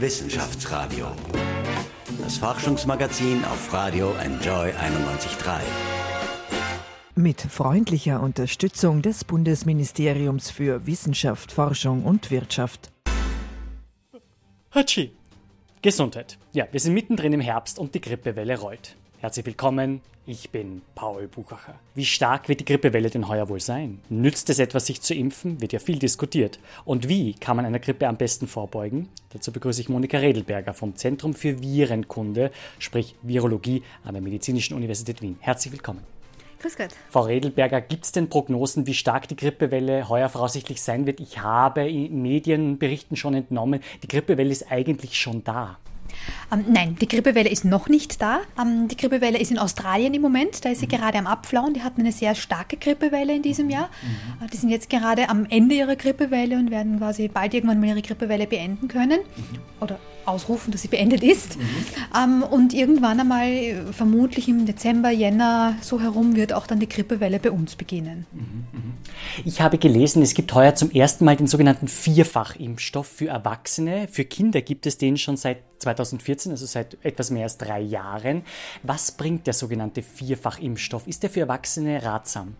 Wissenschaftsradio. 0.00 1.08
Das 2.22 2.38
Forschungsmagazin 2.38 3.44
auf 3.44 3.72
Radio 3.72 4.14
Enjoy 4.22 4.70
91.3. 4.70 5.58
Mit 7.16 7.40
freundlicher 7.40 8.22
Unterstützung 8.22 9.02
des 9.02 9.24
Bundesministeriums 9.24 10.52
für 10.52 10.86
Wissenschaft, 10.86 11.50
Forschung 11.50 12.04
und 12.04 12.30
Wirtschaft. 12.30 12.92
Hatschi. 14.70 15.10
Gesundheit. 15.82 16.38
Ja, 16.52 16.68
wir 16.70 16.78
sind 16.78 16.94
mittendrin 16.94 17.32
im 17.32 17.40
Herbst 17.40 17.80
und 17.80 17.96
die 17.96 18.00
Grippewelle 18.00 18.56
rollt. 18.56 18.94
Herzlich 19.20 19.46
willkommen, 19.46 20.00
ich 20.26 20.50
bin 20.50 20.80
Paul 20.94 21.26
Buchacher. 21.26 21.74
Wie 21.96 22.04
stark 22.04 22.48
wird 22.48 22.60
die 22.60 22.64
Grippewelle 22.64 23.10
denn 23.10 23.26
heuer 23.26 23.48
wohl 23.48 23.58
sein? 23.58 24.00
Nützt 24.08 24.48
es 24.48 24.60
etwas, 24.60 24.86
sich 24.86 25.00
zu 25.00 25.12
impfen? 25.12 25.60
Wird 25.60 25.72
ja 25.72 25.80
viel 25.80 25.98
diskutiert. 25.98 26.60
Und 26.84 27.08
wie 27.08 27.34
kann 27.34 27.56
man 27.56 27.66
einer 27.66 27.80
Grippe 27.80 28.06
am 28.06 28.16
besten 28.16 28.46
vorbeugen? 28.46 29.08
Dazu 29.30 29.50
begrüße 29.50 29.80
ich 29.80 29.88
Monika 29.88 30.18
Redelberger 30.18 30.72
vom 30.72 30.94
Zentrum 30.94 31.34
für 31.34 31.60
Virenkunde, 31.60 32.52
sprich 32.78 33.16
Virologie 33.22 33.82
an 34.04 34.14
der 34.14 34.22
Medizinischen 34.22 34.76
Universität 34.76 35.20
Wien. 35.20 35.36
Herzlich 35.40 35.72
willkommen. 35.72 36.04
Grüß 36.60 36.76
Gott. 36.76 36.90
Frau 37.10 37.22
Redelberger, 37.22 37.80
gibt 37.80 38.04
es 38.04 38.12
denn 38.12 38.28
Prognosen, 38.28 38.86
wie 38.86 38.94
stark 38.94 39.26
die 39.26 39.36
Grippewelle 39.36 40.08
heuer 40.08 40.28
voraussichtlich 40.28 40.80
sein 40.80 41.06
wird? 41.06 41.18
Ich 41.18 41.40
habe 41.40 41.88
in 41.88 42.22
Medienberichten 42.22 43.16
schon 43.16 43.34
entnommen, 43.34 43.80
die 44.04 44.08
Grippewelle 44.08 44.52
ist 44.52 44.70
eigentlich 44.70 45.18
schon 45.18 45.42
da. 45.42 45.76
Ähm, 46.52 46.64
nein, 46.68 46.96
die 47.00 47.08
Grippewelle 47.08 47.48
ist 47.48 47.64
noch 47.64 47.88
nicht 47.88 48.20
da. 48.22 48.40
Ähm, 48.60 48.88
die 48.88 48.96
Grippewelle 48.96 49.38
ist 49.38 49.50
in 49.50 49.58
Australien 49.58 50.14
im 50.14 50.22
Moment. 50.22 50.64
Da 50.64 50.70
ist 50.70 50.80
sie 50.80 50.86
mhm. 50.86 50.90
gerade 50.90 51.18
am 51.18 51.26
Abflauen. 51.26 51.74
Die 51.74 51.82
hatten 51.82 52.00
eine 52.00 52.12
sehr 52.12 52.34
starke 52.34 52.76
Grippewelle 52.76 53.34
in 53.34 53.42
diesem 53.42 53.70
Jahr. 53.70 53.90
Mhm. 54.02 54.46
Äh, 54.46 54.50
die 54.50 54.56
sind 54.56 54.70
jetzt 54.70 54.90
gerade 54.90 55.28
am 55.28 55.46
Ende 55.48 55.74
ihrer 55.74 55.96
Grippewelle 55.96 56.56
und 56.56 56.70
werden 56.70 56.98
quasi 56.98 57.28
bald 57.28 57.54
irgendwann 57.54 57.80
mal 57.80 57.88
ihre 57.88 58.02
Grippewelle 58.02 58.46
beenden 58.46 58.88
können. 58.88 59.20
Mhm. 59.20 59.58
Oder 59.80 59.98
ausrufen, 60.28 60.70
dass 60.70 60.82
sie 60.82 60.88
beendet 60.88 61.22
ist. 61.22 61.56
Mhm. 61.56 61.64
Ähm, 62.16 62.42
und 62.42 62.74
irgendwann 62.74 63.18
einmal, 63.18 63.92
vermutlich 63.92 64.48
im 64.48 64.66
Dezember, 64.66 65.10
Jänner, 65.10 65.76
so 65.80 66.00
herum, 66.00 66.36
wird 66.36 66.52
auch 66.52 66.66
dann 66.66 66.78
die 66.78 66.88
Grippewelle 66.88 67.38
bei 67.38 67.50
uns 67.50 67.74
beginnen. 67.74 68.26
Mhm. 68.32 68.40
mhm. 68.72 68.92
Ich 69.44 69.60
habe 69.60 69.78
gelesen, 69.78 70.22
es 70.22 70.34
gibt 70.34 70.54
heuer 70.54 70.74
zum 70.74 70.90
ersten 70.90 71.24
Mal 71.24 71.36
den 71.36 71.46
sogenannten 71.46 71.88
Vierfachimpfstoff 71.88 73.06
für 73.06 73.28
Erwachsene. 73.28 74.08
Für 74.10 74.24
Kinder 74.24 74.60
gibt 74.60 74.86
es 74.86 74.98
den 74.98 75.16
schon 75.16 75.36
seit 75.36 75.58
2014, 75.98 76.52
also 76.52 76.66
seit 76.66 76.96
etwas 77.04 77.30
mehr 77.30 77.44
als 77.44 77.58
drei 77.58 77.80
Jahren. 77.80 78.42
Was 78.82 79.12
bringt 79.12 79.46
der 79.46 79.54
sogenannte 79.54 80.02
Vierfachimpfstoff? 80.02 81.06
Ist 81.06 81.22
der 81.22 81.30
für 81.30 81.40
Erwachsene 81.40 82.02
ratsam? 82.02 82.54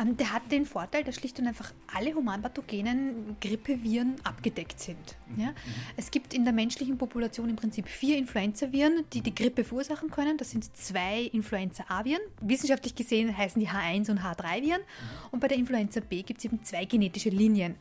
Ähm, 0.00 0.16
der 0.16 0.32
hat 0.32 0.50
den 0.50 0.66
Vorteil, 0.66 1.04
dass 1.04 1.16
schlicht 1.16 1.38
und 1.38 1.46
einfach 1.46 1.72
alle 1.94 2.14
humanpathogenen 2.14 3.36
Grippeviren 3.40 4.16
abgedeckt 4.24 4.80
sind. 4.80 5.16
Ja? 5.36 5.48
Mhm. 5.48 5.54
Es 5.96 6.10
gibt 6.10 6.34
in 6.34 6.44
der 6.44 6.52
menschlichen 6.52 6.98
Population 6.98 7.48
im 7.48 7.56
Prinzip 7.56 7.88
vier 7.88 8.16
Influenzaviren, 8.18 9.04
die 9.12 9.20
die 9.20 9.34
Grippe 9.34 9.64
verursachen 9.64 10.10
können. 10.10 10.38
Das 10.38 10.50
sind 10.50 10.76
zwei 10.76 11.22
Influenza-A-Viren. 11.32 12.22
Wissenschaftlich 12.40 12.94
gesehen 12.94 13.36
heißen 13.36 13.60
die 13.60 13.68
H1 13.68 14.10
und 14.10 14.20
H3-Viren. 14.20 14.82
Und 15.30 15.40
bei 15.40 15.48
der 15.48 15.58
Influenza 15.58 16.00
B 16.00 16.22
gibt 16.22 16.38
es 16.38 16.44
eben 16.44 16.62
zwei 16.62 16.84
genetische 16.84 17.30
Linien 17.30 17.76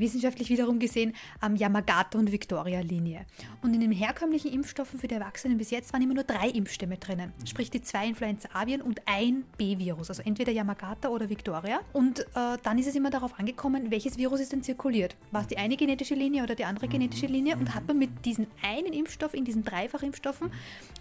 wissenschaftlich 0.00 0.48
wiederum 0.50 0.78
gesehen 0.78 1.14
am 1.40 1.54
Yamagata- 1.54 2.18
und 2.18 2.32
Victoria-Linie. 2.32 3.26
Und 3.62 3.74
in 3.74 3.80
den 3.80 3.92
herkömmlichen 3.92 4.52
Impfstoffen 4.52 4.98
für 4.98 5.08
die 5.08 5.14
Erwachsenen 5.14 5.58
bis 5.58 5.70
jetzt 5.70 5.92
waren 5.92 6.02
immer 6.02 6.14
nur 6.14 6.24
drei 6.24 6.48
Impfstämme 6.48 6.96
drinnen, 6.96 7.32
sprich 7.44 7.70
die 7.70 7.82
zwei 7.82 8.06
Influenza-A-Viren 8.08 8.82
und 8.82 9.02
ein 9.06 9.44
B-Virus, 9.58 10.10
also 10.10 10.22
entweder 10.22 10.52
Yamagata 10.52 11.08
oder 11.08 11.28
Victoria. 11.28 11.80
Und 11.92 12.20
äh, 12.20 12.56
dann 12.62 12.78
ist 12.78 12.88
es 12.88 12.94
immer 12.94 13.10
darauf 13.10 13.38
angekommen, 13.38 13.90
welches 13.90 14.18
Virus 14.18 14.40
ist 14.40 14.52
denn 14.52 14.62
zirkuliert. 14.62 15.16
War 15.30 15.42
es 15.42 15.46
die 15.46 15.58
eine 15.58 15.76
genetische 15.76 16.14
Linie 16.14 16.42
oder 16.42 16.54
die 16.54 16.64
andere 16.64 16.88
genetische 16.88 17.26
Linie? 17.26 17.56
Und 17.56 17.74
hat 17.74 17.86
man 17.86 17.98
mit 17.98 18.24
diesem 18.24 18.46
einen 18.62 18.92
Impfstoff, 18.92 19.34
in 19.34 19.44
diesen 19.44 19.64
Dreifachimpfstoffen, 19.64 20.50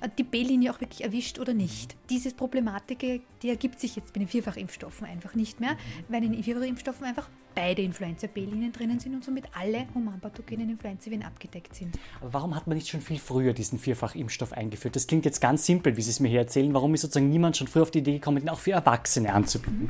äh, 0.01 0.09
die 0.17 0.23
B-Linie 0.23 0.71
auch 0.71 0.81
wirklich 0.81 1.03
erwischt 1.03 1.39
oder 1.39 1.53
nicht? 1.53 1.95
Diese 2.09 2.33
Problematik, 2.33 3.21
die 3.41 3.49
ergibt 3.49 3.79
sich 3.79 3.95
jetzt 3.95 4.13
bei 4.13 4.19
den 4.19 4.27
Vierfachimpfstoffen 4.27 5.07
einfach 5.07 5.35
nicht 5.35 5.59
mehr, 5.59 5.77
weil 6.07 6.23
in 6.23 6.33
den 6.33 6.43
Vierfachimpfstoffen 6.43 7.05
einfach 7.05 7.29
beide 7.55 7.81
Influenza-B-Linien 7.81 8.71
drinnen 8.71 8.99
sind 8.99 9.15
und 9.15 9.23
somit 9.23 9.45
alle 9.53 9.85
humanpathogenen 9.93 10.69
Influenza-Viren 10.69 11.23
abgedeckt 11.23 11.75
sind. 11.75 11.97
Aber 12.21 12.33
warum 12.33 12.55
hat 12.55 12.67
man 12.67 12.77
nicht 12.77 12.89
schon 12.89 13.01
viel 13.01 13.19
früher 13.19 13.53
diesen 13.53 13.79
Vierfach-Impfstoff 13.79 14.53
eingeführt? 14.53 14.95
Das 14.95 15.07
klingt 15.07 15.25
jetzt 15.25 15.41
ganz 15.41 15.65
simpel, 15.65 15.97
wie 15.97 16.01
Sie 16.01 16.11
es 16.11 16.19
mir 16.19 16.29
hier 16.29 16.39
erzählen. 16.39 16.73
Warum 16.73 16.93
ist 16.93 17.01
sozusagen 17.01 17.29
niemand 17.29 17.57
schon 17.57 17.67
früher 17.67 17.83
auf 17.83 17.91
die 17.91 17.99
Idee 17.99 18.13
gekommen, 18.13 18.39
den 18.39 18.49
auch 18.49 18.59
für 18.59 18.71
Erwachsene 18.71 19.33
anzubieten? 19.33 19.89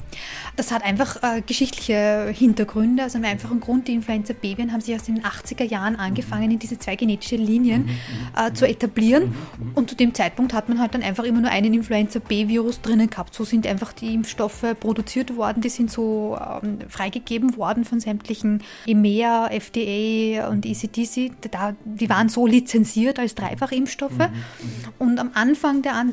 Das 0.55 0.71
hat 0.71 0.83
einfach 0.83 1.21
äh, 1.21 1.41
geschichtliche 1.41 2.31
Hintergründe. 2.33 3.03
Also 3.03 3.17
im 3.17 3.25
einfachen 3.25 3.59
Grund, 3.59 3.87
die 3.87 3.93
Influenza-B-Viren 3.93 4.71
haben 4.71 4.81
sich 4.81 4.93
erst 4.93 5.09
in 5.09 5.15
den 5.15 5.23
80er 5.23 5.63
Jahren 5.63 5.95
angefangen, 5.95 6.51
in 6.51 6.59
diese 6.59 6.79
zwei 6.79 6.95
genetische 6.95 7.35
Linien 7.35 7.83
mhm, 7.83 7.87
mhm. 7.87 8.47
äh, 8.47 8.53
zu 8.53 8.67
etablieren. 8.67 9.29
Mhm, 9.29 9.71
und 9.75 9.89
zu 9.89 9.95
dem 9.95 10.13
Zeitpunkt 10.13 10.53
hat 10.53 10.69
man 10.69 10.79
halt 10.79 10.93
dann 10.93 11.03
einfach 11.03 11.23
immer 11.23 11.41
nur 11.41 11.51
einen 11.51 11.73
Influenza-B-Virus 11.73 12.81
drinnen 12.81 13.09
gehabt. 13.09 13.33
So 13.33 13.43
sind 13.43 13.67
einfach 13.67 13.93
die 13.93 14.13
Impfstoffe 14.13 14.65
produziert 14.79 15.35
worden, 15.35 15.61
die 15.61 15.69
sind 15.69 15.91
so 15.91 16.37
ähm, 16.63 16.79
freigegeben 16.87 17.48
worden 17.57 17.85
von 17.85 17.99
sämtlichen 17.99 18.63
EMEA, 18.85 19.47
FDA 19.47 20.49
und 20.49 20.65
ECDC. 20.65 21.31
Da, 21.51 21.75
die 21.85 22.09
waren 22.09 22.29
so 22.29 22.47
lizenziert 22.47 23.19
als 23.19 23.35
Dreifachimpfstoffe. 23.35 24.17
Mhm, 24.17 24.25
mhm. 24.25 24.93
Und 24.97 25.19
am 25.19 25.31
Anfang 25.33 25.81
der, 25.81 26.05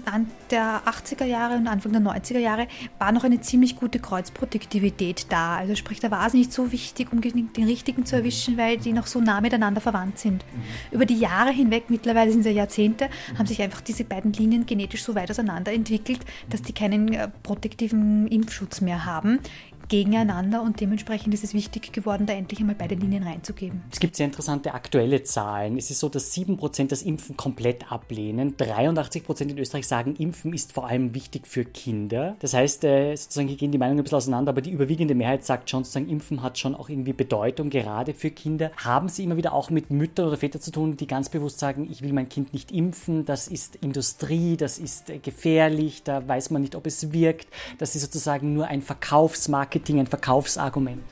der 0.50 0.82
80er 0.86 1.24
Jahre 1.24 1.56
und 1.56 1.66
Anfang 1.66 1.92
der 1.92 2.00
90er 2.00 2.38
Jahre 2.38 2.68
war 2.98 3.12
noch 3.12 3.24
eine 3.24 3.40
ziemlich 3.40 3.76
gute 3.76 3.98
Kreuzproduktivität 3.98 5.26
da. 5.30 5.56
Also 5.56 5.74
sprich, 5.74 6.00
da 6.00 6.10
war 6.10 6.26
es 6.26 6.34
nicht 6.34 6.52
so 6.52 6.72
wichtig, 6.72 7.12
um 7.12 7.20
den 7.20 7.64
richtigen 7.64 8.06
zu 8.06 8.16
erwischen, 8.16 8.56
weil 8.56 8.78
die 8.78 8.92
noch 8.92 9.06
so 9.06 9.20
nah 9.20 9.40
miteinander 9.40 9.80
verwandt 9.80 10.18
sind. 10.18 10.44
Mhm. 10.44 10.94
Über 10.94 11.06
die 11.06 11.18
Jahre 11.18 11.50
hinweg, 11.50 11.84
mittlerweile 11.88 12.30
sind 12.30 12.40
es 12.40 12.46
ja 12.46 12.52
Jahrzehnte, 12.52 13.08
haben 13.38 13.46
sich 13.46 13.62
einfach 13.62 13.80
diese 13.80 14.04
beiden 14.04 14.32
Linien 14.32 14.66
genetisch 14.66 15.04
so 15.04 15.14
weit 15.14 15.30
auseinander 15.30 15.72
entwickelt, 15.72 16.20
dass 16.50 16.62
die 16.62 16.72
keinen 16.72 17.12
äh, 17.12 17.28
protektiven 17.42 18.26
Impfschutz 18.28 18.80
mehr 18.80 19.04
haben 19.04 19.40
gegeneinander 19.88 20.62
und 20.62 20.80
dementsprechend 20.80 21.32
ist 21.34 21.44
es 21.44 21.54
wichtig 21.54 21.92
geworden, 21.92 22.26
da 22.26 22.32
endlich 22.32 22.60
einmal 22.60 22.74
beide 22.76 22.94
Linien 22.94 23.22
reinzugeben. 23.22 23.82
Es 23.92 24.00
gibt 24.00 24.16
sehr 24.16 24.26
interessante 24.26 24.74
aktuelle 24.74 25.22
Zahlen. 25.22 25.76
Es 25.76 25.90
ist 25.90 26.00
so, 26.00 26.08
dass 26.08 26.34
7% 26.34 26.88
das 26.88 27.02
Impfen 27.02 27.36
komplett 27.36 27.90
ablehnen. 27.92 28.56
83% 28.56 29.42
in 29.42 29.58
Österreich 29.58 29.86
sagen, 29.86 30.16
Impfen 30.16 30.52
ist 30.52 30.72
vor 30.72 30.88
allem 30.88 31.14
wichtig 31.14 31.46
für 31.46 31.64
Kinder. 31.64 32.36
Das 32.40 32.54
heißt, 32.54 32.84
äh, 32.84 33.14
sozusagen 33.14 33.48
hier 33.48 33.56
gehen 33.56 33.72
die 33.72 33.78
Meinungen 33.78 34.00
ein 34.00 34.02
bisschen 34.02 34.16
auseinander, 34.16 34.50
aber 34.50 34.60
die 34.60 34.70
überwiegende 34.70 35.14
Mehrheit 35.14 35.44
sagt 35.44 35.70
schon, 35.70 35.84
sozusagen, 35.84 36.08
Impfen 36.08 36.42
hat 36.42 36.58
schon 36.58 36.74
auch 36.74 36.88
irgendwie 36.88 37.12
Bedeutung, 37.12 37.70
gerade 37.70 38.14
für 38.14 38.30
Kinder. 38.30 38.72
Haben 38.76 39.08
Sie 39.08 39.24
immer 39.24 39.36
wieder 39.36 39.52
auch 39.52 39.70
mit 39.70 39.90
Müttern 39.90 40.26
oder 40.26 40.36
Vätern 40.36 40.60
zu 40.60 40.72
tun, 40.72 40.96
die 40.96 41.06
ganz 41.06 41.28
bewusst 41.28 41.60
sagen, 41.60 41.88
ich 41.90 42.02
will 42.02 42.12
mein 42.12 42.28
Kind 42.28 42.52
nicht 42.52 42.72
impfen, 42.72 43.24
das 43.24 43.48
ist 43.48 43.76
Industrie, 43.76 44.56
das 44.56 44.78
ist 44.78 45.10
äh, 45.10 45.18
gefährlich, 45.18 46.02
da 46.02 46.26
weiß 46.26 46.50
man 46.50 46.62
nicht, 46.62 46.74
ob 46.74 46.86
es 46.86 47.12
wirkt, 47.12 47.48
das 47.78 47.94
ist 47.94 48.02
sozusagen 48.02 48.52
nur 48.52 48.66
ein 48.66 48.82
Verkaufsmarkt 48.82 49.75
Marketing, 49.76 50.00
ein 50.00 50.06
Verkaufsargument. 50.06 51.02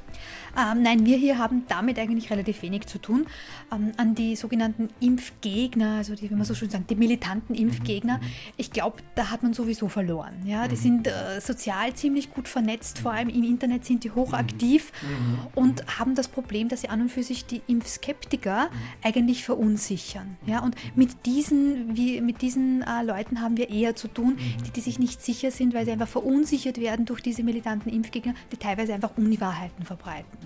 Ähm, 0.56 0.82
nein, 0.82 1.04
wir 1.04 1.16
hier 1.16 1.38
haben 1.38 1.64
damit 1.68 1.98
eigentlich 1.98 2.30
relativ 2.30 2.62
wenig 2.62 2.86
zu 2.86 2.98
tun. 2.98 3.26
Ähm, 3.72 3.92
an 3.96 4.14
die 4.14 4.36
sogenannten 4.36 4.88
Impfgegner, 5.00 5.96
also 5.96 6.14
die, 6.14 6.30
wie 6.30 6.34
man 6.34 6.44
so 6.44 6.54
schön 6.54 6.70
sagt, 6.70 6.90
die 6.90 6.94
militanten 6.94 7.54
Impfgegner, 7.54 8.18
mhm. 8.18 8.26
ich 8.56 8.70
glaube, 8.70 8.98
da 9.14 9.30
hat 9.30 9.42
man 9.42 9.54
sowieso 9.54 9.88
verloren. 9.88 10.34
Ja? 10.44 10.68
Die 10.68 10.76
mhm. 10.76 10.80
sind 10.80 11.06
äh, 11.06 11.40
sozial 11.40 11.94
ziemlich 11.94 12.32
gut 12.32 12.48
vernetzt, 12.48 12.98
vor 12.98 13.12
allem 13.12 13.28
im 13.28 13.42
Internet 13.42 13.84
sind 13.84 14.04
die 14.04 14.10
hochaktiv 14.10 14.92
mhm. 15.02 15.38
und 15.54 15.98
haben 15.98 16.14
das 16.14 16.28
Problem, 16.28 16.68
dass 16.68 16.82
sie 16.82 16.88
an 16.88 17.00
und 17.02 17.08
für 17.10 17.22
sich 17.22 17.46
die 17.46 17.62
Impfskeptiker 17.66 18.68
eigentlich 19.02 19.44
verunsichern. 19.44 20.36
Ja? 20.46 20.60
Und 20.60 20.76
mit 20.94 21.26
diesen, 21.26 21.96
wie, 21.96 22.20
mit 22.20 22.42
diesen 22.42 22.82
äh, 22.82 23.02
Leuten 23.02 23.40
haben 23.40 23.56
wir 23.56 23.70
eher 23.70 23.96
zu 23.96 24.08
tun, 24.08 24.36
die, 24.66 24.70
die 24.70 24.80
sich 24.80 24.98
nicht 24.98 25.22
sicher 25.22 25.50
sind, 25.50 25.74
weil 25.74 25.84
sie 25.84 25.92
einfach 25.92 26.08
verunsichert 26.08 26.78
werden 26.78 27.06
durch 27.06 27.20
diese 27.20 27.42
militanten 27.42 27.90
Impfgegner, 27.90 28.34
die 28.52 28.56
teilweise 28.56 28.94
einfach 28.94 29.16
Unwahrheiten 29.16 29.84
verbreiten. 29.84 30.43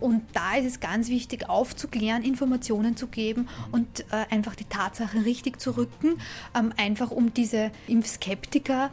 Und 0.00 0.22
da 0.32 0.56
ist 0.56 0.66
es 0.66 0.80
ganz 0.80 1.08
wichtig, 1.08 1.48
aufzuklären, 1.48 2.22
Informationen 2.22 2.96
zu 2.96 3.06
geben 3.06 3.48
und 3.70 4.00
äh, 4.10 4.24
einfach 4.30 4.54
die 4.54 4.64
Tatsachen 4.64 5.22
richtig 5.22 5.60
zu 5.60 5.76
rücken, 5.76 6.18
ähm, 6.58 6.72
einfach 6.78 7.10
um 7.10 7.34
diese 7.34 7.70
Impfskeptiker 7.86 8.90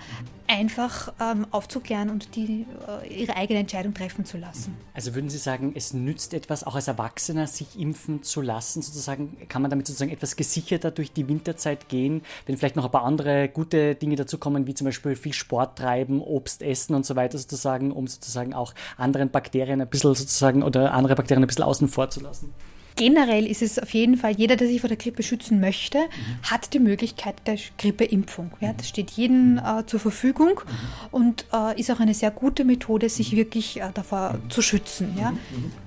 einfach 0.47 1.13
ähm, 1.19 1.45
aufzuklären 1.51 2.09
und 2.09 2.35
die, 2.35 2.65
äh, 3.03 3.21
ihre 3.21 3.35
eigene 3.35 3.59
Entscheidung 3.59 3.93
treffen 3.93 4.25
zu 4.25 4.37
lassen. 4.37 4.75
Also 4.93 5.15
würden 5.15 5.29
Sie 5.29 5.37
sagen, 5.37 5.73
es 5.75 5.93
nützt 5.93 6.33
etwas, 6.33 6.63
auch 6.63 6.75
als 6.75 6.87
Erwachsener 6.87 7.47
sich 7.47 7.79
impfen 7.79 8.23
zu 8.23 8.41
lassen? 8.41 8.81
Sozusagen, 8.81 9.37
kann 9.49 9.61
man 9.61 9.71
damit 9.71 9.87
sozusagen 9.87 10.11
etwas 10.11 10.35
gesicherter 10.35 10.91
durch 10.91 11.11
die 11.11 11.27
Winterzeit 11.27 11.89
gehen, 11.89 12.21
wenn 12.45 12.57
vielleicht 12.57 12.75
noch 12.75 12.85
ein 12.85 12.91
paar 12.91 13.03
andere 13.03 13.49
gute 13.49 13.95
Dinge 13.95 14.15
dazu 14.15 14.37
kommen, 14.37 14.67
wie 14.67 14.73
zum 14.73 14.85
Beispiel 14.85 15.15
viel 15.15 15.33
Sport 15.33 15.77
treiben, 15.77 16.21
Obst 16.21 16.61
essen 16.61 16.95
und 16.95 17.05
so 17.05 17.15
weiter 17.15 17.37
sozusagen, 17.37 17.91
um 17.91 18.07
sozusagen 18.07 18.53
auch 18.53 18.73
anderen 18.97 19.29
Bakterien 19.29 19.81
ein 19.81 19.87
bisschen 19.87 20.15
sozusagen 20.15 20.63
oder 20.63 20.93
andere 20.93 21.15
Bakterien 21.15 21.43
ein 21.43 21.47
bisschen 21.47 21.63
außen 21.63 21.87
vor 21.87 22.09
zu 22.09 22.21
lassen? 22.21 22.53
Generell 22.97 23.47
ist 23.47 23.61
es 23.61 23.79
auf 23.79 23.93
jeden 23.93 24.17
Fall, 24.17 24.33
jeder, 24.35 24.57
der 24.57 24.67
sich 24.67 24.81
vor 24.81 24.89
der 24.89 24.97
Grippe 24.97 25.23
schützen 25.23 25.61
möchte, 25.61 25.99
mhm. 25.99 26.49
hat 26.49 26.73
die 26.73 26.79
Möglichkeit 26.79 27.35
der 27.45 27.57
Grippeimpfung. 27.77 28.51
Ja, 28.59 28.73
das 28.73 28.89
steht 28.89 29.11
jedem 29.11 29.57
äh, 29.59 29.85
zur 29.85 30.01
Verfügung 30.01 30.59
mhm. 30.65 31.07
und 31.11 31.45
äh, 31.53 31.79
ist 31.79 31.89
auch 31.91 32.01
eine 32.01 32.13
sehr 32.13 32.31
gute 32.31 32.65
Methode, 32.65 33.07
sich 33.07 33.35
wirklich 33.35 33.79
äh, 33.79 33.89
davor 33.93 34.33
mhm. 34.33 34.49
zu 34.49 34.61
schützen. 34.61 35.15
Ja. 35.17 35.33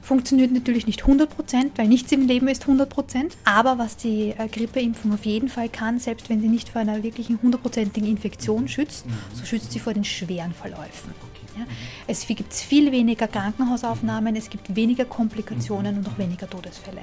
Funktioniert 0.01 0.53
natürlich 0.53 0.87
nicht 0.87 1.03
100 1.03 1.29
Prozent, 1.29 1.73
weil 1.77 1.89
nichts 1.89 2.11
im 2.13 2.27
Leben 2.27 2.49
ist 2.49 2.63
100 2.63 2.89
Prozent. 2.89 3.37
Aber 3.45 3.79
was 3.79 3.97
die 3.97 4.35
äh, 4.39 4.49
Grippeimpfung 4.49 5.13
auf 5.13 5.27
jeden 5.27 5.49
Fall 5.49 5.69
kann, 5.69 5.99
selbst 5.99 6.31
wenn 6.31 6.41
sie 6.41 6.49
nicht 6.49 6.71
vor 6.71 6.81
einer 6.81 7.03
wirklichen 7.03 7.41
hundertprozentigen 7.43 8.09
Infektion 8.09 8.69
schützt, 8.69 9.05
so 9.35 9.45
schützt 9.45 9.73
sie 9.73 9.81
vor 9.81 9.93
den 9.93 10.05
schweren 10.05 10.53
Verläufen. 10.53 11.30
Ja. 11.61 11.67
Es 12.07 12.27
gibt 12.27 12.53
viel 12.55 12.91
weniger 12.93 13.29
Krankenhausaufnahmen, 13.29 14.37
es 14.37 14.49
gibt 14.49 14.75
weniger 14.75 15.05
Komplikationen 15.05 15.99
und 15.99 16.09
auch 16.09 16.19
weniger 16.19 16.49
Todesfälle. 16.49 17.03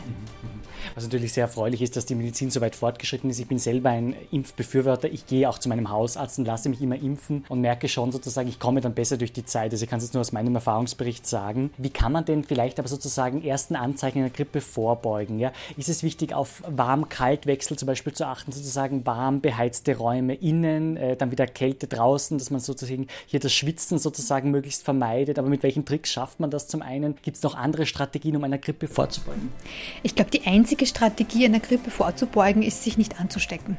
Was 0.95 1.03
natürlich 1.03 1.33
sehr 1.33 1.43
erfreulich 1.43 1.81
ist, 1.81 1.95
dass 1.95 2.05
die 2.05 2.15
Medizin 2.15 2.49
so 2.49 2.61
weit 2.61 2.75
fortgeschritten 2.75 3.29
ist. 3.29 3.39
Ich 3.39 3.47
bin 3.47 3.59
selber 3.59 3.89
ein 3.89 4.15
Impfbefürworter. 4.31 5.09
Ich 5.11 5.27
gehe 5.27 5.49
auch 5.49 5.59
zu 5.59 5.69
meinem 5.69 5.89
Hausarzt 5.89 6.39
und 6.39 6.45
lasse 6.45 6.69
mich 6.69 6.81
immer 6.81 6.95
impfen 6.95 7.45
und 7.49 7.61
merke 7.61 7.87
schon 7.87 8.11
sozusagen, 8.11 8.49
ich 8.49 8.59
komme 8.59 8.81
dann 8.81 8.93
besser 8.93 9.17
durch 9.17 9.33
die 9.33 9.45
Zeit. 9.45 9.71
Also 9.71 9.83
ich 9.83 9.89
kann 9.89 9.97
es 9.97 10.05
jetzt 10.05 10.13
nur 10.13 10.21
aus 10.21 10.31
meinem 10.31 10.55
Erfahrungsbericht 10.55 11.27
sagen. 11.27 11.71
Wie 11.77 11.89
kann 11.89 12.11
man 12.11 12.25
denn 12.25 12.43
vielleicht 12.43 12.79
aber 12.79 12.87
sozusagen 12.87 13.43
ersten 13.43 13.75
Anzeichen 13.75 14.19
einer 14.19 14.29
Grippe 14.29 14.61
vorbeugen? 14.61 15.39
Ja? 15.39 15.51
Ist 15.77 15.89
es 15.89 16.03
wichtig, 16.03 16.33
auf 16.33 16.63
Warm-Kalt-Wechsel 16.67 17.77
zum 17.77 17.85
Beispiel 17.85 18.13
zu 18.13 18.25
achten, 18.25 18.51
sozusagen 18.51 19.05
warm 19.05 19.41
beheizte 19.41 19.97
Räume 19.97 20.35
innen, 20.35 20.97
äh, 20.97 21.15
dann 21.15 21.31
wieder 21.31 21.45
Kälte 21.45 21.87
draußen, 21.87 22.37
dass 22.37 22.49
man 22.49 22.59
sozusagen 22.59 23.07
hier 23.27 23.39
das 23.39 23.53
Schwitzen 23.53 23.99
sozusagen 23.99 24.46
möglichst 24.51 24.83
vermeidet. 24.83 25.39
Aber 25.39 25.49
mit 25.49 25.63
welchen 25.63 25.85
Tricks 25.85 26.11
schafft 26.11 26.39
man 26.39 26.49
das 26.49 26.67
zum 26.67 26.81
einen? 26.81 27.15
Gibt 27.21 27.37
es 27.37 27.43
noch 27.43 27.55
andere 27.55 27.85
Strategien, 27.85 28.35
um 28.35 28.43
einer 28.43 28.57
Grippe 28.57 28.87
vorzubeugen? 28.87 29.51
Ich 30.03 30.15
glaube, 30.15 30.31
die 30.31 30.45
einzige 30.45 30.85
Strategie, 30.85 31.45
einer 31.45 31.59
Grippe 31.59 31.91
vorzubeugen, 31.91 32.63
ist, 32.63 32.83
sich 32.83 32.97
nicht 32.97 33.19
anzustecken. 33.19 33.77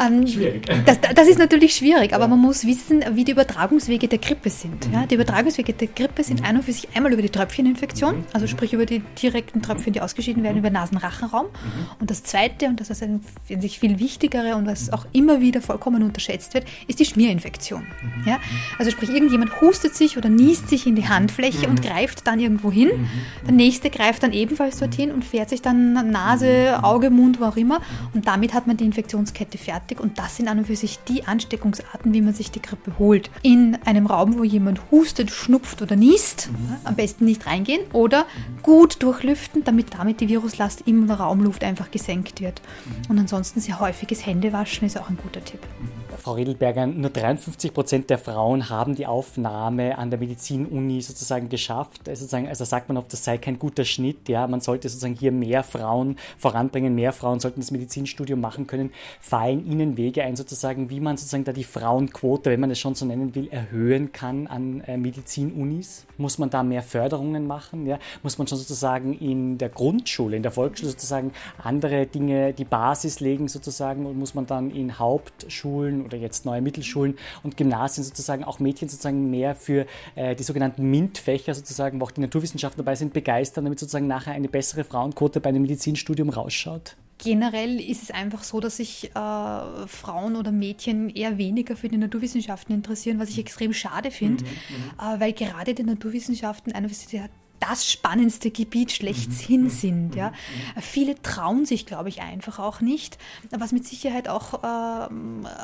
Ähm, 0.00 0.26
schwierig. 0.26 0.66
Das, 0.86 0.98
das, 1.14 1.28
ist 1.28 1.38
natürlich 1.38 1.74
schwierig, 1.74 2.12
aber 2.12 2.24
ja. 2.24 2.28
man 2.28 2.38
muss 2.38 2.66
wissen, 2.66 3.04
wie 3.12 3.24
die 3.24 3.32
Übertragungswege 3.32 4.08
der 4.08 4.18
Grippe 4.18 4.50
sind. 4.50 4.88
Mhm. 4.88 4.94
Ja, 4.94 5.06
die 5.06 5.14
Übertragungswege 5.14 5.72
der 5.72 5.88
Grippe 5.88 6.24
sind 6.24 6.40
mhm. 6.40 6.46
ein 6.46 6.56
und 6.56 6.64
für 6.64 6.72
sich 6.72 6.88
einmal 6.94 7.12
über 7.12 7.22
die 7.22 7.30
Tröpfcheninfektion, 7.30 8.18
mhm. 8.18 8.24
also 8.32 8.46
sprich 8.46 8.72
über 8.72 8.86
die 8.86 9.00
direkten 9.20 9.62
Tröpfchen, 9.62 9.92
die 9.92 10.00
ausgeschieden 10.00 10.42
werden, 10.42 10.58
über 10.58 10.70
Nasenrachenraum. 10.70 11.46
Mhm. 11.46 11.86
Und 12.00 12.10
das 12.10 12.22
zweite, 12.22 12.66
und 12.66 12.80
das 12.80 12.90
ist 12.90 13.02
ein 13.02 13.20
sich 13.48 13.78
viel 13.78 13.98
wichtigere 13.98 14.56
und 14.56 14.66
was 14.66 14.92
auch 14.92 15.06
immer 15.12 15.40
wieder 15.40 15.60
vollkommen 15.60 16.02
unterschätzt 16.02 16.54
wird, 16.54 16.64
ist 16.86 16.98
die 16.98 17.04
Schmierinfektion. 17.04 17.82
Mhm. 17.82 18.28
Ja, 18.28 18.38
also 18.78 18.90
sprich, 18.90 19.10
irgendjemand 19.10 19.60
hustet 19.60 19.94
sich 19.94 20.16
oder 20.16 20.28
niest 20.28 20.68
sich 20.68 20.86
in 20.86 20.96
die 20.96 21.08
Handfläche 21.08 21.68
und 21.68 21.82
greift 21.82 22.26
dann 22.26 22.40
irgendwo 22.40 22.70
hin. 22.72 22.90
Der 23.46 23.52
nächste 23.52 23.90
greift 23.90 24.22
dann 24.22 24.32
ebenfalls 24.32 24.78
dorthin 24.78 25.10
und 25.10 25.24
fährt 25.24 25.48
sich 25.48 25.62
dann 25.62 26.10
Nase, 26.10 26.80
Auge, 26.82 27.10
Mund, 27.10 27.40
wo 27.40 27.44
auch 27.44 27.56
immer. 27.56 27.80
Und 28.14 28.26
damit 28.26 28.54
hat 28.54 28.66
man 28.66 28.76
die 28.76 28.84
Infektionskette 28.92 29.56
fertig 29.56 30.00
und 30.00 30.18
das 30.18 30.36
sind 30.36 30.48
an 30.48 30.58
und 30.58 30.66
für 30.66 30.76
sich 30.76 30.98
die 31.08 31.24
Ansteckungsarten, 31.24 32.12
wie 32.12 32.20
man 32.20 32.34
sich 32.34 32.50
die 32.50 32.60
Grippe 32.60 32.98
holt. 32.98 33.30
In 33.40 33.78
einem 33.86 34.06
Raum, 34.06 34.38
wo 34.38 34.44
jemand 34.44 34.80
hustet, 34.90 35.30
schnupft 35.30 35.80
oder 35.80 35.96
niest, 35.96 36.50
mhm. 36.52 36.76
am 36.84 36.94
besten 36.94 37.24
nicht 37.24 37.46
reingehen 37.46 37.80
oder 37.94 38.26
gut 38.62 39.02
durchlüften, 39.02 39.64
damit 39.64 39.94
damit 39.94 40.20
die 40.20 40.28
Viruslast 40.28 40.82
in 40.82 41.06
der 41.06 41.16
Raumluft 41.16 41.64
einfach 41.64 41.90
gesenkt 41.90 42.40
wird. 42.42 42.60
Mhm. 42.60 43.10
Und 43.10 43.18
ansonsten 43.18 43.60
sehr 43.60 43.80
häufiges 43.80 44.26
Händewaschen 44.26 44.86
ist 44.86 44.98
auch 44.98 45.08
ein 45.08 45.16
guter 45.16 45.42
Tipp. 45.42 45.60
Frau 46.22 46.34
Riedelberger, 46.34 46.86
nur 46.86 47.10
53 47.10 47.74
Prozent 47.74 48.08
der 48.08 48.16
Frauen 48.16 48.70
haben 48.70 48.94
die 48.94 49.06
Aufnahme 49.06 49.98
an 49.98 50.08
der 50.08 50.20
Medizinuni 50.20 51.00
sozusagen 51.00 51.48
geschafft. 51.48 52.08
Also, 52.08 52.20
sozusagen, 52.20 52.46
also 52.46 52.64
sagt 52.64 52.88
man 52.88 52.96
oft, 52.96 53.12
das 53.12 53.24
sei 53.24 53.38
kein 53.38 53.58
guter 53.58 53.84
Schnitt. 53.84 54.28
Ja, 54.28 54.46
man 54.46 54.60
sollte 54.60 54.88
sozusagen 54.88 55.16
hier 55.16 55.32
mehr 55.32 55.64
Frauen 55.64 56.16
voranbringen, 56.38 56.94
mehr 56.94 57.12
Frauen 57.12 57.40
sollten 57.40 57.60
das 57.60 57.72
Medizinstudium 57.72 58.40
machen 58.40 58.68
können. 58.68 58.92
Fallen 59.20 59.66
Ihnen 59.66 59.96
Wege 59.96 60.22
ein, 60.22 60.36
sozusagen, 60.36 60.90
wie 60.90 61.00
man 61.00 61.16
sozusagen 61.16 61.42
da 61.42 61.52
die 61.52 61.64
Frauenquote, 61.64 62.50
wenn 62.50 62.60
man 62.60 62.70
es 62.70 62.78
schon 62.78 62.94
so 62.94 63.04
nennen 63.04 63.34
will, 63.34 63.48
erhöhen 63.48 64.12
kann 64.12 64.46
an 64.46 64.80
äh, 64.82 64.96
Medizinunis? 64.96 66.06
Muss 66.18 66.38
man 66.38 66.50
da 66.50 66.62
mehr 66.62 66.84
Förderungen 66.84 67.48
machen? 67.48 67.84
Ja? 67.84 67.98
Muss 68.22 68.38
man 68.38 68.46
schon 68.46 68.58
sozusagen 68.58 69.12
in 69.14 69.58
der 69.58 69.70
Grundschule, 69.70 70.36
in 70.36 70.44
der 70.44 70.52
Volksschule 70.52 70.92
sozusagen 70.92 71.32
andere 71.58 72.06
Dinge, 72.06 72.52
die 72.52 72.64
Basis 72.64 73.18
legen 73.18 73.48
sozusagen 73.48 74.06
und 74.06 74.16
muss 74.16 74.34
man 74.34 74.46
dann 74.46 74.70
in 74.70 75.00
Hauptschulen 75.00 76.11
oder 76.12 76.22
jetzt 76.22 76.44
neue 76.44 76.60
Mittelschulen 76.60 77.16
und 77.42 77.56
Gymnasien 77.56 78.04
sozusagen 78.04 78.44
auch 78.44 78.58
Mädchen 78.58 78.88
sozusagen 78.88 79.30
mehr 79.30 79.54
für 79.54 79.86
äh, 80.14 80.34
die 80.34 80.42
sogenannten 80.42 80.90
MINT-Fächer 80.90 81.54
sozusagen, 81.54 82.00
wo 82.00 82.04
auch 82.04 82.10
die 82.10 82.20
Naturwissenschaften 82.20 82.78
dabei 82.78 82.94
sind, 82.94 83.12
begeistern, 83.12 83.64
damit 83.64 83.78
sozusagen 83.78 84.06
nachher 84.06 84.32
eine 84.32 84.48
bessere 84.48 84.84
Frauenquote 84.84 85.40
bei 85.40 85.48
einem 85.48 85.62
Medizinstudium 85.62 86.28
rausschaut? 86.28 86.96
Generell 87.18 87.80
ist 87.80 88.02
es 88.02 88.10
einfach 88.10 88.42
so, 88.42 88.58
dass 88.58 88.78
sich 88.78 89.10
äh, 89.14 89.86
Frauen 89.86 90.34
oder 90.34 90.50
Mädchen 90.50 91.08
eher 91.08 91.38
weniger 91.38 91.76
für 91.76 91.88
die 91.88 91.96
Naturwissenschaften 91.96 92.74
interessieren, 92.74 93.20
was 93.20 93.28
ich 93.28 93.38
extrem 93.38 93.72
schade 93.72 94.10
finde, 94.10 94.42
mhm, 94.42 94.50
mhm, 94.50 95.14
äh, 95.16 95.20
weil 95.20 95.32
gerade 95.32 95.74
die 95.74 95.84
Naturwissenschaften 95.84 96.72
einfach 96.72 96.90
das 97.62 97.90
spannendste 97.90 98.50
Gebiet 98.50 98.90
schlechthin 98.90 99.64
mhm. 99.64 99.70
sind. 99.70 100.14
Ja. 100.16 100.30
Mhm. 100.30 100.82
Viele 100.82 101.22
trauen 101.22 101.64
sich, 101.64 101.86
glaube 101.86 102.08
ich, 102.08 102.20
einfach 102.20 102.58
auch 102.58 102.80
nicht. 102.80 103.18
Was 103.50 103.70
mit 103.72 103.86
Sicherheit 103.86 104.28
auch 104.28 104.64
äh, 104.64 105.08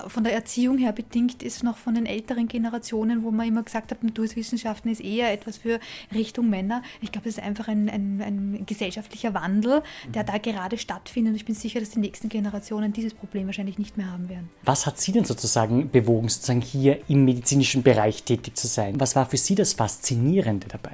von 0.08 0.22
der 0.22 0.32
Erziehung 0.32 0.78
her 0.78 0.92
bedingt 0.92 1.42
ist, 1.42 1.64
noch 1.64 1.76
von 1.76 1.94
den 1.94 2.06
älteren 2.06 2.46
Generationen, 2.46 3.24
wo 3.24 3.32
man 3.32 3.48
immer 3.48 3.64
gesagt 3.64 3.90
hat, 3.90 4.04
Naturwissenschaften 4.04 4.90
ist 4.90 5.00
eher 5.00 5.32
etwas 5.32 5.58
für 5.58 5.80
Richtung 6.14 6.48
Männer. 6.48 6.82
Ich 7.00 7.10
glaube, 7.10 7.28
das 7.28 7.38
ist 7.38 7.42
einfach 7.42 7.66
ein, 7.66 7.88
ein, 7.88 8.22
ein, 8.22 8.66
gesellschaftlicher 8.66 9.34
Wandel, 9.34 9.82
der 10.14 10.22
da 10.22 10.38
gerade 10.38 10.78
stattfindet. 10.78 11.32
Und 11.32 11.36
ich 11.36 11.46
bin 11.46 11.56
sicher, 11.56 11.80
dass 11.80 11.90
die 11.90 12.00
nächsten 12.00 12.28
Generationen 12.28 12.92
dieses 12.92 13.12
Problem 13.12 13.46
wahrscheinlich 13.46 13.78
nicht 13.78 13.96
mehr 13.96 14.12
haben 14.12 14.28
werden. 14.28 14.48
Was 14.62 14.86
hat 14.86 15.00
Sie 15.00 15.10
denn 15.10 15.24
sozusagen 15.24 15.90
bewogen, 15.90 16.28
sozusagen 16.28 16.60
hier 16.60 17.00
im 17.08 17.24
medizinischen 17.24 17.82
Bereich 17.82 18.22
tätig 18.22 18.56
zu 18.56 18.68
sein? 18.68 19.00
Was 19.00 19.16
war 19.16 19.26
für 19.26 19.36
Sie 19.36 19.56
das 19.56 19.72
Faszinierende 19.72 20.68
dabei? 20.68 20.92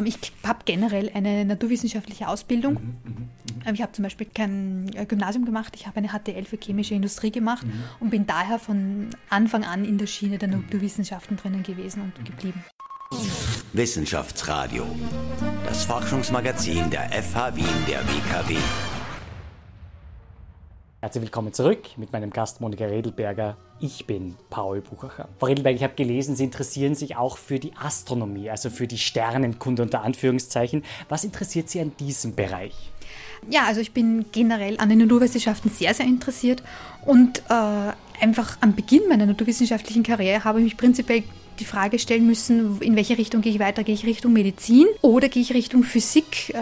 Ähm, 0.00 0.06
ich 0.06 0.18
habe 0.46 0.60
generell 0.64 1.10
eine 1.14 1.44
naturwissenschaftliche 1.44 2.28
Ausbildung. 2.28 2.74
Mhm, 2.74 2.80
mh, 3.04 3.10
mh. 3.10 3.68
Ähm, 3.68 3.74
ich 3.74 3.82
habe 3.82 3.92
zum 3.92 4.02
Beispiel 4.02 4.26
kein 4.32 4.90
äh, 4.94 5.06
Gymnasium 5.06 5.44
gemacht, 5.44 5.74
ich 5.76 5.86
habe 5.86 5.98
eine 5.98 6.08
HTL 6.08 6.44
für 6.44 6.56
chemische 6.56 6.94
Industrie 6.94 7.30
gemacht 7.30 7.66
mhm. 7.66 7.72
und 8.00 8.10
bin 8.10 8.26
daher 8.26 8.58
von 8.58 9.10
Anfang 9.28 9.64
an 9.64 9.84
in 9.84 9.98
der 9.98 10.06
Schiene 10.06 10.38
der 10.38 10.48
Naturwissenschaften 10.48 11.36
drinnen 11.36 11.62
gewesen 11.62 12.02
und 12.02 12.24
geblieben. 12.24 12.64
Wissenschaftsradio, 13.72 14.86
das 15.66 15.84
Forschungsmagazin 15.84 16.90
der 16.90 17.10
FH 17.10 17.56
Wien 17.56 17.66
der 17.88 18.00
WKW. 18.04 18.56
Herzlich 21.02 21.22
willkommen 21.22 21.54
zurück 21.54 21.96
mit 21.96 22.12
meinem 22.12 22.28
Gast 22.28 22.60
Monika 22.60 22.84
Redelberger. 22.84 23.56
Ich 23.80 24.04
bin 24.04 24.36
Paul 24.50 24.82
Buchacher. 24.82 25.30
Frau 25.38 25.46
Redelberger, 25.46 25.76
ich 25.76 25.82
habe 25.82 25.94
gelesen, 25.94 26.36
Sie 26.36 26.44
interessieren 26.44 26.94
sich 26.94 27.16
auch 27.16 27.38
für 27.38 27.58
die 27.58 27.72
Astronomie, 27.74 28.50
also 28.50 28.68
für 28.68 28.86
die 28.86 28.98
Sternenkunde 28.98 29.82
unter 29.82 30.02
Anführungszeichen. 30.02 30.84
Was 31.08 31.24
interessiert 31.24 31.70
Sie 31.70 31.80
an 31.80 31.92
diesem 31.98 32.34
Bereich? 32.34 32.74
Ja, 33.48 33.64
also 33.64 33.80
ich 33.80 33.92
bin 33.92 34.26
generell 34.30 34.78
an 34.78 34.90
den 34.90 34.98
Naturwissenschaften 34.98 35.70
sehr, 35.70 35.94
sehr 35.94 36.04
interessiert 36.04 36.62
und 37.06 37.38
äh, 37.48 37.92
einfach 38.20 38.58
am 38.60 38.74
Beginn 38.74 39.08
meiner 39.08 39.24
naturwissenschaftlichen 39.24 40.02
Karriere 40.02 40.44
habe 40.44 40.58
ich 40.58 40.64
mich 40.64 40.76
prinzipiell 40.76 41.22
die 41.60 41.64
Frage 41.64 41.98
stellen 41.98 42.26
müssen, 42.26 42.78
in 42.82 42.94
welche 42.94 43.16
Richtung 43.16 43.40
gehe 43.40 43.52
ich 43.54 43.58
weiter? 43.58 43.84
Gehe 43.84 43.94
ich 43.94 44.04
Richtung 44.04 44.34
Medizin 44.34 44.86
oder 45.00 45.30
gehe 45.30 45.40
ich 45.40 45.54
Richtung 45.54 45.82
Physik? 45.82 46.50
Äh, 46.50 46.58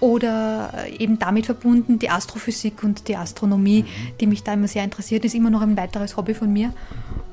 oder 0.00 0.72
eben 0.98 1.18
damit 1.18 1.46
verbunden 1.46 1.98
die 1.98 2.10
Astrophysik 2.10 2.82
und 2.82 3.08
die 3.08 3.16
Astronomie, 3.16 3.82
mhm. 3.82 4.18
die 4.20 4.26
mich 4.26 4.42
da 4.42 4.54
immer 4.54 4.68
sehr 4.68 4.84
interessiert, 4.84 5.24
ist 5.24 5.34
immer 5.34 5.50
noch 5.50 5.62
ein 5.62 5.76
weiteres 5.76 6.16
Hobby 6.16 6.34
von 6.34 6.52
mir 6.52 6.72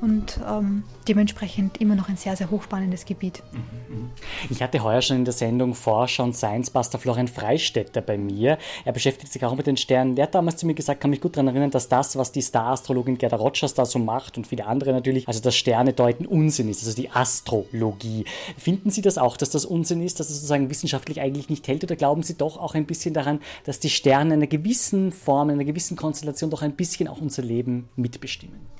und 0.00 0.38
ähm, 0.48 0.84
dementsprechend 1.08 1.80
immer 1.80 1.94
noch 1.94 2.08
ein 2.08 2.16
sehr, 2.16 2.36
sehr 2.36 2.50
hochspannendes 2.50 3.04
Gebiet. 3.04 3.42
Mhm. 3.52 4.10
Ich 4.50 4.62
hatte 4.62 4.82
heuer 4.82 5.00
schon 5.02 5.16
in 5.16 5.24
der 5.24 5.34
Sendung 5.34 5.74
Forscher 5.74 6.24
und 6.24 6.36
Science-Buster 6.36 6.98
Florian 6.98 7.28
Freistetter 7.28 8.00
bei 8.00 8.18
mir. 8.18 8.58
Er 8.84 8.92
beschäftigt 8.92 9.32
sich 9.32 9.44
auch 9.44 9.56
mit 9.56 9.66
den 9.66 9.76
Sternen. 9.76 10.16
Der 10.16 10.24
hat 10.24 10.34
damals 10.34 10.58
zu 10.58 10.66
mir 10.66 10.74
gesagt, 10.74 11.00
kann 11.00 11.10
mich 11.10 11.20
gut 11.20 11.36
daran 11.36 11.48
erinnern, 11.48 11.70
dass 11.70 11.88
das, 11.88 12.16
was 12.16 12.32
die 12.32 12.42
Star-Astrologin 12.42 13.18
Gerda 13.18 13.36
Rogers 13.36 13.74
da 13.74 13.86
so 13.86 13.98
macht 13.98 14.36
und 14.36 14.46
viele 14.46 14.66
andere 14.66 14.92
natürlich, 14.92 15.26
also 15.26 15.40
das 15.40 15.56
Sterne 15.56 15.92
deuten 15.92 16.26
Unsinn 16.26 16.68
ist, 16.68 16.84
also 16.84 16.94
die 16.94 17.10
Astrologie. 17.10 18.24
Finden 18.56 18.90
Sie 18.90 19.02
das 19.02 19.18
auch, 19.18 19.36
dass 19.36 19.50
das 19.50 19.64
Unsinn 19.64 20.02
ist, 20.02 20.20
dass 20.20 20.28
es 20.28 20.36
sozusagen 20.36 20.70
wissenschaftlich 20.70 21.20
eigentlich 21.20 21.48
nicht 21.48 21.66
hält 21.68 21.84
oder 21.84 21.96
glauben 21.96 22.22
Sie 22.22 22.36
doch 22.36 22.58
auch 22.58 22.74
ein 22.74 22.86
bisschen 22.86 23.14
daran, 23.14 23.40
dass 23.64 23.80
die 23.80 23.90
Sterne 23.90 24.34
in 24.34 24.40
einer 24.40 24.46
gewissen 24.46 25.12
Form, 25.12 25.50
in 25.50 25.54
einer 25.54 25.64
gewissen 25.64 25.96
Konstellation 25.96 26.50
doch 26.50 26.62
ein 26.62 26.72
bisschen 26.72 27.08
auch 27.08 27.20
unser 27.20 27.42
Leben 27.42 27.88
mitbestimmen? 27.96 28.77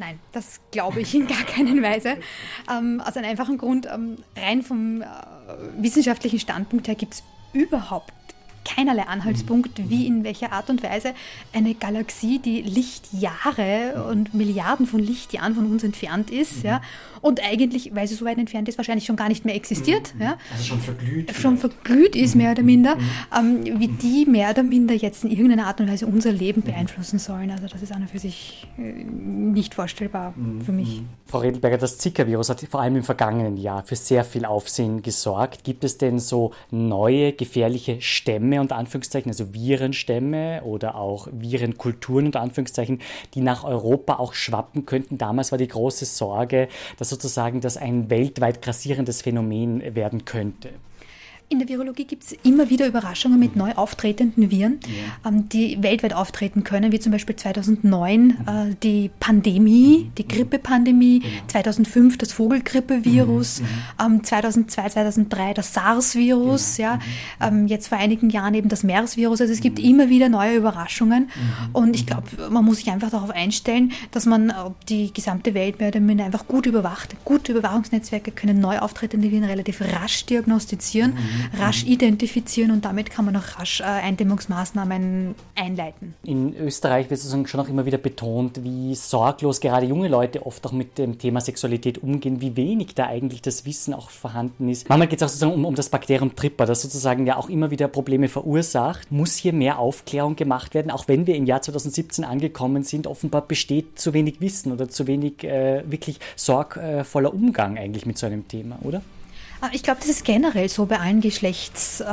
Nein, 0.00 0.18
das 0.32 0.60
glaube 0.70 1.02
ich 1.02 1.14
in 1.14 1.26
gar 1.26 1.42
keinen 1.42 1.82
Weise. 1.82 2.16
Ähm, 2.70 3.02
aus 3.04 3.18
einem 3.18 3.28
einfachen 3.28 3.58
Grund, 3.58 3.86
ähm, 3.86 4.16
rein 4.34 4.62
vom 4.62 5.02
äh, 5.02 5.06
wissenschaftlichen 5.76 6.40
Standpunkt 6.40 6.88
her 6.88 6.94
gibt 6.94 7.14
es 7.14 7.22
überhaupt 7.52 8.14
keinerlei 8.64 9.02
Anhaltspunkt, 9.02 9.90
wie 9.90 10.06
in 10.06 10.24
welcher 10.24 10.52
Art 10.52 10.70
und 10.70 10.82
Weise 10.82 11.12
eine 11.52 11.74
Galaxie, 11.74 12.38
die 12.38 12.62
Lichtjahre 12.62 14.06
und 14.08 14.32
Milliarden 14.32 14.86
von 14.86 15.00
Lichtjahren 15.00 15.54
von 15.54 15.70
uns 15.70 15.84
entfernt 15.84 16.30
ist, 16.30 16.62
ja, 16.62 16.80
und 17.20 17.42
eigentlich, 17.42 17.94
weil 17.94 18.06
sie 18.06 18.14
so 18.14 18.24
weit 18.24 18.38
entfernt 18.38 18.68
ist, 18.68 18.78
wahrscheinlich 18.78 19.04
schon 19.04 19.16
gar 19.16 19.28
nicht 19.28 19.44
mehr 19.44 19.54
existiert. 19.54 20.14
Mhm. 20.14 20.22
Ja. 20.22 20.38
Also 20.52 20.64
schon 20.64 20.80
verglüht. 20.80 21.34
Schon 21.34 21.56
verglüht 21.58 22.16
ist, 22.16 22.34
mehr 22.34 22.52
oder 22.52 22.62
minder, 22.62 22.96
mhm. 22.96 23.64
ähm, 23.66 23.80
wie 23.80 23.88
die 23.88 24.26
mehr 24.26 24.50
oder 24.50 24.62
minder 24.62 24.94
jetzt 24.94 25.24
in 25.24 25.30
irgendeiner 25.30 25.66
Art 25.66 25.80
und 25.80 25.90
Weise 25.90 26.06
unser 26.06 26.32
Leben 26.32 26.62
beeinflussen 26.62 27.18
sollen. 27.18 27.50
Also 27.50 27.66
das 27.66 27.82
ist 27.82 27.92
an 27.92 28.02
und 28.02 28.10
für 28.10 28.18
sich 28.18 28.66
äh, 28.78 28.82
nicht 28.82 29.74
vorstellbar 29.74 30.34
mhm. 30.36 30.62
für 30.62 30.72
mich. 30.72 31.02
Frau 31.26 31.38
Redelberger, 31.38 31.78
das 31.78 31.98
Zika-Virus 31.98 32.48
hat 32.50 32.60
vor 32.68 32.80
allem 32.80 32.96
im 32.96 33.04
vergangenen 33.04 33.56
Jahr 33.56 33.84
für 33.84 33.96
sehr 33.96 34.24
viel 34.24 34.44
Aufsehen 34.44 35.02
gesorgt. 35.02 35.62
Gibt 35.62 35.84
es 35.84 35.98
denn 35.98 36.18
so 36.18 36.52
neue 36.70 37.32
gefährliche 37.32 38.00
Stämme 38.00 38.60
unter 38.60 38.76
Anführungszeichen, 38.76 39.30
also 39.30 39.54
Virenstämme 39.54 40.62
oder 40.64 40.96
auch 40.96 41.28
Virenkulturen 41.30 42.26
unter 42.26 42.40
Anführungszeichen, 42.40 43.00
die 43.34 43.42
nach 43.42 43.62
Europa 43.62 44.14
auch 44.14 44.34
schwappen 44.34 44.86
könnten? 44.86 45.18
Damals 45.18 45.52
war 45.52 45.58
die 45.58 45.68
große 45.68 46.04
Sorge, 46.04 46.68
dass 46.98 47.09
sozusagen 47.10 47.60
das 47.60 47.76
ein 47.76 48.08
weltweit 48.08 48.62
grassierendes 48.62 49.20
Phänomen 49.20 49.94
werden 49.94 50.24
könnte. 50.24 50.70
In 51.52 51.58
der 51.58 51.68
Virologie 51.68 52.04
gibt 52.04 52.22
es 52.22 52.32
immer 52.44 52.70
wieder 52.70 52.86
Überraschungen 52.86 53.36
mit 53.40 53.56
neu 53.56 53.72
auftretenden 53.72 54.52
Viren, 54.52 54.78
ja. 54.86 55.28
ähm, 55.28 55.48
die 55.48 55.82
weltweit 55.82 56.12
auftreten 56.12 56.62
können, 56.62 56.92
wie 56.92 57.00
zum 57.00 57.10
Beispiel 57.10 57.34
2009 57.34 58.22
mhm. 58.22 58.36
äh, 58.46 58.76
die 58.84 59.10
Pandemie, 59.18 60.12
die 60.16 60.28
Grippepandemie, 60.28 61.18
genau. 61.18 61.32
2005 61.48 62.18
das 62.18 62.32
Vogelgrippevirus, 62.34 63.62
mhm. 63.62 63.66
ähm, 64.00 64.22
2002, 64.22 64.90
2003 64.90 65.54
das 65.54 65.74
SARS-Virus, 65.74 66.76
genau. 66.76 66.88
ja, 66.88 66.96
mhm. 66.96 67.00
ähm, 67.40 67.66
jetzt 67.66 67.88
vor 67.88 67.98
einigen 67.98 68.30
Jahren 68.30 68.54
eben 68.54 68.68
das 68.68 68.84
MERS-Virus. 68.84 69.40
Also 69.40 69.52
es 69.52 69.60
gibt 69.60 69.80
mhm. 69.80 69.84
immer 69.86 70.08
wieder 70.08 70.28
neue 70.28 70.54
Überraschungen 70.54 71.24
mhm. 71.24 71.68
und 71.72 71.96
ich 71.96 72.06
glaube, 72.06 72.28
man 72.48 72.64
muss 72.64 72.76
sich 72.76 72.92
einfach 72.92 73.10
darauf 73.10 73.30
einstellen, 73.30 73.90
dass 74.12 74.24
man 74.24 74.50
äh, 74.50 74.54
die 74.88 75.12
gesamte 75.12 75.52
Welt 75.54 75.80
mehr 75.80 75.88
oder 75.88 75.98
minder 75.98 76.24
einfach 76.24 76.46
gut 76.46 76.66
überwacht. 76.66 77.16
Gute 77.24 77.50
Überwachungsnetzwerke 77.50 78.30
können 78.30 78.60
neu 78.60 78.78
auftretende 78.78 79.32
Viren 79.32 79.46
relativ 79.46 79.80
rasch 79.80 80.26
diagnostizieren. 80.26 81.14
Mhm 81.52 81.60
rasch 81.60 81.84
identifizieren 81.84 82.70
und 82.70 82.84
damit 82.84 83.10
kann 83.10 83.24
man 83.24 83.36
auch 83.36 83.58
rasch 83.58 83.80
äh, 83.80 83.84
Eindämmungsmaßnahmen 83.84 85.34
einleiten. 85.54 86.14
In 86.24 86.54
Österreich 86.56 87.10
wird 87.10 87.20
sozusagen 87.20 87.46
schon 87.46 87.60
auch 87.60 87.68
immer 87.68 87.86
wieder 87.86 87.98
betont, 87.98 88.62
wie 88.64 88.94
sorglos 88.94 89.60
gerade 89.60 89.86
junge 89.86 90.08
Leute 90.08 90.46
oft 90.46 90.66
auch 90.66 90.72
mit 90.72 90.98
dem 90.98 91.18
Thema 91.18 91.40
Sexualität 91.40 91.98
umgehen, 92.02 92.40
wie 92.40 92.56
wenig 92.56 92.94
da 92.94 93.06
eigentlich 93.06 93.42
das 93.42 93.66
Wissen 93.66 93.94
auch 93.94 94.10
vorhanden 94.10 94.68
ist. 94.68 94.88
Manchmal 94.88 95.08
geht 95.08 95.20
es 95.20 95.24
auch 95.24 95.28
sozusagen 95.28 95.54
um, 95.54 95.64
um 95.64 95.74
das 95.74 95.88
Bakterium 95.88 96.34
Tripper, 96.34 96.66
das 96.66 96.82
sozusagen 96.82 97.26
ja 97.26 97.36
auch 97.36 97.48
immer 97.48 97.70
wieder 97.70 97.88
Probleme 97.88 98.28
verursacht. 98.28 99.10
Muss 99.12 99.36
hier 99.36 99.52
mehr 99.52 99.78
Aufklärung 99.78 100.36
gemacht 100.36 100.74
werden, 100.74 100.90
auch 100.90 101.08
wenn 101.08 101.26
wir 101.26 101.36
im 101.36 101.46
Jahr 101.46 101.62
2017 101.62 102.24
angekommen 102.24 102.82
sind? 102.82 103.06
Offenbar 103.06 103.42
besteht 103.42 103.98
zu 103.98 104.14
wenig 104.14 104.40
Wissen 104.40 104.72
oder 104.72 104.88
zu 104.88 105.06
wenig 105.06 105.44
äh, 105.44 105.82
wirklich 105.90 106.20
sorgvoller 106.36 107.32
Umgang 107.32 107.78
eigentlich 107.78 108.06
mit 108.06 108.18
so 108.18 108.26
einem 108.26 108.48
Thema, 108.48 108.78
oder? 108.82 109.02
Ah, 109.62 109.68
ich 109.72 109.82
glaube, 109.82 110.00
das 110.00 110.08
ist 110.08 110.24
generell 110.24 110.70
so 110.70 110.86
bei 110.86 110.98
allen 110.98 111.20
Geschlechts, 111.20 112.00
äh, 112.00 112.04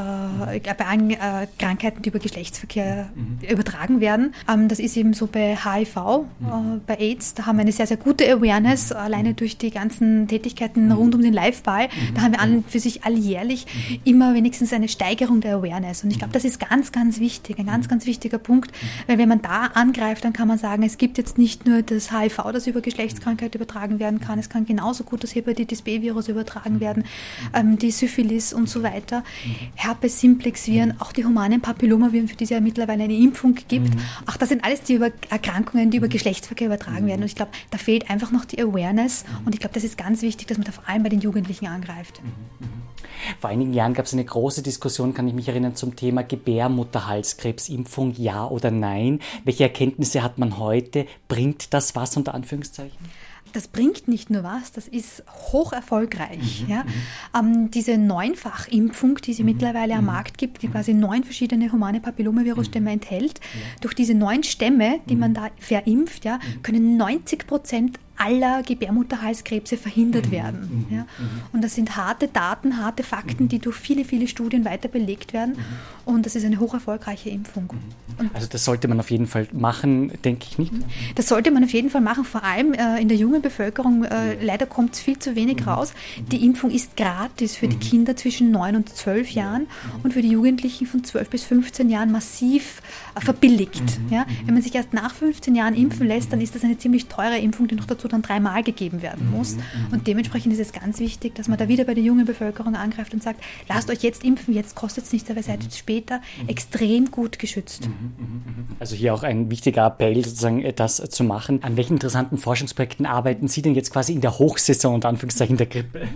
bei 0.60 0.86
allen 0.86 1.12
äh, 1.12 1.48
Krankheiten, 1.58 2.01
die 2.01 2.10
über 2.10 2.20
Geschlechtsverkehr 2.20 3.08
mhm. 3.16 3.39
übertragen 3.48 4.01
werden. 4.01 4.34
Ähm, 4.51 4.68
das 4.68 4.80
ist 4.80 4.98
eben 4.98 5.13
so 5.13 5.27
bei 5.27 5.56
HIV, 5.56 5.96
mhm. 5.96 6.48
äh, 6.48 6.80
bei 6.86 6.96
AIDS. 6.96 7.36
Da 7.36 7.46
haben 7.46 7.58
wir 7.58 7.62
eine 7.62 7.72
sehr, 7.72 7.88
sehr 7.88 7.96
gute 7.96 8.30
Awareness, 8.30 8.89
mhm. 8.89 8.98
alleine 8.98 9.34
durch 9.34 9.58
die 9.58 9.72
ganzen 9.72 10.27
Tätigkeiten 10.27 10.88
mhm. 10.88 10.92
rund 10.92 11.16
um 11.16 11.22
den 11.22 11.32
Liveball. 11.32 11.88
Mhm. 11.88 12.16
Da 12.16 12.22
haben 12.22 12.32
wir 12.34 12.42
an 12.42 12.66
für 12.68 12.82
sich 12.82 13.06
alljährlich 13.06 13.66
mhm. 13.66 14.00
immer 14.04 14.34
wenigstens 14.34 14.74
eine 14.74 14.89
Steigerung 14.89 15.39
der 15.39 15.56
Awareness. 15.56 16.04
Und 16.04 16.12
ich 16.12 16.20
glaube, 16.20 16.34
das 16.34 16.44
ist 16.44 16.60
ganz, 16.60 16.92
ganz 16.92 17.22
wichtig, 17.22 17.60
ein 17.60 17.68
ganz, 17.68 17.88
ganz 17.88 18.06
wichtiger 18.06 18.39
Punkt. 18.39 18.74
Weil 19.08 19.20
wenn 19.20 19.30
man 19.30 19.42
da 19.42 19.68
angreift, 19.74 20.25
dann 20.25 20.34
kann 20.34 20.50
man 20.50 20.58
sagen, 20.58 20.84
es 20.84 20.98
gibt 20.98 21.18
jetzt 21.18 21.38
nicht 21.38 21.66
nur 21.66 21.82
das 21.82 22.12
HIV, 22.12 22.42
das 22.51 22.68
über 22.68 22.82
Geschlechtskrankheit 22.82 23.56
übertragen 23.56 24.00
werden 24.00 24.20
kann, 24.20 24.38
es 24.38 24.50
kann 24.50 24.66
genauso 24.66 25.06
gut 25.06 25.24
das 25.24 25.34
Hepatitis 25.34 25.82
B-Virus 25.82 26.27
übertragen 26.27 26.82
werden 26.82 27.06
ähm, 27.53 27.77
die 27.77 27.91
Syphilis 27.91 28.53
und 28.53 28.70
so 28.70 28.84
weiter, 28.84 29.24
Herpes 29.75 30.20
simplex 30.20 30.67
Viren, 30.67 31.00
auch 31.00 31.12
die 31.12 31.25
humanen 31.25 31.62
Papillomaviren, 31.62 32.27
für 32.27 32.36
die 32.36 32.44
es 32.44 32.50
ja 32.50 32.60
mittlerweile 32.60 33.03
eine 33.03 33.15
Impfung 33.15 33.56
gibt. 33.67 33.94
Mhm. 33.94 34.00
Auch 34.27 34.38
das 34.38 34.50
sind 34.50 34.63
alles 34.63 34.82
die 34.82 34.94
über 34.94 35.12
Erkrankungen, 35.29 35.91
die 35.91 35.98
über 35.98 36.08
Geschlechtsverkehr 36.08 36.67
übertragen 36.67 37.08
werden. 37.08 37.22
Und 37.22 37.27
ich 37.27 37.36
glaube, 37.36 37.51
da 37.72 37.77
fehlt 37.77 38.10
einfach 38.10 38.32
noch 38.32 38.46
die 38.46 38.62
Awareness. 38.62 39.25
Und 39.46 39.53
ich 39.53 39.60
glaube, 39.60 39.74
das 39.74 39.84
ist 39.84 39.98
ganz 39.98 40.22
wichtig, 40.22 40.48
dass 40.48 40.58
man 40.58 40.65
da 40.65 40.72
vor 40.72 40.88
allem 40.88 41.03
bei 41.03 41.10
den 41.10 41.22
Jugendlichen 41.22 41.67
angreift. 41.67 42.22
Vor 43.39 43.50
einigen 43.50 43.74
Jahren 43.74 43.94
gab 43.94 44.06
es 44.06 44.13
eine 44.13 44.24
große 44.24 44.62
Diskussion, 44.62 45.13
kann 45.13 45.27
ich 45.27 45.34
mich 45.34 45.48
erinnern, 45.48 45.75
zum 45.75 45.96
Thema 45.96 46.24
Gebärmutterhalskrebsimpfung, 46.24 48.13
ja 48.17 48.48
oder 48.48 48.72
nein. 48.72 49.20
Welche 49.44 49.63
Erkenntnisse 49.63 50.24
hat 50.24 50.38
man 50.38 50.58
heute? 50.58 51.08
Bringt 51.27 51.74
das 51.74 51.96
was 51.96 52.15
unter 52.15 52.34
Anführungszeichen? 52.34 52.98
Das 53.58 53.68
bringt 53.68 54.08
nicht 54.08 54.30
nur 54.30 54.44
was, 54.44 54.72
das 54.72 54.88
ist 54.88 55.24
hoch 55.52 55.74
erfolgreich. 55.74 56.64
Mhm, 56.64 56.70
ja. 56.70 56.84
Mhm. 56.84 56.92
Ähm, 57.36 57.72
diese 57.72 57.98
Neunfachimpfung, 57.98 59.16
die 59.16 59.32
es 59.32 59.40
mhm, 59.40 59.46
mittlerweile 59.46 59.96
am 59.96 60.02
mhm. 60.02 60.06
Markt 60.06 60.38
gibt, 60.38 60.62
die 60.62 60.68
quasi 60.68 60.94
neun 60.94 61.24
verschiedene 61.24 61.72
humane 61.72 62.00
Papillomavirusstämme 62.00 62.92
enthält, 62.92 63.40
ja. 63.40 63.60
durch 63.82 63.96
diese 63.96 64.14
neun 64.14 64.44
Stämme, 64.44 65.00
die 65.10 65.16
man 65.16 65.34
da 65.34 65.50
verimpft, 65.58 66.24
ja, 66.24 66.40
können 66.62 66.98
90 66.98 67.48
Prozent 67.48 68.00
aller 68.18 68.64
Gebärmutterhalskrebse 68.64 69.78
verhindert 69.78 70.28
mhm. 70.28 70.32
werden. 70.32 70.86
Mhm. 70.90 70.96
Ja. 70.96 71.04
Mhm. 71.04 71.08
Und 71.54 71.64
das 71.64 71.76
sind 71.76 71.96
harte 71.96 72.28
Daten, 72.28 72.78
harte 72.78 73.04
Fakten, 73.04 73.44
mhm. 73.44 73.50
die 73.50 73.60
durch 73.60 73.76
viele, 73.76 74.06
viele 74.06 74.28
Studien 74.28 74.66
weiter 74.66 74.90
belegt 74.90 75.34
werden. 75.34 75.56
Mhm. 75.56 76.14
Und 76.14 76.26
das 76.26 76.36
ist 76.36 76.46
eine 76.46 76.60
hoch 76.60 76.74
erfolgreiche 76.74 77.30
Impfung. 77.30 77.70
Und 78.18 78.34
also 78.34 78.48
das 78.48 78.66
sollte 78.66 78.88
man 78.88 79.00
auf 79.00 79.12
jeden 79.12 79.28
Fall 79.28 79.48
machen, 79.52 80.12
denke 80.24 80.48
ich 80.50 80.58
nicht. 80.58 80.74
Das 81.16 81.28
sollte 81.28 81.52
man 81.52 81.64
auf 81.64 81.72
jeden 81.72 81.90
Fall 81.90 82.02
machen, 82.02 82.24
vor 82.24 82.44
allem 82.44 82.74
äh, 82.74 83.00
in 83.00 83.08
der 83.08 83.18
jungen 83.18 83.42
Bevölkerung. 83.42 84.04
Äh, 84.06 84.44
leider 84.44 84.66
kommt 84.66 84.94
es 84.94 85.00
viel 85.00 85.20
zu 85.20 85.36
wenig 85.36 85.68
raus. 85.68 85.94
Die 86.32 86.46
Impfung 86.46 86.72
ist 86.72 86.98
gratis 86.98 87.56
für 87.56 87.68
die 87.68 87.78
Kinder 87.78 88.16
zwischen 88.16 88.52
9 88.52 88.76
und 88.78 88.90
12 88.90 89.32
Jahren 89.32 89.68
und 90.04 90.14
für 90.14 90.22
die 90.22 90.30
Jugendlichen 90.30 90.88
von 90.88 91.04
12 91.04 91.30
bis 91.30 91.44
15 91.44 91.90
Jahren 91.90 92.12
massiv 92.12 92.82
äh, 93.18 93.22
verbilligt. 93.22 93.84
Ja. 94.10 94.26
Wenn 94.46 94.54
man 94.54 94.64
sich 94.64 94.74
erst 94.76 94.94
nach 94.94 95.14
15 95.14 95.56
Jahren 95.56 95.76
impfen 95.76 96.08
lässt, 96.08 96.32
dann 96.32 96.42
ist 96.42 96.56
das 96.56 96.64
eine 96.64 96.78
ziemlich 96.78 97.08
teure 97.08 97.38
Impfung, 97.38 97.68
die 97.68 97.76
noch 97.76 97.86
dazu 97.86 98.08
dann 98.08 98.22
dreimal 98.22 98.64
gegeben 98.64 99.02
werden 99.02 99.32
muss. 99.32 99.56
Mhm, 99.56 99.58
mhm. 99.58 99.94
Und 99.94 100.08
dementsprechend 100.08 100.54
ist 100.54 100.60
es 100.60 100.72
ganz 100.72 101.00
wichtig, 101.00 101.36
dass 101.36 101.48
man 101.48 101.58
da 101.58 101.68
wieder 101.68 101.84
bei 101.84 101.94
der 101.94 102.04
jungen 102.04 102.26
Bevölkerung 102.26 102.76
angreift 102.76 103.14
und 103.14 103.24
sagt, 103.24 103.44
lasst 103.68 103.90
euch 103.90 104.04
jetzt 104.04 104.24
impfen, 104.24 104.54
jetzt 104.54 104.76
kostet 104.76 105.06
es 105.06 105.14
nichts, 105.14 105.30
aber 105.30 105.44
seid 105.44 105.64
jetzt 105.64 105.78
später 105.78 106.22
mhm. 106.42 106.50
extrem 106.50 107.12
gut 107.12 107.40
geschützt. 107.40 107.90
Also 108.80 108.96
hier 108.96 109.14
auch 109.14 109.24
ein 109.24 109.50
wichtiger 109.50 109.86
Appell, 109.86 110.16
sozusagen 110.24 110.64
das 110.76 110.98
zu 110.98 111.24
machen. 111.24 111.64
An 111.64 111.78
welchen 111.78 111.94
interessanten 111.94 112.38
Forschungsprojekten 112.38 113.06
arbeiten 113.06 113.48
Sie 113.48 113.62
denn 113.62 113.76
jetzt 113.76 113.92
quasi 113.92 114.14
in 114.14 114.22
der 114.22 114.38
Hochsaison, 114.38 114.96
unter 114.96 115.10
Anführungszeichen, 115.10 115.58
der 115.58 115.68
Grippe? 115.68 116.08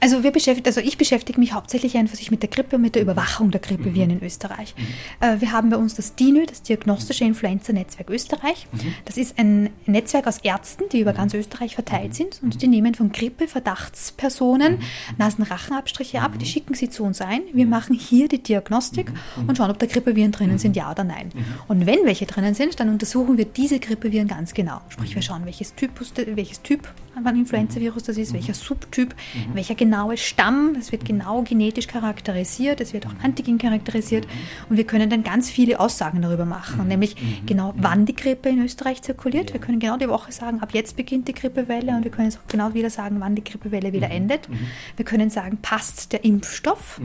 Also, 0.00 0.22
wir 0.22 0.30
beschäftigen, 0.30 0.66
also 0.66 0.80
ich 0.80 0.98
beschäftige 0.98 1.40
mich 1.40 1.52
hauptsächlich 1.52 1.96
einfach 1.96 2.16
mit 2.30 2.42
der 2.42 2.50
Grippe 2.50 2.76
und 2.76 2.82
mit 2.82 2.94
der 2.94 3.02
Überwachung 3.02 3.50
der 3.50 3.60
Grippeviren 3.60 4.10
mhm. 4.10 4.18
in 4.18 4.24
Österreich. 4.24 4.74
Mhm. 4.76 5.26
Äh, 5.26 5.40
wir 5.40 5.52
haben 5.52 5.70
bei 5.70 5.76
uns 5.76 5.94
das 5.94 6.14
DINÖ, 6.14 6.46
das 6.46 6.62
Diagnostische 6.62 7.24
Influenza-Netzwerk 7.24 8.10
Österreich. 8.10 8.66
Mhm. 8.72 8.94
Das 9.04 9.16
ist 9.16 9.38
ein 9.38 9.70
Netzwerk 9.86 10.26
aus 10.26 10.38
Ärzten, 10.38 10.84
die 10.92 11.00
über 11.00 11.12
ganz 11.12 11.34
Österreich 11.34 11.74
verteilt 11.74 12.14
sind 12.14 12.40
und 12.42 12.60
die 12.62 12.68
nehmen 12.68 12.94
von 12.94 13.12
Grippe 13.12 13.48
Verdachtspersonen 13.48 14.78
Nasenrachenabstriche 15.18 16.20
ab, 16.20 16.38
die 16.38 16.46
schicken 16.46 16.74
sie 16.74 16.88
zu 16.88 17.04
uns 17.04 17.20
ein. 17.20 17.42
Wir 17.52 17.66
machen 17.66 17.94
hier 17.94 18.28
die 18.28 18.42
Diagnostik 18.42 19.12
und 19.46 19.56
schauen, 19.56 19.70
ob 19.70 19.78
da 19.78 19.86
Grippeviren 19.86 20.32
drinnen 20.32 20.58
sind, 20.58 20.76
ja 20.76 20.90
oder 20.90 21.04
nein. 21.04 21.30
Und 21.68 21.86
wenn 21.86 22.04
welche 22.04 22.26
drinnen 22.26 22.54
sind, 22.54 22.78
dann 22.80 22.88
untersuchen 22.88 23.38
wir 23.38 23.44
diese 23.44 23.78
Grippeviren 23.78 24.28
ganz 24.28 24.54
genau. 24.54 24.80
Sprich, 24.88 25.14
wir 25.14 25.22
schauen, 25.22 25.44
welches, 25.44 25.74
Typus, 25.74 26.12
welches 26.16 26.62
Typ 26.62 26.88
an 27.24 27.36
Influenza-Virus 27.36 28.04
das 28.04 28.18
ist, 28.18 28.32
welcher 28.34 28.54
Subtyp, 28.54 29.14
welcher 29.54 29.74
genaue 29.86 30.16
Stamm, 30.16 30.74
das 30.74 30.90
wird 30.90 31.04
genau 31.04 31.42
genetisch 31.42 31.86
charakterisiert, 31.86 32.80
es 32.80 32.92
wird 32.92 33.06
auch 33.06 33.12
Antigen 33.22 33.56
charakterisiert 33.56 34.26
und 34.68 34.76
wir 34.76 34.84
können 34.84 35.08
dann 35.08 35.22
ganz 35.22 35.48
viele 35.48 35.78
Aussagen 35.78 36.22
darüber 36.22 36.44
machen, 36.44 36.82
mhm. 36.82 36.88
nämlich 36.88 37.14
mhm. 37.14 37.46
genau 37.46 37.72
wann 37.76 38.04
die 38.04 38.16
Grippe 38.16 38.48
in 38.48 38.62
Österreich 38.64 39.02
zirkuliert. 39.02 39.52
Wir 39.52 39.60
können 39.60 39.78
genau 39.78 39.96
die 39.96 40.08
Woche 40.08 40.32
sagen, 40.32 40.60
ab 40.60 40.70
jetzt 40.72 40.96
beginnt 40.96 41.28
die 41.28 41.34
Grippewelle 41.34 41.96
und 41.96 42.02
wir 42.02 42.10
können 42.10 42.32
auch 42.32 42.48
genau 42.48 42.74
wieder 42.74 42.90
sagen, 42.90 43.16
wann 43.20 43.36
die 43.36 43.44
Grippewelle 43.44 43.92
wieder 43.92 44.08
mhm. 44.08 44.14
endet. 44.14 44.48
Wir 44.96 45.04
können 45.04 45.30
sagen, 45.30 45.58
passt 45.62 46.12
der 46.12 46.24
Impfstoff. 46.24 47.00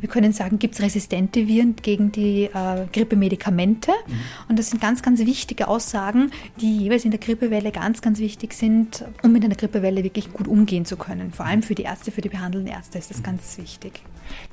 Wir 0.00 0.08
können 0.08 0.34
sagen, 0.34 0.58
gibt 0.58 0.74
es 0.74 0.82
resistente 0.82 1.48
Viren 1.48 1.76
gegen 1.76 2.12
die 2.12 2.44
äh, 2.44 2.86
Grippemedikamente 2.92 3.92
und 4.48 4.58
das 4.58 4.68
sind 4.68 4.82
ganz, 4.82 5.02
ganz 5.02 5.20
wichtige 5.20 5.68
Aussagen, 5.68 6.30
die 6.60 6.76
jeweils 6.76 7.06
in 7.06 7.10
der 7.10 7.20
Grippewelle 7.20 7.72
ganz, 7.72 8.02
ganz 8.02 8.18
wichtig 8.18 8.52
sind, 8.52 9.04
um 9.22 9.32
mit 9.32 9.44
einer 9.44 9.54
Grippewelle 9.54 10.04
wirklich 10.04 10.30
gut 10.32 10.46
umgehen 10.46 10.84
zu 10.84 10.96
können, 10.96 11.32
vor 11.32 11.46
allem 11.46 11.62
für 11.62 11.74
die 11.74 11.84
Ärzte 11.84 12.01
Ärzte, 12.02 12.10
für 12.10 12.20
die 12.20 12.28
behandelnden 12.28 12.72
Ärzte 12.72 12.98
ist 12.98 13.10
das 13.10 13.22
ganz 13.22 13.56
wichtig. 13.58 14.02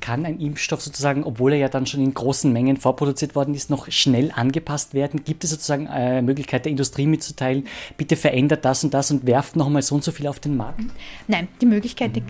Kann 0.00 0.24
ein 0.24 0.38
Impfstoff 0.38 0.80
sozusagen, 0.82 1.24
obwohl 1.24 1.52
er 1.52 1.58
ja 1.58 1.68
dann 1.68 1.84
schon 1.84 2.00
in 2.00 2.14
großen 2.14 2.52
Mengen 2.52 2.76
vorproduziert 2.76 3.34
worden 3.34 3.54
ist, 3.54 3.70
noch 3.70 3.90
schnell 3.90 4.30
angepasst 4.30 4.94
werden? 4.94 5.24
Gibt 5.24 5.42
es 5.42 5.50
sozusagen 5.50 5.88
eine 5.88 6.22
Möglichkeit 6.22 6.64
der 6.64 6.70
Industrie 6.70 7.06
mitzuteilen, 7.06 7.66
bitte 7.96 8.14
verändert 8.14 8.64
das 8.64 8.84
und 8.84 8.94
das 8.94 9.10
und 9.10 9.26
werft 9.26 9.56
nochmal 9.56 9.82
so 9.82 9.96
und 9.96 10.04
so 10.04 10.12
viel 10.12 10.28
auf 10.28 10.38
den 10.38 10.56
Markt? 10.56 10.84
Nein, 11.26 11.48
die 11.60 11.66
Möglichkeit 11.66 12.14
mhm. 12.14 12.22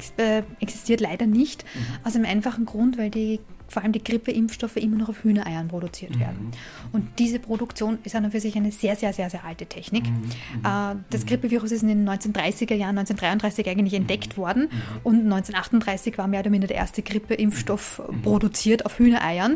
existiert 0.59 1.01
leider 1.03 1.27
nicht. 1.27 1.65
Mhm. 1.65 2.07
Aus 2.07 2.15
einem 2.15 2.25
einfachen 2.25 2.65
Grund, 2.65 2.97
weil 2.97 3.11
die 3.11 3.41
vor 3.71 3.83
allem 3.83 3.93
die 3.93 4.03
Grippeimpfstoffe 4.03 4.77
immer 4.77 4.97
noch 4.97 5.09
auf 5.09 5.23
Hühnereiern 5.23 5.69
produziert 5.69 6.19
werden. 6.19 6.47
Mhm. 6.47 6.51
Und 6.93 7.19
diese 7.19 7.39
Produktion 7.39 7.99
ist 8.05 8.15
an 8.17 8.25
und 8.25 8.33
für 8.33 8.41
sich 8.41 8.57
eine 8.57 8.73
sehr, 8.73 8.97
sehr, 8.97 9.13
sehr, 9.13 9.31
sehr 9.31 9.45
alte 9.45 9.67
Technik. 9.67 10.05
Mhm. 10.05 10.25
Äh, 10.65 10.97
das 11.11 11.25
Grippevirus 11.25 11.71
ist 11.71 11.83
in 11.83 11.89
den 11.89 12.09
1930er 12.09 12.75
Jahren, 12.75 12.99
1933 12.99 13.69
eigentlich 13.69 13.95
entdeckt 13.95 14.37
worden 14.37 14.69
und 15.05 15.21
1938 15.21 16.19
war 16.19 16.27
mehr 16.27 16.41
oder 16.41 16.51
minder 16.51 16.67
der 16.67 16.77
erste 16.77 17.03
Grippeimpfstoff 17.03 18.03
produziert 18.23 18.87
auf 18.87 18.99
Hühnereiern. 18.99 19.53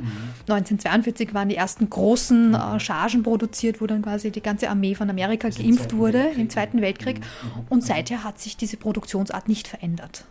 1942 0.49 1.35
waren 1.35 1.49
die 1.49 1.57
ersten 1.57 1.91
großen 1.91 2.55
äh, 2.55 2.81
Chargen 2.81 3.23
produziert, 3.23 3.81
wo 3.81 3.87
dann 3.87 4.03
quasi 4.03 4.31
die 4.31 4.43
ganze 4.43 4.71
Armee 4.71 4.95
von 4.95 5.11
Amerika 5.11 5.49
geimpft 5.49 5.97
wurde 5.97 6.29
im 6.37 6.49
Zweiten 6.51 6.81
Weltkrieg. 6.81 7.21
Und 7.69 7.85
seither 7.85 8.23
hat 8.23 8.39
sich 8.39 8.57
diese 8.57 8.77
Produktionsart 8.77 9.49
nicht 9.49 9.67
verändert. 9.67 10.25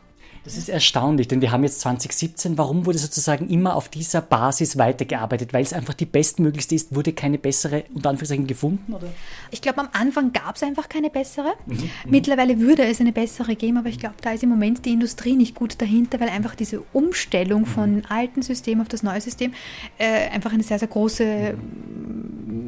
Das 0.44 0.58
ist 0.58 0.68
erstaunlich, 0.68 1.30
denn 1.30 1.40
wir 1.42 1.52
haben 1.52 1.64
jetzt 1.64 1.80
2017. 1.82 2.58
Warum 2.58 2.86
wurde 2.86 2.98
sozusagen 2.98 3.50
immer 3.50 3.76
auf 3.76 3.88
dieser 3.88 4.22
Basis 4.22 4.78
weitergearbeitet? 4.78 5.54
Weil 5.54 5.64
es 5.64 5.72
einfach 5.72 5.94
die 5.94 6.06
bestmöglichste 6.06 6.76
ist, 6.76 6.94
wurde 6.94 7.14
keine 7.14 7.38
bessere, 7.38 7.86
unter 7.94 8.10
Anführungszeichen, 8.10 8.48
gefunden? 8.48 8.94
Oder? 8.94 9.08
Ich 9.52 9.62
glaube, 9.62 9.80
am 9.80 9.90
Anfang 9.94 10.34
gab 10.34 10.58
es 10.58 10.64
einfach 10.64 10.90
keine 10.90 11.10
bessere. 11.10 11.54
Mhm, 11.66 11.76
mhm. 11.76 11.90
Mittlerweile 12.06 12.60
würde 12.60 12.84
es 12.84 13.00
eine 13.00 13.14
bessere 13.14 13.56
geben, 13.56 13.78
aber 13.78 13.88
ich 13.88 14.00
glaube, 14.00 14.16
da 14.22 14.32
ist 14.32 14.44
im 14.44 14.50
Moment 14.50 14.86
die 14.86 14.92
Industrie 14.92 15.36
nicht 15.36 15.56
gut 15.56 15.82
dahinter, 15.82 16.20
weil 16.20 16.30
einfach 16.30 16.56
diese 16.56 16.82
Umstellung 16.92 17.66
von 17.66 17.96
mhm. 17.96 18.04
alten 18.10 18.42
System 18.42 18.82
auf 18.82 18.90
das 18.90 19.02
neue 19.02 19.22
System 19.22 19.54
äh, 19.98 20.30
einfach 20.30 20.52
eine 20.52 20.64
sehr, 20.64 20.80
sehr 20.80 20.90
große 20.90 21.56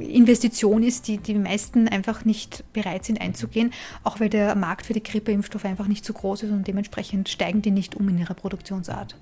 Investition 0.07 0.83
ist, 0.83 1.07
die 1.07 1.17
die 1.17 1.35
meisten 1.35 1.87
einfach 1.87 2.25
nicht 2.25 2.63
bereit 2.73 3.05
sind 3.05 3.21
einzugehen, 3.21 3.71
auch 4.03 4.19
weil 4.19 4.29
der 4.29 4.55
Markt 4.55 4.85
für 4.85 4.93
die 4.93 5.03
Grippeimpfstoffe 5.03 5.65
einfach 5.65 5.87
nicht 5.87 6.05
so 6.05 6.13
groß 6.13 6.43
ist 6.43 6.51
und 6.51 6.67
dementsprechend 6.67 7.29
steigen 7.29 7.61
die 7.61 7.71
nicht 7.71 7.95
um 7.95 8.07
in 8.09 8.17
ihrer 8.17 8.33
Produktionsart. 8.33 9.15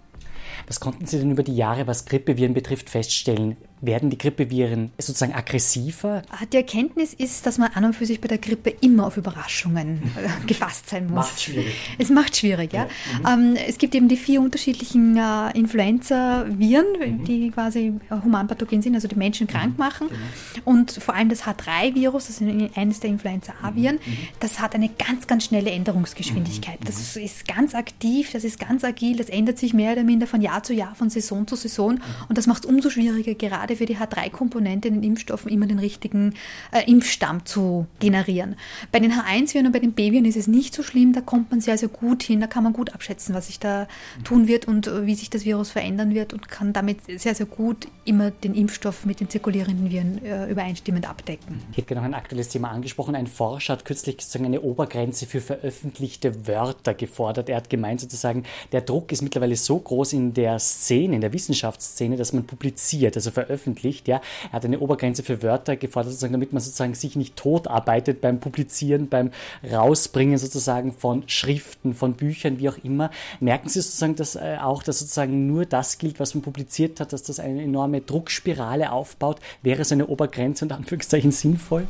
Was 0.68 0.80
konnten 0.80 1.06
Sie 1.06 1.20
denn 1.20 1.32
über 1.32 1.44
die 1.44 1.56
Jahre, 1.56 1.88
was 1.88 2.06
Grippeviren 2.06 2.54
betrifft, 2.54 2.90
feststellen? 2.90 3.58
Werden 3.86 4.10
die 4.10 4.18
Grippeviren 4.18 4.92
sozusagen 4.98 5.34
aggressiver? 5.34 6.22
Die 6.54 6.56
Erkenntnis 6.56 7.14
ist, 7.14 7.46
dass 7.46 7.58
man 7.58 7.72
an 7.74 7.84
und 7.84 7.94
für 7.94 8.06
sich 8.06 8.22
bei 8.22 8.30
der 8.30 8.38
Grippe 8.38 8.70
immer 8.70 9.06
auf 9.06 9.18
Überraschungen 9.18 10.02
äh, 10.16 10.30
gefasst 10.48 10.90
sein 10.90 11.08
muss. 11.08 11.16
Macht 11.16 11.42
schwierig. 11.42 11.76
Es 11.98 12.10
macht 12.10 12.38
schwierig, 12.38 12.72
ja. 12.72 12.88
ja. 13.24 13.36
Mhm. 13.36 13.56
Ähm, 13.56 13.58
es 13.68 13.78
gibt 13.78 13.94
eben 13.94 14.08
die 14.08 14.16
vier 14.16 14.40
unterschiedlichen 14.40 15.18
äh, 15.18 15.52
Influenza-Viren, 15.58 16.86
mhm. 16.98 17.26
die 17.26 17.52
quasi 17.52 18.00
äh, 18.10 18.24
humanpathogen 18.24 18.82
sind, 18.82 18.96
also 18.96 19.10
die 19.10 19.18
Menschen 19.18 19.48
krank 19.48 19.74
mhm. 19.74 19.80
machen. 19.80 20.08
Genau. 20.08 20.64
Und 20.64 20.94
vor 20.94 21.14
allem 21.14 21.28
das 21.28 21.44
H3-Virus, 21.44 22.28
das 22.28 22.40
ist 22.40 22.78
eines 22.78 23.02
der 23.02 23.10
Influenza-A-Viren, 23.10 23.96
mhm. 23.96 24.18
das 24.40 24.62
hat 24.62 24.76
eine 24.76 24.88
ganz, 24.88 25.28
ganz 25.28 25.44
schnelle 25.44 25.72
Änderungsgeschwindigkeit. 25.72 26.80
Mhm. 26.80 26.86
Das 26.86 27.18
ist 27.18 27.46
ganz 27.50 27.76
aktiv, 27.76 28.32
das 28.32 28.46
ist 28.46 28.60
ganz 28.60 28.86
agil, 28.86 29.18
das 29.18 29.28
ändert 29.28 29.58
sich 29.58 29.74
mehr 29.74 29.92
oder 29.92 30.04
minder 30.04 30.26
von 30.26 30.40
Jahr 30.40 30.64
zu 30.64 30.74
Jahr, 30.74 30.96
von 30.96 31.10
Saison 31.10 31.46
zu 31.48 31.58
Saison. 31.58 32.00
Und 32.30 32.38
das 32.38 32.48
macht 32.48 32.64
es 32.64 32.70
umso 32.70 32.90
schwieriger, 32.90 33.34
gerade 33.34 33.73
für 33.76 33.86
die 33.86 33.98
H3-Komponente 33.98 34.88
in 34.88 34.96
den 34.96 35.04
Impfstoffen 35.04 35.52
immer 35.52 35.66
den 35.66 35.80
richtigen 35.80 36.34
äh, 36.72 36.90
Impfstamm 36.90 37.46
zu 37.46 37.88
generieren. 38.00 38.56
Bei 38.92 39.00
den 39.00 39.12
H1-Viren 39.12 39.68
und 39.68 39.72
bei 39.72 39.80
den 39.80 39.94
B-Viren 39.94 40.26
ist 40.26 40.38
es 40.38 40.48
nicht 40.48 40.74
so 40.74 40.84
schlimm, 40.84 41.14
da 41.14 41.22
kommt 41.22 41.52
man 41.52 41.62
sehr, 41.62 41.78
sehr 41.78 41.90
gut 41.90 42.24
hin, 42.24 42.40
da 42.40 42.48
kann 42.48 42.64
man 42.64 42.74
gut 42.74 42.94
abschätzen, 42.94 43.36
was 43.36 43.48
sich 43.48 43.60
da 43.60 43.88
tun 44.24 44.48
wird 44.48 44.68
und 44.68 44.88
äh, 44.88 45.06
wie 45.06 45.16
sich 45.16 45.30
das 45.30 45.46
Virus 45.46 45.72
verändern 45.72 46.14
wird 46.14 46.34
und 46.34 46.50
kann 46.50 46.74
damit 46.74 47.00
sehr, 47.20 47.36
sehr 47.36 47.46
gut 47.46 47.88
immer 48.06 48.32
den 48.32 48.54
Impfstoff 48.54 49.06
mit 49.06 49.20
den 49.20 49.30
zirkulierenden 49.30 49.90
Viren 49.90 50.24
äh, 50.24 50.50
übereinstimmend 50.50 51.10
abdecken. 51.10 51.62
Ich 51.72 51.78
hätte 51.78 51.96
noch 51.96 52.04
ein 52.04 52.14
aktuelles 52.14 52.50
Thema 52.50 52.70
angesprochen. 52.72 53.16
Ein 53.16 53.28
Forscher 53.28 53.74
hat 53.74 53.86
kürzlich 53.86 54.18
sozusagen 54.20 54.46
eine 54.46 54.62
Obergrenze 54.62 55.26
für 55.26 55.42
veröffentlichte 55.42 56.48
Wörter 56.48 56.94
gefordert. 56.94 57.50
Er 57.50 57.58
hat 57.58 57.70
gemeint 57.70 58.02
sozusagen, 58.02 58.44
der 58.72 58.82
Druck 58.82 59.12
ist 59.12 59.22
mittlerweile 59.22 59.56
so 59.56 59.80
groß 59.80 60.14
in 60.14 60.34
der 60.34 60.60
Szene, 60.60 61.16
in 61.16 61.22
der 61.22 61.34
Wissenschaftsszene, 61.34 62.18
dass 62.18 62.34
man 62.34 62.46
publiziert, 62.46 63.16
also 63.16 63.32
veröffentlicht. 63.32 63.63
Ja. 64.08 64.22
Er 64.52 64.54
hat 64.54 64.66
eine 64.66 64.80
Obergrenze 64.80 65.24
für 65.24 65.42
Wörter 65.44 65.76
gefordert, 65.76 66.12
sozusagen, 66.12 66.34
damit 66.34 66.54
man 66.54 66.62
sozusagen 66.62 66.94
sich 66.94 67.16
nicht 67.16 67.36
totarbeitet 67.36 68.22
beim 68.22 68.40
Publizieren, 68.40 69.10
beim 69.10 69.32
Rausbringen 69.70 70.38
sozusagen 70.38 70.94
von 70.94 71.24
Schriften, 71.28 71.94
von 71.94 72.14
Büchern, 72.14 72.60
wie 72.60 72.70
auch 72.70 72.78
immer. 72.84 73.12
Merken 73.40 73.70
Sie 73.70 73.82
sozusagen 73.82 74.16
dass, 74.16 74.36
äh, 74.36 74.58
auch, 74.62 74.84
dass 74.84 75.00
sozusagen 75.00 75.48
nur 75.48 75.66
das 75.66 75.98
gilt, 75.98 76.20
was 76.20 76.36
man 76.36 76.42
publiziert 76.42 77.00
hat, 77.00 77.14
dass 77.14 77.24
das 77.24 77.40
eine 77.40 77.64
enorme 77.64 78.02
Druckspirale 78.02 78.92
aufbaut? 78.92 79.40
Wäre 79.62 79.84
so 79.84 79.96
eine 79.96 80.08
Obergrenze 80.08 80.66
unter 80.66 80.76
Anführungszeichen 80.76 81.32
sinnvoll? 81.32 81.88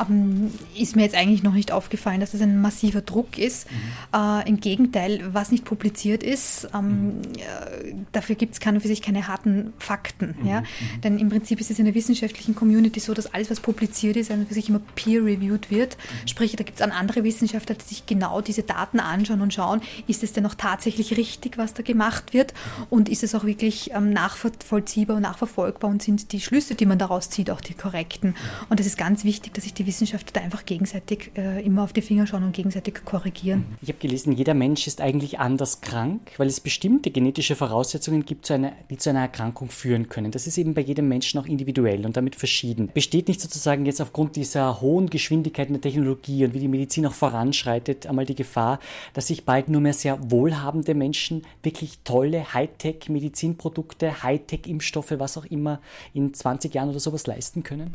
Ähm, 0.00 0.52
ist 0.76 0.96
mir 0.96 1.02
jetzt 1.02 1.14
eigentlich 1.14 1.42
noch 1.42 1.54
nicht 1.54 1.72
aufgefallen, 1.72 2.20
dass 2.20 2.32
das 2.32 2.40
ein 2.40 2.60
massiver 2.60 3.02
Druck 3.02 3.38
ist. 3.38 3.68
Mhm. 3.70 4.20
Äh, 4.20 4.48
Im 4.48 4.60
Gegenteil, 4.60 5.20
was 5.32 5.50
nicht 5.50 5.64
publiziert 5.64 6.22
ist, 6.22 6.68
ähm, 6.74 7.18
mhm. 7.18 7.22
äh, 7.36 7.94
dafür 8.12 8.36
gibt 8.36 8.54
es 8.54 8.60
keine, 8.60 8.80
für 8.80 8.88
sich 8.88 9.02
keine 9.02 9.28
harten 9.28 9.72
Fakten. 9.78 10.34
Mhm. 10.40 10.48
Ja? 10.48 10.60
Mhm. 10.60 11.00
Denn 11.02 11.18
im 11.18 11.28
Prinzip 11.28 11.60
ist 11.60 11.70
es 11.70 11.78
in 11.78 11.84
der 11.84 11.94
wissenschaftlichen 11.94 12.54
Community 12.54 13.00
so, 13.00 13.14
dass 13.14 13.32
alles, 13.32 13.50
was 13.50 13.60
publiziert 13.60 14.16
ist, 14.16 14.32
für 14.32 14.54
sich 14.54 14.68
immer 14.68 14.80
peer-reviewed 14.94 15.70
wird. 15.70 15.96
Mhm. 15.96 16.28
Sprich, 16.28 16.56
da 16.56 16.64
gibt 16.64 16.78
es 16.78 16.80
dann 16.80 16.90
andere 16.90 17.24
Wissenschaftler, 17.24 17.74
die 17.74 17.84
sich 17.84 18.06
genau 18.06 18.40
diese 18.40 18.62
Daten 18.62 19.00
anschauen 19.00 19.40
und 19.40 19.52
schauen, 19.54 19.80
ist 20.06 20.22
es 20.22 20.32
denn 20.32 20.46
auch 20.46 20.54
tatsächlich 20.54 21.16
richtig, 21.16 21.58
was 21.58 21.74
da 21.74 21.82
gemacht 21.82 22.32
wird 22.32 22.54
und 22.90 23.08
ist 23.08 23.22
es 23.22 23.34
auch 23.34 23.44
wirklich 23.44 23.90
ähm, 23.92 24.12
nachvollziehbar 24.12 25.16
und 25.16 25.22
nachverfolgbar 25.22 25.90
und 25.90 26.02
sind 26.02 26.32
die 26.32 26.40
Schlüsse, 26.40 26.74
die 26.74 26.86
man 26.86 26.98
daraus 26.98 27.30
zieht, 27.30 27.50
auch 27.50 27.60
die 27.60 27.74
korrekten. 27.74 28.34
Und 28.68 28.80
es 28.80 28.86
ist 28.86 28.98
ganz 28.98 29.24
wichtig, 29.24 29.54
dass 29.54 29.64
sich 29.64 29.74
die 29.74 29.81
Wissenschaftler 29.86 30.32
da 30.32 30.40
einfach 30.40 30.64
gegenseitig 30.64 31.30
äh, 31.36 31.64
immer 31.64 31.84
auf 31.84 31.92
die 31.92 32.02
Finger 32.02 32.26
schauen 32.26 32.44
und 32.44 32.52
gegenseitig 32.52 33.04
korrigieren. 33.04 33.64
Ich 33.82 33.88
habe 33.88 33.98
gelesen, 33.98 34.32
jeder 34.32 34.54
Mensch 34.54 34.86
ist 34.86 35.00
eigentlich 35.00 35.38
anders 35.38 35.80
krank, 35.80 36.32
weil 36.38 36.48
es 36.48 36.60
bestimmte 36.60 37.10
genetische 37.10 37.56
Voraussetzungen 37.56 38.24
gibt, 38.24 38.46
zu 38.46 38.54
einer, 38.54 38.72
die 38.90 38.96
zu 38.96 39.10
einer 39.10 39.20
Erkrankung 39.20 39.68
führen 39.68 40.08
können. 40.08 40.30
Das 40.30 40.46
ist 40.46 40.58
eben 40.58 40.74
bei 40.74 40.80
jedem 40.80 41.08
Menschen 41.08 41.38
auch 41.40 41.46
individuell 41.46 42.06
und 42.06 42.16
damit 42.16 42.36
verschieden. 42.36 42.90
Besteht 42.94 43.28
nicht 43.28 43.40
sozusagen 43.40 43.86
jetzt 43.86 44.00
aufgrund 44.00 44.36
dieser 44.36 44.80
hohen 44.80 45.10
Geschwindigkeit 45.10 45.68
in 45.68 45.74
der 45.74 45.82
Technologie 45.82 46.44
und 46.44 46.54
wie 46.54 46.60
die 46.60 46.68
Medizin 46.68 47.06
auch 47.06 47.14
voranschreitet, 47.14 48.06
einmal 48.06 48.26
die 48.26 48.34
Gefahr, 48.34 48.78
dass 49.14 49.26
sich 49.26 49.44
bald 49.44 49.68
nur 49.68 49.80
mehr 49.80 49.94
sehr 49.94 50.18
wohlhabende 50.30 50.94
Menschen 50.94 51.42
wirklich 51.62 51.98
tolle 52.04 52.54
Hightech-Medizinprodukte, 52.54 54.22
Hightech-Impfstoffe, 54.22 55.14
was 55.18 55.36
auch 55.36 55.46
immer 55.46 55.80
in 56.14 56.32
20 56.32 56.74
Jahren 56.74 56.90
oder 56.90 57.00
sowas 57.00 57.26
leisten 57.26 57.62
können? 57.62 57.94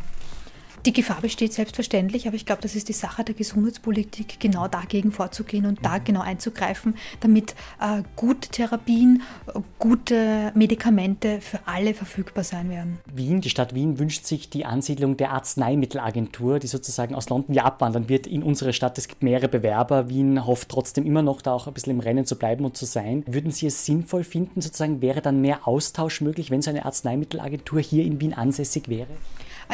Die 0.86 0.94
Gefahr 0.94 1.22
besteht 1.22 1.54
selbstverständlich, 1.54 2.28
aber 2.28 2.36
ich 2.36 2.46
glaube, 2.46 2.62
das 2.62 2.76
ist 2.76 2.88
die 2.88 2.94
Sache 2.94 3.24
der 3.24 3.36
Gesundheitspolitik, 3.36 4.40
genau 4.40 4.68
dagegen 4.68 5.12
vorzugehen 5.12 5.66
und 5.66 5.86
da 5.86 5.98
genau 5.98 6.22
einzugreifen, 6.22 6.96
damit 7.20 7.56
äh, 7.82 8.04
gute 8.16 8.50
Therapien, 8.50 9.22
gute 9.80 10.52
Medikamente 10.56 11.42
für 11.42 11.60
alle 11.66 11.94
verfügbar 11.94 12.44
sein 12.44 12.70
werden. 12.70 13.00
Wien, 13.14 13.42
die 13.42 13.50
Stadt 13.50 13.76
Wien 13.76 14.00
wünscht 14.00 14.26
sich 14.26 14.50
die 14.50 14.66
Ansiedlung 14.66 15.18
der 15.18 15.32
Arzneimittelagentur, 15.32 16.60
die 16.60 16.68
sozusagen 16.68 17.16
aus 17.16 17.30
London 17.30 17.54
ja 17.54 17.66
abwandern 17.66 18.08
wird 18.08 18.28
in 18.28 18.44
unsere 18.44 18.72
Stadt. 18.72 18.98
Es 18.98 19.08
gibt 19.08 19.24
mehrere 19.24 19.50
Bewerber. 19.50 20.10
Wien 20.10 20.46
hofft 20.46 20.70
trotzdem 20.70 21.06
immer 21.06 21.22
noch, 21.22 21.42
da 21.42 21.54
auch 21.54 21.68
ein 21.68 21.74
bisschen 21.74 21.94
im 21.94 22.00
Rennen 22.00 22.26
zu 22.26 22.38
bleiben 22.38 22.64
und 22.64 22.78
zu 22.78 22.86
sein. 22.86 23.24
Würden 23.28 23.52
Sie 23.52 23.68
es 23.68 23.86
sinnvoll 23.86 24.24
finden, 24.24 24.62
sozusagen, 24.62 25.02
wäre 25.02 25.22
dann 25.22 25.42
mehr 25.42 25.68
Austausch 25.68 26.22
möglich, 26.22 26.52
wenn 26.52 26.62
so 26.62 26.70
eine 26.70 26.86
Arzneimittelagentur 26.86 27.82
hier 27.82 28.06
in 28.06 28.22
Wien 28.22 28.34
ansässig 28.34 28.88
wäre? 28.88 29.08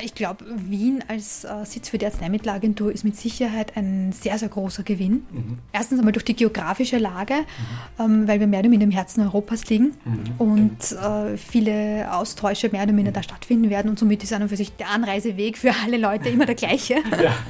Ich 0.02 0.16
glaube, 0.16 0.44
Wien 0.56 1.04
als 1.08 1.44
äh, 1.44 1.66
Sitz 1.66 1.90
für 1.90 2.00
die 2.00 2.06
Arzneimittelagentur 2.06 2.92
ist 2.92 3.04
mit 3.04 3.16
Sicherheit 3.16 3.78
ein 3.78 4.12
sehr, 4.12 4.40
sehr 4.40 4.50
großer 4.50 4.82
Gewinn. 4.82 5.26
Mhm. 5.32 5.60
Erstens 5.72 6.00
einmal 6.00 6.14
durch 6.14 6.26
die 6.26 6.36
geografische 6.36 6.98
Lage, 6.98 7.36
mhm. 7.36 8.04
ähm, 8.04 8.28
weil 8.28 8.40
wir 8.40 8.48
mehr 8.48 8.62
oder 8.62 8.70
minder 8.70 8.86
im 8.86 8.92
Herzen 8.92 9.22
Europas 9.22 9.66
liegen 9.70 9.94
mhm. 10.04 10.24
und 10.40 10.92
äh, 10.94 11.38
viele 11.38 12.12
Austausche 12.12 12.70
mehr 12.70 12.84
oder 12.84 12.94
minder 12.94 13.12
da 13.12 13.22
stattfinden 13.22 13.70
werden 13.70 13.90
und 13.90 14.00
somit 14.00 14.24
ist 14.24 14.34
an 14.34 14.42
und 14.42 14.50
für 14.50 14.58
sich 14.58 14.76
der 14.76 14.90
Anreiseweg 14.90 15.60
für 15.60 15.72
alle 15.84 15.98
Leute 15.98 16.30
immer 16.30 16.48
der 16.48 16.56
gleiche. 16.56 16.96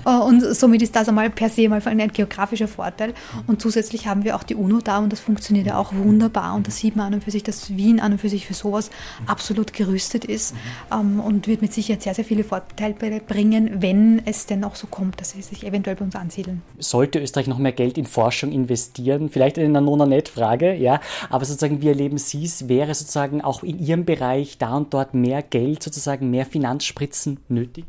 ja. 0.05 0.19
äh, 0.19 0.23
und 0.23 0.41
somit 0.41 0.81
ist 0.81 0.95
das 0.97 1.07
einmal 1.07 1.29
per 1.29 1.49
se 1.49 1.69
mal 1.69 1.81
ein, 1.85 2.11
geografischer 2.11 2.67
Vorteil. 2.67 3.13
Und 3.47 3.61
zusätzlich 3.61 4.07
haben 4.07 4.25
wir 4.25 4.35
auch 4.35 4.43
die 4.43 4.55
UNO 4.55 4.79
da 4.83 4.97
und 4.97 5.13
das 5.13 5.21
funktioniert 5.21 5.67
ja 5.67 5.77
auch 5.77 5.93
wunderbar 5.93 6.55
und 6.55 6.67
da 6.67 6.71
sieht 6.71 6.97
man 6.97 7.07
an 7.07 7.13
und 7.15 7.23
für 7.23 7.31
sich, 7.31 7.43
dass 7.43 7.75
Wien 7.75 8.01
an 8.01 8.13
und 8.13 8.17
für 8.19 8.29
sich 8.29 8.45
für 8.45 8.53
sowas 8.53 8.89
absolut 9.27 9.71
gerüstet 9.71 10.25
ist 10.25 10.53
mhm. 10.53 10.59
ähm, 10.91 11.19
und 11.21 11.47
wird 11.47 11.61
mit 11.61 11.73
Sicherheit 11.73 12.03
sehr, 12.03 12.13
sehr 12.13 12.25
viel 12.25 12.32
viele 12.33 12.43
Vorteile 12.43 13.19
bringen, 13.19 13.81
wenn 13.81 14.25
es 14.25 14.47
denn 14.47 14.63
auch 14.63 14.73
so 14.73 14.87
kommt, 14.87 15.21
dass 15.21 15.31
sie 15.31 15.43
sich 15.43 15.67
eventuell 15.67 15.95
bei 15.95 16.03
uns 16.03 16.15
ansiedeln. 16.15 16.63
Sollte 16.79 17.19
Österreich 17.19 17.45
noch 17.45 17.59
mehr 17.59 17.73
Geld 17.73 17.95
in 17.95 18.07
Forschung 18.07 18.51
investieren? 18.51 19.29
Vielleicht 19.29 19.59
eine 19.59 19.81
Nona-Net-Frage, 19.81 20.73
ja. 20.73 20.99
Aber 21.29 21.45
sozusagen, 21.45 21.83
wie 21.83 21.89
erleben 21.89 22.17
Sie 22.17 22.43
es? 22.43 22.67
Wäre 22.67 22.95
sozusagen 22.95 23.41
auch 23.41 23.61
in 23.61 23.77
Ihrem 23.77 24.05
Bereich 24.05 24.57
da 24.57 24.75
und 24.77 24.95
dort 24.95 25.13
mehr 25.13 25.43
Geld, 25.43 25.83
sozusagen 25.83 26.31
mehr 26.31 26.47
Finanzspritzen 26.47 27.39
nötig? 27.49 27.85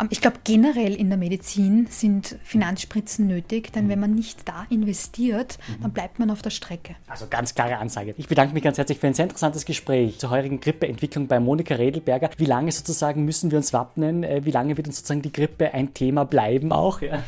Ähm, 0.00 0.08
ich 0.10 0.20
glaube, 0.20 0.38
generell 0.44 0.94
in 0.94 1.08
der 1.08 1.18
Medizin 1.18 1.86
sind 1.90 2.36
Finanzspritzen 2.44 3.26
nötig, 3.26 3.72
denn 3.72 3.88
wenn 3.88 4.00
man 4.00 4.14
nicht 4.14 4.48
da 4.48 4.66
investiert, 4.70 5.58
dann 5.82 5.92
bleibt 5.92 6.18
man 6.18 6.30
auf 6.30 6.42
der 6.42 6.50
Strecke. 6.50 6.96
Also 7.06 7.26
ganz 7.28 7.54
klare 7.54 7.78
Ansage. 7.78 8.14
Ich 8.16 8.28
bedanke 8.28 8.54
mich 8.54 8.62
ganz 8.62 8.78
herzlich 8.78 8.98
für 8.98 9.06
ein 9.06 9.14
sehr 9.14 9.24
interessantes 9.24 9.64
Gespräch 9.64 10.18
zur 10.18 10.30
heurigen 10.30 10.60
Grippeentwicklung 10.60 11.26
bei 11.26 11.40
Monika 11.40 11.74
Redelberger. 11.74 12.30
Wie 12.36 12.46
lange 12.46 12.72
sozusagen 12.72 13.24
müssen 13.24 13.50
wir 13.50 13.58
uns 13.58 13.72
wappnen? 13.72 14.24
Äh, 14.24 14.44
wie 14.44 14.50
lange 14.50 14.76
wird 14.76 14.86
uns 14.86 14.96
sozusagen 14.96 15.22
die 15.22 15.32
Grippe 15.32 15.72
ein 15.72 15.94
Thema 15.94 16.24
bleiben 16.24 16.72
auch? 16.72 17.00
Ja. 17.00 17.22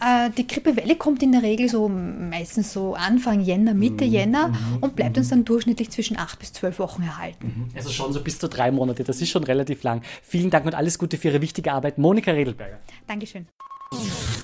Äh, 0.00 0.30
die 0.36 0.46
Grippewelle 0.46 0.96
kommt 0.96 1.22
in 1.22 1.32
der 1.32 1.42
Regel 1.42 1.68
so 1.68 1.88
meistens 1.88 2.72
so 2.72 2.94
Anfang 2.94 3.40
Jänner, 3.40 3.74
Mitte 3.74 4.04
mhm. 4.04 4.12
Jänner 4.12 4.48
mhm. 4.48 4.78
und 4.80 4.96
bleibt 4.96 5.16
uns 5.16 5.28
dann 5.28 5.44
durchschnittlich 5.44 5.90
zwischen 5.90 6.18
acht 6.18 6.38
bis 6.38 6.52
zwölf 6.52 6.78
Wochen 6.78 7.02
erhalten. 7.02 7.70
Also 7.74 7.90
schon 7.90 8.12
so 8.12 8.22
bis 8.22 8.38
zu 8.38 8.48
drei 8.48 8.70
Monate. 8.70 9.04
Das 9.04 9.20
ist 9.20 9.30
schon 9.30 9.44
relativ 9.44 9.82
lang. 9.82 10.02
Vielen 10.22 10.50
Dank 10.50 10.66
und 10.66 10.74
alles 10.74 10.98
Gute 10.98 11.16
für 11.16 11.28
Ihre 11.28 11.40
wichtige 11.40 11.72
Arbeit. 11.72 11.98
Monika 11.98 12.11
Redelberger. 12.34 12.78
Dankeschön. 13.06 13.46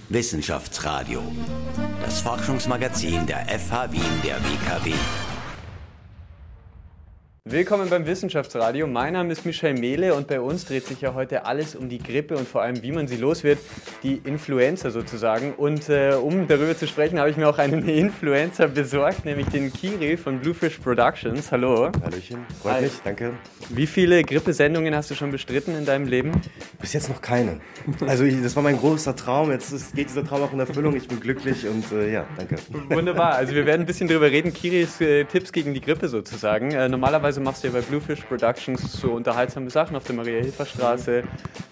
Wissenschaftsradio. 0.08 1.22
Das 2.02 2.20
Forschungsmagazin 2.20 3.26
der 3.26 3.46
FH 3.46 3.92
Wien 3.92 4.22
der 4.24 4.36
WKW. 4.36 4.92
Willkommen 7.50 7.88
beim 7.88 8.04
Wissenschaftsradio. 8.04 8.86
Mein 8.86 9.14
Name 9.14 9.32
ist 9.32 9.46
Michel 9.46 9.72
Mehle 9.72 10.12
und 10.12 10.28
bei 10.28 10.38
uns 10.38 10.66
dreht 10.66 10.86
sich 10.86 11.00
ja 11.00 11.14
heute 11.14 11.46
alles 11.46 11.74
um 11.74 11.88
die 11.88 11.96
Grippe 11.96 12.36
und 12.36 12.46
vor 12.46 12.60
allem, 12.60 12.82
wie 12.82 12.92
man 12.92 13.08
sie 13.08 13.16
los 13.16 13.42
wird, 13.42 13.58
die 14.02 14.20
Influenza 14.24 14.90
sozusagen. 14.90 15.54
Und 15.54 15.88
äh, 15.88 16.12
um 16.12 16.46
darüber 16.46 16.76
zu 16.76 16.86
sprechen, 16.86 17.18
habe 17.18 17.30
ich 17.30 17.38
mir 17.38 17.48
auch 17.48 17.56
einen 17.56 17.88
Influencer 17.88 18.68
besorgt, 18.68 19.24
nämlich 19.24 19.46
den 19.46 19.72
Kiri 19.72 20.18
von 20.18 20.40
Bluefish 20.40 20.76
Productions. 20.76 21.50
Hallo. 21.50 21.90
Hallöchen, 22.02 22.44
freut 22.60 22.74
Hi. 22.74 22.82
mich, 22.82 22.92
danke. 23.02 23.32
Wie 23.70 23.86
viele 23.86 24.24
Grippesendungen 24.24 24.94
hast 24.94 25.10
du 25.10 25.14
schon 25.14 25.30
bestritten 25.30 25.74
in 25.74 25.86
deinem 25.86 26.06
Leben? 26.06 26.32
Bis 26.78 26.92
jetzt 26.92 27.08
noch 27.08 27.22
keine. 27.22 27.60
Also 28.06 28.24
ich, 28.24 28.42
das 28.42 28.56
war 28.56 28.62
mein 28.62 28.76
großer 28.76 29.16
Traum. 29.16 29.50
Jetzt 29.50 29.72
ist, 29.72 29.94
geht 29.94 30.10
dieser 30.10 30.24
Traum 30.24 30.42
auch 30.42 30.52
in 30.52 30.60
Erfüllung. 30.60 30.94
Ich 30.94 31.08
bin 31.08 31.18
glücklich 31.18 31.66
und 31.66 31.90
äh, 31.92 32.12
ja, 32.12 32.26
danke. 32.36 32.56
Wunderbar. 32.90 33.36
Also 33.36 33.54
wir 33.54 33.64
werden 33.64 33.84
ein 33.84 33.86
bisschen 33.86 34.06
darüber 34.06 34.30
reden. 34.30 34.52
Kiris 34.52 35.00
äh, 35.00 35.24
Tipps 35.24 35.50
gegen 35.50 35.72
die 35.72 35.80
Grippe 35.80 36.08
sozusagen. 36.08 36.72
Äh, 36.72 36.90
normalerweise 36.90 37.37
Normalerweise 37.38 37.40
machst 37.40 37.64
du 37.64 37.68
ja 37.68 37.72
bei 37.72 37.80
Bluefish 37.80 38.24
Productions 38.24 38.92
so 38.92 39.12
unterhaltsame 39.12 39.70
Sachen 39.70 39.96
auf 39.96 40.04
der 40.04 40.16
Maria-Hilfer-Straße, 40.16 41.22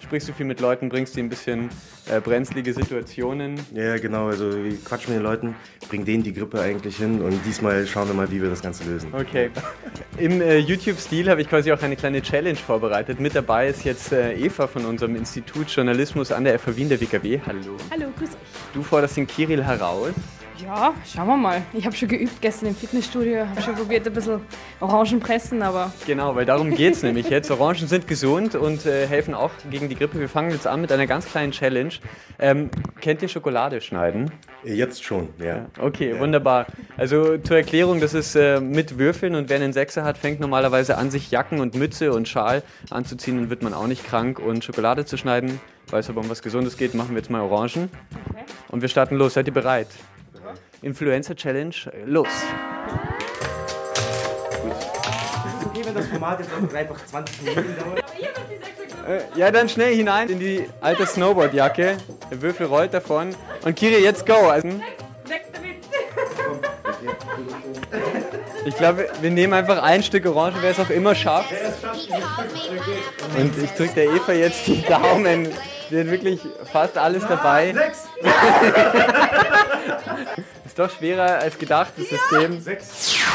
sprichst 0.01 0.29
du 0.29 0.33
viel 0.33 0.45
mit 0.45 0.61
Leuten, 0.61 0.89
bringst 0.89 1.15
die 1.15 1.19
ein 1.19 1.29
bisschen 1.29 1.69
äh, 2.09 2.19
brenzlige 2.21 2.73
Situationen. 2.73 3.59
Ja, 3.73 3.97
genau, 3.97 4.27
also 4.27 4.51
wir 4.63 4.77
quatschen 4.77 5.13
mit 5.13 5.21
den 5.21 5.23
Leuten, 5.23 5.55
bringen 5.89 6.05
denen 6.05 6.23
die 6.23 6.33
Grippe 6.33 6.61
eigentlich 6.61 6.97
hin 6.97 7.21
und 7.21 7.39
diesmal 7.45 7.85
schauen 7.85 8.07
wir 8.07 8.15
mal, 8.15 8.31
wie 8.31 8.41
wir 8.41 8.49
das 8.49 8.61
Ganze 8.61 8.85
lösen. 8.85 9.13
Okay. 9.13 9.49
Im 10.17 10.41
äh, 10.41 10.57
YouTube-Stil 10.57 11.29
habe 11.29 11.41
ich 11.41 11.49
quasi 11.49 11.71
auch 11.71 11.81
eine 11.81 11.95
kleine 11.95 12.21
Challenge 12.21 12.57
vorbereitet. 12.57 13.19
Mit 13.19 13.35
dabei 13.35 13.67
ist 13.67 13.83
jetzt 13.83 14.11
äh, 14.13 14.33
Eva 14.35 14.67
von 14.67 14.85
unserem 14.85 15.15
Institut 15.15 15.69
Journalismus 15.69 16.31
an 16.31 16.45
der 16.45 16.57
FH 16.59 16.77
Wien 16.77 16.89
der 16.89 17.01
WKW. 17.01 17.39
Hallo. 17.45 17.75
Hallo, 17.91 18.05
grüß 18.17 18.29
euch. 18.29 18.37
Du 18.73 18.83
forderst 18.83 19.17
den 19.17 19.27
Kirill 19.27 19.63
heraus. 19.63 20.13
Ja, 20.63 20.93
schauen 21.05 21.27
wir 21.27 21.37
mal. 21.37 21.61
Ich 21.73 21.85
habe 21.85 21.95
schon 21.95 22.07
geübt 22.07 22.41
gestern 22.41 22.69
im 22.69 22.75
Fitnessstudio, 22.75 23.47
habe 23.47 23.61
schon 23.61 23.75
probiert 23.75 24.07
ein 24.07 24.13
bisschen 24.13 24.41
Orangen 24.79 25.19
pressen, 25.19 25.61
aber... 25.61 25.91
Genau, 26.05 26.35
weil 26.35 26.45
darum 26.45 26.71
geht 26.73 26.95
es 26.95 27.03
nämlich 27.03 27.29
jetzt. 27.29 27.51
Orangen 27.51 27.87
sind 27.87 28.07
gesund 28.07 28.55
und 28.55 28.85
äh, 28.85 29.05
helfen 29.07 29.35
auch 29.35 29.51
gegen 29.69 29.87
die 29.87 29.95
Grippe. 29.95 30.19
Wir 30.19 30.29
fangen 30.29 30.51
jetzt 30.51 30.65
an 30.65 30.81
mit 30.81 30.91
einer 30.91 31.05
ganz 31.05 31.25
kleinen 31.25 31.51
Challenge. 31.51 31.93
Ähm, 32.39 32.71
kennt 33.01 33.21
ihr 33.21 33.27
Schokolade 33.27 33.81
schneiden? 33.81 34.31
Jetzt 34.63 35.03
schon, 35.03 35.29
ja. 35.39 35.67
Okay, 35.79 36.13
ja. 36.13 36.19
wunderbar. 36.19 36.65
Also 36.97 37.37
zur 37.37 37.57
Erklärung, 37.57 37.99
das 37.99 38.13
ist 38.13 38.35
äh, 38.35 38.59
mit 38.59 38.97
Würfeln 38.97 39.35
und 39.35 39.49
wer 39.49 39.57
einen 39.57 39.73
Sechser 39.73 40.03
hat, 40.03 40.17
fängt 40.17 40.39
normalerweise 40.39 40.97
an, 40.97 41.11
sich 41.11 41.29
Jacken 41.29 41.59
und 41.59 41.75
Mütze 41.75 42.13
und 42.13 42.27
Schal 42.27 42.63
anzuziehen, 42.89 43.37
dann 43.37 43.49
wird 43.49 43.61
man 43.61 43.73
auch 43.73 43.87
nicht 43.87 44.05
krank. 44.05 44.39
Und 44.39 44.63
Schokolade 44.63 45.05
zu 45.05 45.17
schneiden, 45.17 45.59
weil 45.89 45.99
es 45.99 46.09
aber 46.09 46.21
um 46.21 46.29
was 46.29 46.41
Gesundes 46.41 46.77
geht, 46.77 46.95
machen 46.95 47.11
wir 47.11 47.17
jetzt 47.17 47.29
mal 47.29 47.41
Orangen. 47.41 47.89
Okay. 48.29 48.43
Und 48.69 48.81
wir 48.81 48.89
starten 48.89 49.15
los. 49.15 49.35
Seid 49.35 49.47
ihr 49.47 49.53
bereit? 49.53 49.87
Influencer 50.87 51.35
Challenge, 51.35 51.75
los! 52.05 52.29
Okay, 55.65 55.81
wenn 55.83 55.93
das 55.93 56.07
Format 56.07 56.39
jetzt 56.39 56.49
einfach 56.73 57.05
20 57.05 57.41
Minuten 57.41 57.75
dauert. 57.77 58.03
Äh, 59.05 59.19
ja, 59.37 59.51
dann 59.51 59.67
schnell 59.67 59.93
hinein 59.93 60.29
in 60.29 60.39
die 60.39 60.69
alte 60.79 61.05
Snowboardjacke. 61.05 61.97
Der 62.31 62.41
Würfel 62.41 62.67
rollt 62.67 62.93
davon. 62.93 63.35
Und 63.65 63.75
Kiri, 63.75 64.01
jetzt 64.01 64.25
go! 64.25 64.47
Also, 64.47 64.69
ich 68.65 68.77
glaube, 68.77 69.09
wir 69.19 69.31
nehmen 69.31 69.53
einfach 69.53 69.83
ein 69.83 70.03
Stück 70.03 70.25
Orange, 70.25 70.55
wer 70.61 70.71
es 70.71 70.79
auch 70.79 70.89
immer 70.89 71.15
schafft. 71.15 71.51
Und 73.37 73.57
ich 73.61 73.71
drücke 73.71 73.93
der 73.93 74.05
Eva 74.05 74.31
jetzt 74.31 74.65
die 74.67 74.81
Daumen. 74.83 75.49
Sie 75.89 75.99
hat 75.99 76.07
wirklich 76.07 76.39
fast 76.71 76.97
alles 76.97 77.27
dabei. 77.27 77.75
Ist 80.77 80.91
doch 80.91 80.95
schwerer 80.95 81.39
als 81.39 81.57
gedacht, 81.57 81.93
das 81.97 82.07
System. 82.07 82.61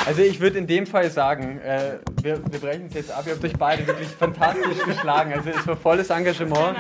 Also 0.07 0.23
ich 0.23 0.39
würde 0.39 0.59
in 0.59 0.69
dem 0.69 0.87
Fall 0.87 1.11
sagen, 1.11 1.59
äh, 1.59 1.99
wir, 2.23 2.41
wir 2.53 2.61
brechen 2.61 2.87
es 2.87 2.95
jetzt 2.95 3.11
ab. 3.11 3.25
Ihr 3.27 3.33
habt 3.33 3.45
euch 3.45 3.57
beide 3.59 3.85
wirklich 3.85 4.07
fantastisch 4.11 4.79
geschlagen. 4.87 5.33
Also 5.33 5.51
es 5.51 5.67
war 5.67 5.77
volles 5.77 6.09
Engagement. 6.11 6.77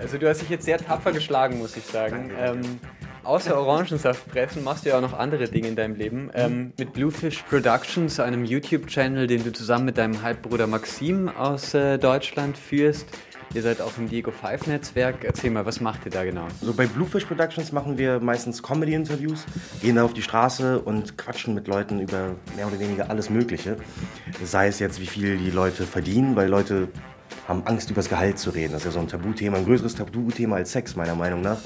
Also 0.00 0.18
du 0.18 0.28
hast 0.28 0.42
dich 0.42 0.48
jetzt 0.48 0.64
sehr 0.64 0.78
tapfer 0.78 1.12
geschlagen, 1.12 1.58
muss 1.58 1.76
ich 1.76 1.84
sagen. 1.84 2.32
Ähm, 2.36 2.80
außer 3.22 3.56
Orangensaft 3.56 4.28
pressen 4.28 4.64
machst 4.64 4.84
du 4.84 4.88
ja 4.88 4.96
auch 4.96 5.02
noch 5.02 5.16
andere 5.16 5.44
Dinge 5.44 5.68
in 5.68 5.76
deinem 5.76 5.94
Leben. 5.94 6.32
Ähm, 6.34 6.72
mit 6.76 6.94
Bluefish 6.94 7.40
Productions, 7.42 8.18
einem 8.18 8.44
YouTube-Channel, 8.44 9.28
den 9.28 9.44
du 9.44 9.52
zusammen 9.52 9.84
mit 9.84 9.98
deinem 9.98 10.20
Halbbruder 10.20 10.66
Maxim 10.66 11.28
aus 11.28 11.74
äh, 11.74 11.98
Deutschland 11.98 12.58
führst. 12.58 13.06
Ihr 13.54 13.60
seid 13.60 13.82
auch 13.82 13.98
im 13.98 14.08
Diego 14.08 14.30
Five 14.30 14.66
Netzwerk. 14.66 15.24
Erzähl 15.24 15.50
mal, 15.50 15.66
was 15.66 15.80
macht 15.80 16.06
ihr 16.06 16.10
da 16.10 16.24
genau? 16.24 16.46
So 16.62 16.72
bei 16.72 16.86
Bluefish 16.86 17.26
Productions 17.26 17.70
machen 17.70 17.98
wir 17.98 18.18
meistens 18.18 18.62
Comedy-Interviews, 18.62 19.44
gehen 19.82 19.96
da 19.96 20.04
auf 20.04 20.14
die 20.14 20.22
Straße 20.22 20.80
und 20.80 21.18
quatschen 21.18 21.54
mit 21.54 21.68
Leuten 21.68 22.00
über 22.00 22.34
mehr 22.56 22.66
oder 22.66 22.80
weniger 22.80 23.10
alles 23.10 23.28
Mögliche. 23.28 23.76
Sei 24.42 24.68
es 24.68 24.78
jetzt, 24.78 25.00
wie 25.00 25.06
viel 25.06 25.36
die 25.36 25.50
Leute 25.50 25.84
verdienen, 25.84 26.34
weil 26.34 26.48
Leute 26.48 26.88
haben 27.48 27.66
Angst, 27.66 27.90
über 27.90 27.96
das 27.96 28.08
Gehalt 28.08 28.38
zu 28.38 28.50
reden. 28.50 28.72
Das 28.72 28.82
ist 28.82 28.86
ja 28.86 28.90
so 28.92 29.00
ein 29.00 29.08
Tabuthema, 29.08 29.58
ein 29.58 29.64
größeres 29.64 29.94
Tabuthema 29.94 30.56
als 30.56 30.72
Sex, 30.72 30.96
meiner 30.96 31.14
Meinung 31.14 31.40
nach. 31.40 31.58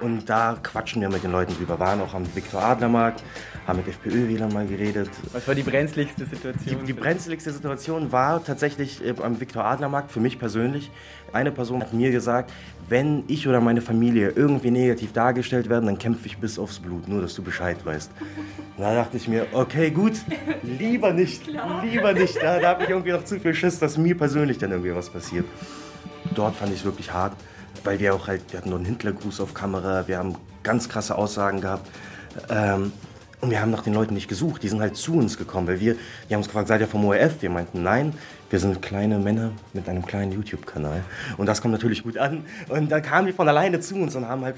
Und 0.00 0.28
da 0.28 0.58
quatschen 0.62 1.00
wir 1.00 1.08
mit 1.08 1.24
den 1.24 1.32
Leuten 1.32 1.54
drüber. 1.56 1.78
Waren 1.78 2.00
auch 2.00 2.14
am 2.14 2.24
Viktor 2.34 2.62
Adlermarkt, 2.62 3.22
haben 3.66 3.78
mit 3.78 3.88
FPÖ-Wählern 3.88 4.52
mal 4.52 4.66
geredet. 4.66 5.10
Was 5.32 5.48
war 5.48 5.54
die 5.54 5.62
brenzligste 5.62 6.26
Situation? 6.26 6.80
Die, 6.80 6.86
die 6.86 6.92
brenzligste 6.92 7.52
Situation 7.52 8.12
war 8.12 8.44
tatsächlich 8.44 9.04
äh, 9.04 9.14
am 9.22 9.40
Viktor 9.40 9.64
Adlermarkt, 9.64 10.12
für 10.12 10.20
mich 10.20 10.38
persönlich. 10.38 10.90
Eine 11.34 11.50
Person 11.50 11.80
hat 11.80 11.92
mir 11.92 12.12
gesagt, 12.12 12.52
wenn 12.88 13.24
ich 13.26 13.48
oder 13.48 13.60
meine 13.60 13.80
Familie 13.80 14.30
irgendwie 14.36 14.70
negativ 14.70 15.12
dargestellt 15.12 15.68
werden, 15.68 15.86
dann 15.86 15.98
kämpfe 15.98 16.26
ich 16.26 16.38
bis 16.38 16.60
aufs 16.60 16.78
Blut, 16.78 17.08
nur 17.08 17.22
dass 17.22 17.34
du 17.34 17.42
Bescheid 17.42 17.84
weißt. 17.84 18.10
Da 18.78 18.94
dachte 18.94 19.16
ich 19.16 19.26
mir, 19.26 19.48
okay, 19.52 19.90
gut, 19.90 20.12
lieber 20.62 21.12
nicht, 21.12 21.46
lieber 21.82 22.12
nicht. 22.12 22.36
Da, 22.40 22.60
da 22.60 22.68
habe 22.68 22.84
ich 22.84 22.90
irgendwie 22.90 23.10
noch 23.10 23.24
zu 23.24 23.40
viel 23.40 23.52
Schiss, 23.52 23.80
dass 23.80 23.98
mir 23.98 24.16
persönlich 24.16 24.58
dann 24.58 24.70
irgendwie 24.70 24.94
was 24.94 25.10
passiert. 25.10 25.44
Dort 26.34 26.54
fand 26.54 26.72
ich 26.72 26.80
es 26.80 26.84
wirklich 26.84 27.12
hart, 27.12 27.34
weil 27.82 27.98
wir 27.98 28.14
auch 28.14 28.28
halt, 28.28 28.42
wir 28.52 28.58
hatten 28.58 28.70
noch 28.70 28.76
einen 28.76 28.86
Hitlergruß 28.86 29.40
auf 29.40 29.54
Kamera, 29.54 30.06
wir 30.06 30.18
haben 30.18 30.36
ganz 30.62 30.88
krasse 30.88 31.18
Aussagen 31.18 31.60
gehabt. 31.60 31.90
Ähm, 32.48 32.92
und 33.40 33.50
wir 33.50 33.60
haben 33.60 33.70
nach 33.70 33.82
den 33.82 33.92
Leuten 33.92 34.14
nicht 34.14 34.28
gesucht, 34.28 34.62
die 34.62 34.68
sind 34.68 34.80
halt 34.80 34.96
zu 34.96 35.14
uns 35.14 35.36
gekommen, 35.36 35.66
weil 35.66 35.78
wir, 35.78 35.96
die 36.28 36.34
haben 36.34 36.40
uns 36.40 36.46
gefragt, 36.46 36.68
seid 36.68 36.80
ihr 36.80 36.86
vom 36.86 37.04
ORF? 37.04 37.42
Wir 37.42 37.50
meinten, 37.50 37.82
nein, 37.82 38.14
wir 38.50 38.58
sind 38.58 38.82
kleine 38.82 39.18
Männer 39.18 39.52
mit 39.72 39.88
einem 39.88 40.04
kleinen 40.04 40.32
YouTube-Kanal. 40.32 41.02
Und 41.36 41.46
das 41.46 41.60
kommt 41.60 41.72
natürlich 41.72 42.02
gut 42.02 42.18
an. 42.18 42.44
Und 42.68 42.90
dann 42.90 43.02
kamen 43.02 43.26
die 43.26 43.32
von 43.32 43.48
alleine 43.48 43.80
zu 43.80 43.96
uns 43.96 44.14
und 44.14 44.28
haben 44.28 44.44
halt 44.44 44.56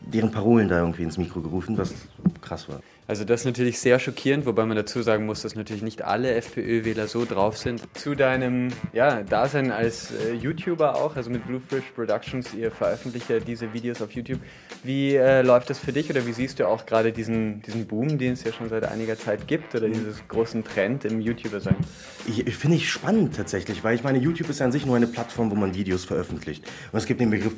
deren 0.00 0.30
Parolen 0.30 0.68
da 0.68 0.78
irgendwie 0.78 1.02
ins 1.02 1.18
Mikro 1.18 1.40
gerufen, 1.40 1.76
was 1.76 1.94
krass 2.40 2.68
war. 2.68 2.80
Also 3.08 3.24
das 3.24 3.40
ist 3.42 3.46
natürlich 3.46 3.78
sehr 3.78 4.00
schockierend, 4.00 4.46
wobei 4.46 4.66
man 4.66 4.76
dazu 4.76 5.00
sagen 5.00 5.26
muss, 5.26 5.42
dass 5.42 5.54
natürlich 5.54 5.82
nicht 5.82 6.02
alle 6.02 6.34
FPÖ-Wähler 6.34 7.06
so 7.06 7.24
drauf 7.24 7.56
sind. 7.56 7.82
Zu 7.94 8.16
deinem 8.16 8.68
ja, 8.92 9.22
Dasein 9.22 9.70
als 9.70 10.10
äh, 10.10 10.32
YouTuber 10.32 10.96
auch, 10.96 11.14
also 11.14 11.30
mit 11.30 11.46
Bluefish 11.46 11.84
Productions, 11.94 12.52
ihr 12.52 12.72
veröffentlicht 12.72 13.30
ja 13.30 13.38
diese 13.38 13.72
Videos 13.72 14.02
auf 14.02 14.10
YouTube. 14.10 14.40
Wie 14.82 15.14
äh, 15.14 15.42
läuft 15.42 15.70
das 15.70 15.78
für 15.78 15.92
dich 15.92 16.10
oder 16.10 16.26
wie 16.26 16.32
siehst 16.32 16.58
du 16.58 16.66
auch 16.66 16.84
gerade 16.84 17.12
diesen, 17.12 17.62
diesen 17.62 17.86
Boom, 17.86 18.18
den 18.18 18.32
es 18.32 18.42
ja 18.42 18.52
schon 18.52 18.68
seit 18.68 18.84
einiger 18.84 19.16
Zeit 19.16 19.46
gibt 19.46 19.76
oder 19.76 19.86
mhm. 19.86 19.92
dieses 19.92 20.26
großen 20.26 20.64
Trend 20.64 21.04
im 21.04 21.20
YouTuber-Sein? 21.20 21.76
Ich, 22.26 22.56
Finde 22.56 22.76
ich 22.76 22.90
spannend 22.90 23.36
tatsächlich, 23.36 23.84
weil 23.84 23.94
ich 23.94 24.02
meine, 24.02 24.18
YouTube 24.18 24.50
ist 24.50 24.58
ja 24.58 24.66
an 24.66 24.72
sich 24.72 24.84
nur 24.84 24.96
eine 24.96 25.06
Plattform, 25.06 25.52
wo 25.52 25.54
man 25.54 25.74
Videos 25.74 26.04
veröffentlicht. 26.04 26.64
Und 26.90 26.98
es 26.98 27.06
gibt 27.06 27.20
den 27.20 27.30
Begriff 27.30 27.54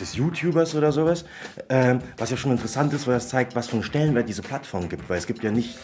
des 0.00 0.16
YouTubers 0.16 0.74
oder 0.74 0.92
sowas, 0.92 1.24
ähm, 1.68 2.00
was 2.18 2.30
ja 2.30 2.36
schon 2.36 2.52
interessant 2.52 2.92
ist, 2.92 3.06
weil 3.06 3.14
das 3.14 3.28
zeigt, 3.28 3.54
was 3.54 3.68
für 3.68 3.74
einen 3.74 3.82
Stellenwert 3.82 4.28
diese 4.28 4.42
Plattform 4.42 4.88
gibt, 4.88 5.08
weil 5.08 5.18
es 5.18 5.26
gibt 5.26 5.42
ja 5.42 5.50
nicht 5.50 5.78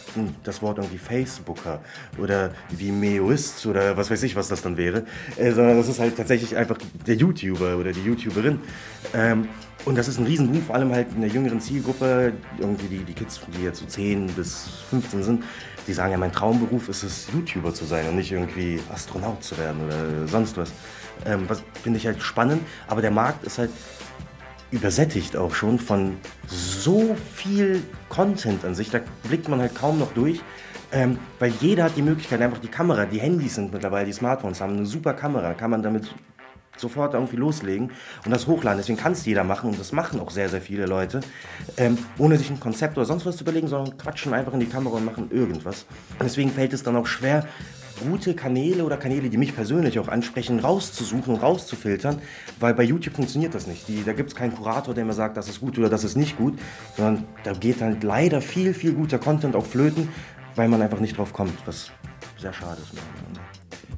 das 0.44 0.62
Wort 0.62 0.79
irgendwie 0.79 0.99
Facebooker 0.99 1.81
oder 2.18 2.53
Vimeoist 2.70 3.66
oder 3.66 3.96
was 3.96 4.11
weiß 4.11 4.23
ich, 4.23 4.37
was 4.37 4.49
das 4.49 4.62
dann 4.62 4.77
wäre, 4.77 5.05
äh, 5.37 5.53
sondern 5.53 5.77
das 5.77 5.88
ist 5.88 6.01
halt 6.01 6.16
tatsächlich 6.16 6.57
einfach 6.57 6.79
der 7.07 7.16
YouTuber 7.16 7.77
oder 7.77 7.92
die 7.92 8.03
YouTuberin. 8.03 8.61
Ähm, 9.14 9.49
und 9.87 9.96
das 9.96 10.09
ist 10.09 10.18
ein 10.18 10.27
Riesenboom, 10.27 10.62
vor 10.62 10.75
allem 10.75 10.92
halt 10.92 11.09
in 11.14 11.23
der 11.23 11.31
jüngeren 11.31 11.59
Zielgruppe, 11.59 12.35
irgendwie 12.59 12.87
die, 12.87 12.99
die 12.99 13.14
Kids, 13.14 13.40
die 13.59 13.64
jetzt 13.64 13.81
so 13.81 13.87
10 13.87 14.27
bis 14.29 14.68
15 14.90 15.23
sind, 15.23 15.44
die 15.87 15.92
sagen 15.94 16.12
ja, 16.12 16.18
mein 16.18 16.33
Traumberuf 16.33 16.88
ist 16.88 17.03
es, 17.03 17.29
YouTuber 17.33 17.73
zu 17.73 17.87
sein 17.87 18.07
und 18.09 18.16
nicht 18.16 18.31
irgendwie 18.31 18.79
Astronaut 18.92 19.42
zu 19.42 19.57
werden 19.57 19.83
oder 19.87 20.29
sonst 20.29 20.57
was. 20.59 20.73
Ähm, 21.25 21.44
was 21.49 21.62
finde 21.83 21.99
ich 21.99 22.07
halt 22.07 22.23
spannend, 22.23 22.62
aber 22.88 23.01
der 23.01 23.11
Markt 23.11 23.44
ist 23.44 23.59
halt 23.59 23.70
übersättigt 24.70 25.37
auch 25.37 25.54
schon 25.54 25.78
von 25.78 26.16
so 26.46 27.16
viel 27.35 27.83
Content 28.09 28.64
an 28.64 28.74
sich. 28.74 28.90
Da 28.90 29.00
blickt 29.24 29.48
man 29.48 29.61
halt 29.61 29.74
kaum 29.74 29.98
noch 29.98 30.12
durch. 30.12 30.40
Ähm, 30.92 31.18
weil 31.38 31.52
jeder 31.61 31.85
hat 31.85 31.96
die 31.96 32.02
Möglichkeit, 32.02 32.42
einfach 32.42 32.59
die 32.59 32.68
Kamera, 32.68 33.06
die 33.06 33.20
Handys 33.20 33.54
sind 33.54 33.72
mittlerweile, 33.72 34.06
die 34.06 34.12
Smartphones 34.12 34.61
haben 34.61 34.76
eine 34.76 34.87
super 34.87 35.14
Kamera, 35.14 35.54
kann 35.54 35.70
man 35.70 35.85
damit 35.85 36.12
sofort 36.76 37.14
irgendwie 37.14 37.37
loslegen 37.37 37.92
und 38.24 38.30
das 38.30 38.46
hochladen. 38.46 38.78
Deswegen 38.78 38.98
kann 38.98 39.12
es 39.12 39.24
jeder 39.24 39.44
machen 39.44 39.70
und 39.70 39.78
das 39.78 39.92
machen 39.92 40.18
auch 40.18 40.30
sehr, 40.30 40.48
sehr 40.48 40.61
viele 40.61 40.87
Leute, 40.87 41.20
ähm, 41.76 41.98
ohne 42.18 42.37
sich 42.38 42.50
ein 42.50 42.59
Konzept 42.59 42.96
oder 42.96 43.06
sonst 43.06 43.26
was 43.26 43.37
zu 43.37 43.44
überlegen, 43.44 43.68
sondern 43.68 43.96
quatschen 43.98 44.35
einfach 44.35 44.52
in 44.54 44.61
die 44.61 44.66
Kamera 44.66 44.96
und 44.96 45.04
machen 45.04 45.30
irgendwas. 45.30 45.87
Und 46.18 46.24
deswegen 46.24 46.50
fällt 46.50 46.72
es 46.72 46.83
dann 46.83 46.96
auch 46.96 47.06
schwer, 47.06 47.46
gute 48.00 48.35
Kanäle 48.35 48.85
oder 48.85 48.96
Kanäle, 48.96 49.28
die 49.28 49.37
mich 49.37 49.54
persönlich 49.54 49.98
auch 49.98 50.09
ansprechen, 50.09 50.59
rauszusuchen 50.59 51.35
und 51.35 51.42
rauszufiltern, 51.42 52.20
weil 52.61 52.75
bei 52.75 52.85
YouTube 52.85 53.14
funktioniert 53.14 53.55
das 53.55 53.66
nicht. 53.66 53.88
Die, 53.88 54.05
da 54.05 54.12
gibt 54.12 54.31
es 54.31 54.37
keinen 54.37 54.55
Kurator, 54.55 54.94
der 54.94 55.05
mir 55.05 55.14
sagt, 55.14 55.37
das 55.37 55.49
ist 55.49 55.61
gut 55.61 55.79
oder 55.79 55.88
das 55.88 56.05
ist 56.05 56.16
nicht 56.16 56.37
gut, 56.37 56.59
sondern 56.96 57.25
da 57.42 57.53
geht 57.53 57.81
halt 57.81 58.05
leider 58.05 58.40
viel, 58.40 58.75
viel 58.75 58.92
guter 58.92 59.18
Content 59.18 59.57
auch 59.57 59.66
flöten, 59.66 60.09
weil 60.55 60.68
man 60.68 60.83
einfach 60.83 61.01
nicht 61.01 61.16
drauf 61.18 61.33
kommt, 61.33 61.55
was 61.66 61.90
sehr 62.38 62.53
schade 62.53 62.81
ist. 62.83 63.50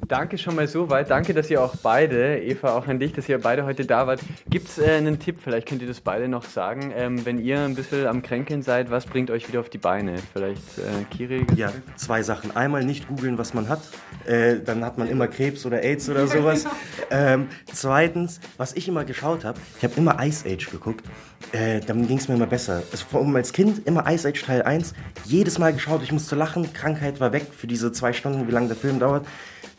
Danke 0.07 0.37
schon 0.37 0.55
mal 0.55 0.67
so 0.67 0.89
weit. 0.89 1.09
Danke, 1.09 1.33
dass 1.33 1.49
ihr 1.49 1.61
auch 1.61 1.75
beide, 1.77 2.41
Eva, 2.41 2.75
auch 2.75 2.87
an 2.87 2.99
dich, 2.99 3.13
dass 3.13 3.29
ihr 3.29 3.39
beide 3.39 3.65
heute 3.65 3.85
da 3.85 4.05
wart. 4.05 4.19
Gibt 4.49 4.67
es 4.67 4.77
äh, 4.77 4.91
einen 4.91 5.19
Tipp, 5.19 5.37
vielleicht 5.41 5.67
könnt 5.67 5.81
ihr 5.81 5.87
das 5.87 6.01
beide 6.01 6.27
noch 6.27 6.43
sagen, 6.43 6.93
ähm, 6.95 7.25
wenn 7.25 7.39
ihr 7.39 7.59
ein 7.61 7.75
bisschen 7.75 8.05
am 8.07 8.21
Kränkeln 8.21 8.61
seid, 8.61 8.91
was 8.91 9.05
bringt 9.05 9.31
euch 9.31 9.47
wieder 9.47 9.59
auf 9.61 9.69
die 9.69 9.77
Beine? 9.77 10.15
Vielleicht 10.33 10.77
äh, 10.77 11.03
Kiri? 11.15 11.45
Ja, 11.55 11.71
zwei 11.95 12.21
Sachen. 12.21 12.55
Einmal 12.55 12.83
nicht 12.83 13.07
googeln, 13.07 13.37
was 13.37 13.53
man 13.53 13.69
hat, 13.69 13.81
äh, 14.25 14.57
dann 14.63 14.83
hat 14.83 14.97
man 14.97 15.07
immer 15.07 15.27
Krebs 15.27 15.65
oder 15.65 15.81
AIDS 15.81 16.09
oder 16.09 16.27
sowas. 16.27 16.65
ähm, 17.09 17.47
zweitens, 17.71 18.41
was 18.57 18.73
ich 18.73 18.87
immer 18.87 19.05
geschaut 19.05 19.45
habe, 19.45 19.59
ich 19.77 19.83
habe 19.83 19.93
immer 19.95 20.17
Ice 20.23 20.47
Age 20.47 20.69
geguckt, 20.69 21.05
äh, 21.53 21.79
dann 21.79 22.07
ging 22.07 22.17
es 22.17 22.27
mir 22.27 22.35
immer 22.35 22.47
besser. 22.47 22.83
Also, 22.91 23.05
vor 23.09 23.21
allem 23.21 23.35
als 23.35 23.53
Kind 23.53 23.85
immer 23.87 24.09
Ice 24.11 24.27
Age 24.27 24.43
Teil 24.43 24.63
1, 24.63 24.93
jedes 25.25 25.59
Mal 25.59 25.73
geschaut, 25.73 26.03
ich 26.03 26.11
musste 26.11 26.35
lachen, 26.35 26.73
Krankheit 26.73 27.19
war 27.19 27.31
weg 27.31 27.47
für 27.55 27.67
diese 27.67 27.91
zwei 27.91 28.11
Stunden, 28.11 28.47
wie 28.47 28.51
lange 28.51 28.67
der 28.67 28.77
Film 28.77 28.99
dauert. 28.99 29.25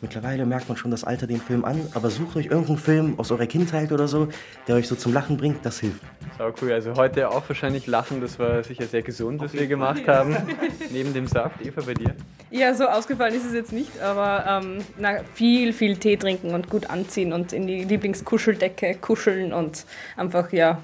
Mittlerweile 0.01 0.45
merkt 0.45 0.67
man 0.67 0.77
schon 0.77 0.91
das 0.91 1.03
Alter 1.03 1.25
den 1.25 1.39
Film 1.39 1.63
an, 1.63 1.87
aber 1.93 2.09
sucht 2.09 2.35
euch 2.35 2.47
irgendeinen 2.47 2.77
Film 2.77 3.19
aus 3.19 3.31
eurer 3.31 3.45
Kindheit 3.45 3.91
oder 3.91 4.07
so, 4.07 4.27
der 4.67 4.75
euch 4.75 4.87
so 4.87 4.95
zum 4.95 5.13
Lachen 5.13 5.37
bringt, 5.37 5.65
das 5.65 5.79
hilft. 5.79 6.01
Sau 6.37 6.53
cool, 6.61 6.73
also 6.73 6.95
heute 6.95 7.29
auch 7.29 7.47
wahrscheinlich 7.47 7.87
lachen, 7.87 8.21
das 8.21 8.37
war 8.37 8.63
sicher 8.63 8.85
sehr 8.85 9.01
gesund, 9.01 9.41
was 9.41 9.53
wir 9.53 9.67
gemacht 9.67 10.07
haben. 10.07 10.35
Neben 10.91 11.13
dem 11.13 11.27
Saft, 11.27 11.65
Eva, 11.65 11.81
bei 11.81 11.93
dir? 11.93 12.13
Ja, 12.51 12.73
so 12.73 12.85
ausgefallen 12.85 13.33
ist 13.33 13.45
es 13.45 13.53
jetzt 13.53 13.71
nicht, 13.71 14.01
aber 14.01 14.61
ähm, 14.63 14.77
na, 14.99 15.23
viel, 15.33 15.73
viel 15.73 15.97
Tee 15.97 16.17
trinken 16.17 16.53
und 16.53 16.69
gut 16.69 16.89
anziehen 16.89 17.33
und 17.33 17.53
in 17.53 17.67
die 17.67 17.83
Lieblingskuscheldecke 17.83 18.95
kuscheln 18.95 19.53
und 19.53 19.85
einfach, 20.17 20.51
ja, 20.51 20.81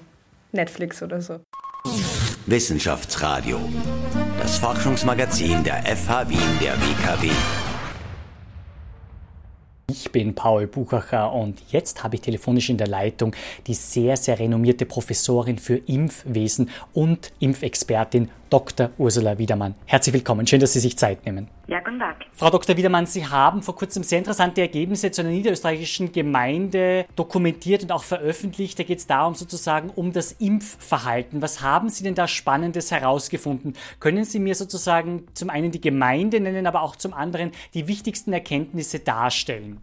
Netflix 0.51 1.03
oder 1.03 1.21
so. 1.21 1.39
Wissenschaftsradio. 2.45 3.59
Das 4.39 4.57
Forschungsmagazin 4.57 5.63
der 5.63 5.83
FH 5.83 6.29
Wien 6.29 6.39
der 6.59 6.73
WKW. 6.73 7.29
Ich 9.91 10.09
bin 10.13 10.35
Paul 10.35 10.67
Buchacher 10.67 11.33
und 11.33 11.61
jetzt 11.69 12.01
habe 12.01 12.15
ich 12.15 12.21
telefonisch 12.21 12.69
in 12.69 12.77
der 12.77 12.87
Leitung 12.87 13.35
die 13.67 13.73
sehr, 13.73 14.15
sehr 14.15 14.39
renommierte 14.39 14.85
Professorin 14.85 15.57
für 15.57 15.75
Impfwesen 15.75 16.69
und 16.93 17.33
Impfexpertin 17.39 18.29
Dr. 18.51 18.91
Ursula 18.97 19.37
Wiedermann. 19.37 19.75
Herzlich 19.85 20.13
willkommen, 20.13 20.45
schön, 20.45 20.59
dass 20.59 20.73
Sie 20.73 20.81
sich 20.81 20.97
Zeit 20.97 21.25
nehmen. 21.25 21.47
Ja, 21.67 21.79
guten 21.79 21.99
Tag. 21.99 22.17
Frau 22.33 22.49
Dr. 22.49 22.75
Wiedermann, 22.75 23.05
Sie 23.05 23.25
haben 23.25 23.61
vor 23.61 23.77
kurzem 23.77 24.03
sehr 24.03 24.19
interessante 24.19 24.59
Ergebnisse 24.59 25.09
zu 25.09 25.21
einer 25.21 25.31
niederösterreichischen 25.31 26.11
Gemeinde 26.11 27.05
dokumentiert 27.15 27.83
und 27.83 27.93
auch 27.93 28.03
veröffentlicht. 28.03 28.77
Da 28.77 28.83
geht 28.83 28.99
es 28.99 29.07
darum 29.07 29.35
sozusagen 29.35 29.89
um 29.89 30.11
das 30.11 30.33
Impfverhalten. 30.33 31.41
Was 31.41 31.61
haben 31.61 31.87
Sie 31.87 32.03
denn 32.03 32.13
da 32.13 32.27
Spannendes 32.27 32.91
herausgefunden? 32.91 33.73
Können 34.01 34.25
Sie 34.25 34.39
mir 34.39 34.55
sozusagen 34.55 35.23
zum 35.33 35.49
einen 35.49 35.71
die 35.71 35.79
Gemeinde 35.79 36.41
nennen, 36.41 36.67
aber 36.67 36.81
auch 36.81 36.97
zum 36.97 37.13
anderen 37.13 37.51
die 37.73 37.87
wichtigsten 37.87 38.33
Erkenntnisse 38.33 38.99
darstellen? 38.99 39.79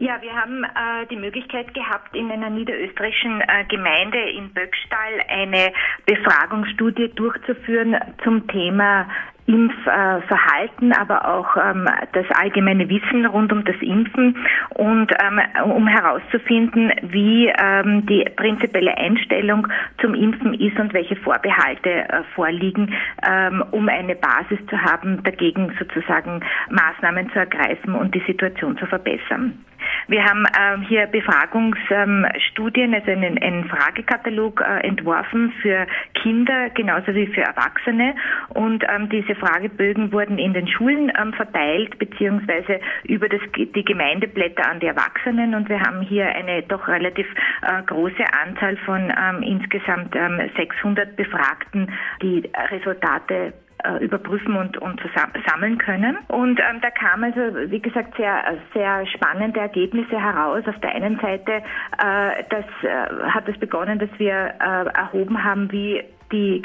Ja, 0.00 0.22
wir 0.22 0.32
haben 0.32 0.62
äh, 0.62 1.06
die 1.10 1.16
Möglichkeit 1.16 1.74
gehabt, 1.74 2.14
in 2.14 2.30
einer 2.30 2.50
niederösterreichischen 2.50 3.40
äh, 3.40 3.64
Gemeinde 3.68 4.20
in 4.30 4.52
Böckstall 4.52 5.24
eine 5.28 5.72
Befragungsstudie 6.06 7.08
durchzuführen 7.16 7.96
zum 8.22 8.46
Thema 8.46 9.08
Impfverhalten, 9.46 10.92
aber 10.92 11.26
auch 11.26 11.56
ähm, 11.56 11.88
das 12.12 12.26
allgemeine 12.38 12.88
Wissen 12.88 13.26
rund 13.26 13.50
um 13.50 13.64
das 13.64 13.74
Impfen 13.80 14.36
und 14.74 15.10
ähm, 15.20 15.40
um 15.64 15.88
herauszufinden, 15.88 16.92
wie 17.02 17.48
ähm, 17.48 18.06
die 18.06 18.24
prinzipielle 18.36 18.96
Einstellung 18.96 19.66
zum 20.00 20.14
Impfen 20.14 20.54
ist 20.54 20.78
und 20.78 20.92
welche 20.92 21.16
Vorbehalte 21.16 21.90
äh, 21.90 22.22
vorliegen, 22.36 22.94
ähm, 23.26 23.64
um 23.72 23.88
eine 23.88 24.14
Basis 24.14 24.64
zu 24.68 24.80
haben, 24.80 25.24
dagegen 25.24 25.74
sozusagen 25.76 26.40
Maßnahmen 26.70 27.30
zu 27.32 27.40
ergreifen 27.40 27.94
und 27.96 28.14
die 28.14 28.22
Situation 28.28 28.76
zu 28.78 28.86
verbessern. 28.86 29.64
Wir 30.08 30.24
haben 30.24 30.46
ähm, 30.58 30.82
hier 30.82 31.06
Befragungsstudien, 31.06 32.94
also 32.94 33.10
einen, 33.10 33.38
einen 33.38 33.68
Fragekatalog 33.68 34.60
äh, 34.60 34.86
entworfen 34.86 35.52
für 35.62 35.86
Kinder 36.14 36.70
genauso 36.70 37.14
wie 37.14 37.26
für 37.26 37.42
Erwachsene. 37.42 38.14
Und 38.48 38.84
ähm, 38.88 39.08
diese 39.08 39.34
Fragebögen 39.34 40.12
wurden 40.12 40.38
in 40.38 40.54
den 40.54 40.66
Schulen 40.68 41.12
ähm, 41.20 41.32
verteilt, 41.34 41.98
beziehungsweise 41.98 42.80
über 43.04 43.28
das, 43.28 43.40
die 43.56 43.84
Gemeindeblätter 43.84 44.68
an 44.70 44.80
die 44.80 44.86
Erwachsenen. 44.86 45.54
Und 45.54 45.68
wir 45.68 45.80
haben 45.80 46.00
hier 46.02 46.26
eine 46.26 46.62
doch 46.62 46.88
relativ 46.88 47.26
äh, 47.62 47.82
große 47.82 48.24
Anzahl 48.46 48.76
von 48.78 49.12
ähm, 49.12 49.42
insgesamt 49.42 50.16
600 50.56 51.08
ähm, 51.08 51.16
Befragten, 51.16 51.92
die 52.22 52.50
Resultate 52.70 53.52
überprüfen 54.00 54.56
und, 54.56 54.76
und 54.78 55.00
sammeln 55.46 55.78
können. 55.78 56.18
Und 56.28 56.60
ähm, 56.60 56.80
da 56.80 56.90
kam 56.90 57.22
also, 57.22 57.40
wie 57.70 57.80
gesagt, 57.80 58.16
sehr, 58.16 58.42
sehr 58.74 59.06
spannende 59.06 59.60
Ergebnisse 59.60 60.20
heraus. 60.20 60.64
Auf 60.66 60.78
der 60.80 60.94
einen 60.94 61.18
Seite 61.20 61.52
äh, 61.52 62.44
das, 62.50 62.64
äh, 62.82 63.28
hat 63.28 63.48
es 63.48 63.58
begonnen, 63.58 63.98
dass 63.98 64.10
wir 64.18 64.54
äh, 64.60 64.98
erhoben 64.98 65.44
haben, 65.44 65.70
wie 65.70 66.02
die, 66.32 66.62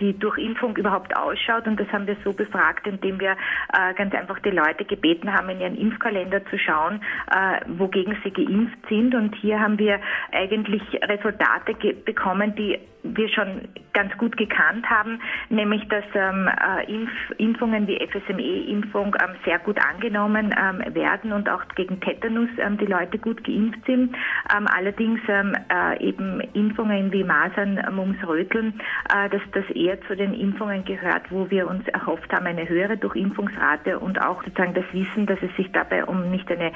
die 0.00 0.18
Durchimpfung 0.18 0.76
überhaupt 0.76 1.16
ausschaut. 1.16 1.66
Und 1.66 1.78
das 1.78 1.88
haben 1.92 2.06
wir 2.06 2.16
so 2.24 2.32
befragt, 2.32 2.86
indem 2.86 3.20
wir 3.20 3.32
äh, 3.72 3.94
ganz 3.94 4.14
einfach 4.14 4.38
die 4.40 4.50
Leute 4.50 4.84
gebeten 4.84 5.32
haben, 5.32 5.48
in 5.50 5.60
ihren 5.60 5.76
Impfkalender 5.76 6.44
zu 6.46 6.58
schauen, 6.58 7.00
äh, 7.30 7.60
wogegen 7.66 8.16
sie 8.24 8.30
geimpft 8.30 8.78
sind. 8.88 9.14
Und 9.14 9.34
hier 9.36 9.60
haben 9.60 9.78
wir 9.78 10.00
eigentlich 10.32 10.82
Resultate 11.02 11.74
bekommen, 12.04 12.54
die 12.56 12.78
wir 13.14 13.28
schon 13.28 13.68
ganz 13.96 14.16
gut 14.18 14.36
gekannt 14.36 14.88
haben, 14.90 15.20
nämlich 15.48 15.88
dass 15.88 16.04
ähm, 16.14 16.48
äh, 16.48 16.92
Impf 16.92 17.10
Impfungen 17.38 17.86
wie 17.86 17.96
FSME-Impfung 17.96 19.16
ähm, 19.22 19.36
sehr 19.46 19.58
gut 19.58 19.78
angenommen 19.82 20.54
ähm, 20.54 20.94
werden 20.94 21.32
und 21.32 21.48
auch 21.48 21.66
gegen 21.76 21.98
Tetanus 22.00 22.50
ähm, 22.58 22.76
die 22.76 22.84
Leute 22.84 23.18
gut 23.18 23.42
geimpft 23.44 23.86
sind. 23.86 24.14
Ähm, 24.54 24.66
allerdings 24.66 25.20
ähm, 25.28 25.56
äh, 25.72 26.06
eben 26.06 26.40
Impfungen 26.52 27.10
wie 27.10 27.24
Masern, 27.24 27.80
Mumps, 27.94 28.22
Röteln 28.26 28.74
äh, 29.14 29.30
dass 29.30 29.40
das 29.52 29.64
eher 29.74 29.98
zu 30.02 30.14
den 30.14 30.34
Impfungen 30.34 30.84
gehört, 30.84 31.30
wo 31.30 31.48
wir 31.50 31.66
uns 31.66 31.88
erhofft 31.88 32.30
haben, 32.32 32.46
eine 32.46 32.68
höhere 32.68 32.98
Durchimpfungsrate 32.98 33.98
und 33.98 34.20
auch 34.20 34.44
sozusagen 34.44 34.74
das 34.74 34.84
Wissen, 34.92 35.24
dass 35.24 35.38
es 35.40 35.54
sich 35.56 35.72
dabei 35.72 36.04
um 36.04 36.30
nicht 36.30 36.50
eine 36.50 36.72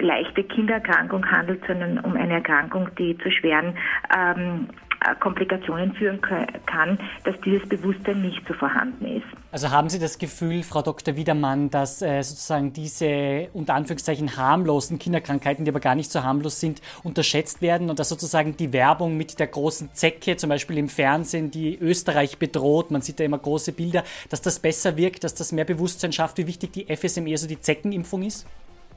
leichte 0.00 0.44
Kindererkrankung 0.44 1.30
handelt, 1.30 1.62
sondern 1.66 1.98
um 1.98 2.16
eine 2.16 2.34
Erkrankung, 2.34 2.88
die 2.98 3.18
zu 3.18 3.30
schweren 3.30 3.74
Komplikationen 5.14 5.94
führen 5.94 6.20
kann, 6.20 6.98
dass 7.24 7.40
dieses 7.40 7.68
Bewusstsein 7.68 8.22
nicht 8.22 8.46
so 8.46 8.54
vorhanden 8.54 9.06
ist. 9.06 9.26
Also 9.52 9.70
haben 9.70 9.88
Sie 9.88 9.98
das 9.98 10.18
Gefühl, 10.18 10.62
Frau 10.62 10.82
Dr. 10.82 11.16
Wiedermann, 11.16 11.70
dass 11.70 12.02
äh, 12.02 12.22
sozusagen 12.22 12.72
diese 12.72 13.48
unter 13.52 13.74
Anführungszeichen 13.74 14.36
harmlosen 14.36 14.98
Kinderkrankheiten, 14.98 15.64
die 15.64 15.70
aber 15.70 15.80
gar 15.80 15.94
nicht 15.94 16.10
so 16.10 16.22
harmlos 16.22 16.60
sind, 16.60 16.82
unterschätzt 17.04 17.62
werden 17.62 17.88
und 17.90 17.98
dass 17.98 18.08
sozusagen 18.08 18.56
die 18.56 18.72
Werbung 18.72 19.16
mit 19.16 19.38
der 19.38 19.46
großen 19.46 19.92
Zecke, 19.92 20.36
zum 20.36 20.50
Beispiel 20.50 20.78
im 20.78 20.88
Fernsehen, 20.88 21.50
die 21.50 21.78
Österreich 21.78 22.38
bedroht, 22.38 22.90
man 22.90 23.02
sieht 23.02 23.20
da 23.20 23.24
immer 23.24 23.38
große 23.38 23.72
Bilder, 23.72 24.04
dass 24.30 24.42
das 24.42 24.58
besser 24.58 24.96
wirkt, 24.96 25.24
dass 25.24 25.34
das 25.34 25.52
mehr 25.52 25.64
Bewusstsein 25.64 26.12
schafft, 26.12 26.38
wie 26.38 26.46
wichtig 26.46 26.72
die 26.72 26.94
FSME, 26.94 27.30
also 27.30 27.48
die 27.48 27.60
Zeckenimpfung 27.60 28.22
ist? 28.22 28.46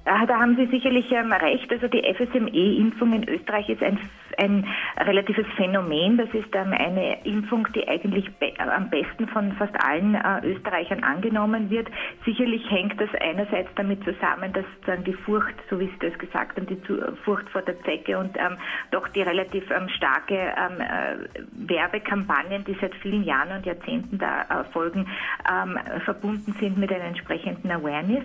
Da 0.05 0.27
haben 0.27 0.55
Sie 0.55 0.65
sicherlich 0.67 1.11
ähm, 1.11 1.31
recht. 1.31 1.71
Also 1.71 1.87
die 1.87 2.01
FSME-Impfung 2.01 3.13
in 3.13 3.29
Österreich 3.29 3.69
ist 3.69 3.83
ein 3.83 3.99
ein 4.39 4.65
relatives 4.97 5.45
Phänomen. 5.55 6.17
Das 6.17 6.29
ist 6.33 6.53
ähm, 6.53 6.73
eine 6.73 7.23
Impfung, 7.25 7.67
die 7.73 7.87
eigentlich 7.87 8.29
be 8.37 8.53
am 8.57 8.89
besten 8.89 9.27
von 9.27 9.53
fast 9.53 9.73
allen 9.83 10.15
äh, 10.15 10.45
Österreichern 10.45 11.03
angenommen 11.03 11.69
wird. 11.69 11.87
Sicherlich 12.25 12.69
hängt 12.69 12.99
das 12.99 13.09
einerseits 13.19 13.69
damit 13.75 14.03
zusammen, 14.03 14.51
dass 14.53 14.65
sozusagen 14.75 15.03
die 15.03 15.13
Furcht, 15.13 15.55
so 15.69 15.79
wie 15.79 15.87
Sie 15.87 15.99
das 15.99 16.17
gesagt 16.17 16.57
haben, 16.57 16.67
die 16.67 16.81
zu, 16.83 16.97
Furcht 17.23 17.49
vor 17.49 17.61
der 17.61 17.79
Zecke 17.83 18.17
und 18.17 18.37
ähm, 18.37 18.57
doch 18.91 19.07
die 19.09 19.21
relativ 19.21 19.69
ähm, 19.71 19.89
starke 19.89 20.35
ähm, 20.35 20.81
äh, 20.81 21.69
Werbekampagnen, 21.69 22.63
die 22.65 22.77
seit 22.79 22.95
vielen 22.95 23.23
Jahren 23.23 23.51
und 23.57 23.65
Jahrzehnten 23.65 24.17
da 24.17 24.41
erfolgen, 24.49 25.07
ähm, 25.51 25.77
verbunden 26.05 26.53
sind 26.59 26.77
mit 26.77 26.91
einer 26.91 27.05
entsprechenden 27.05 27.71
Awareness. 27.71 28.23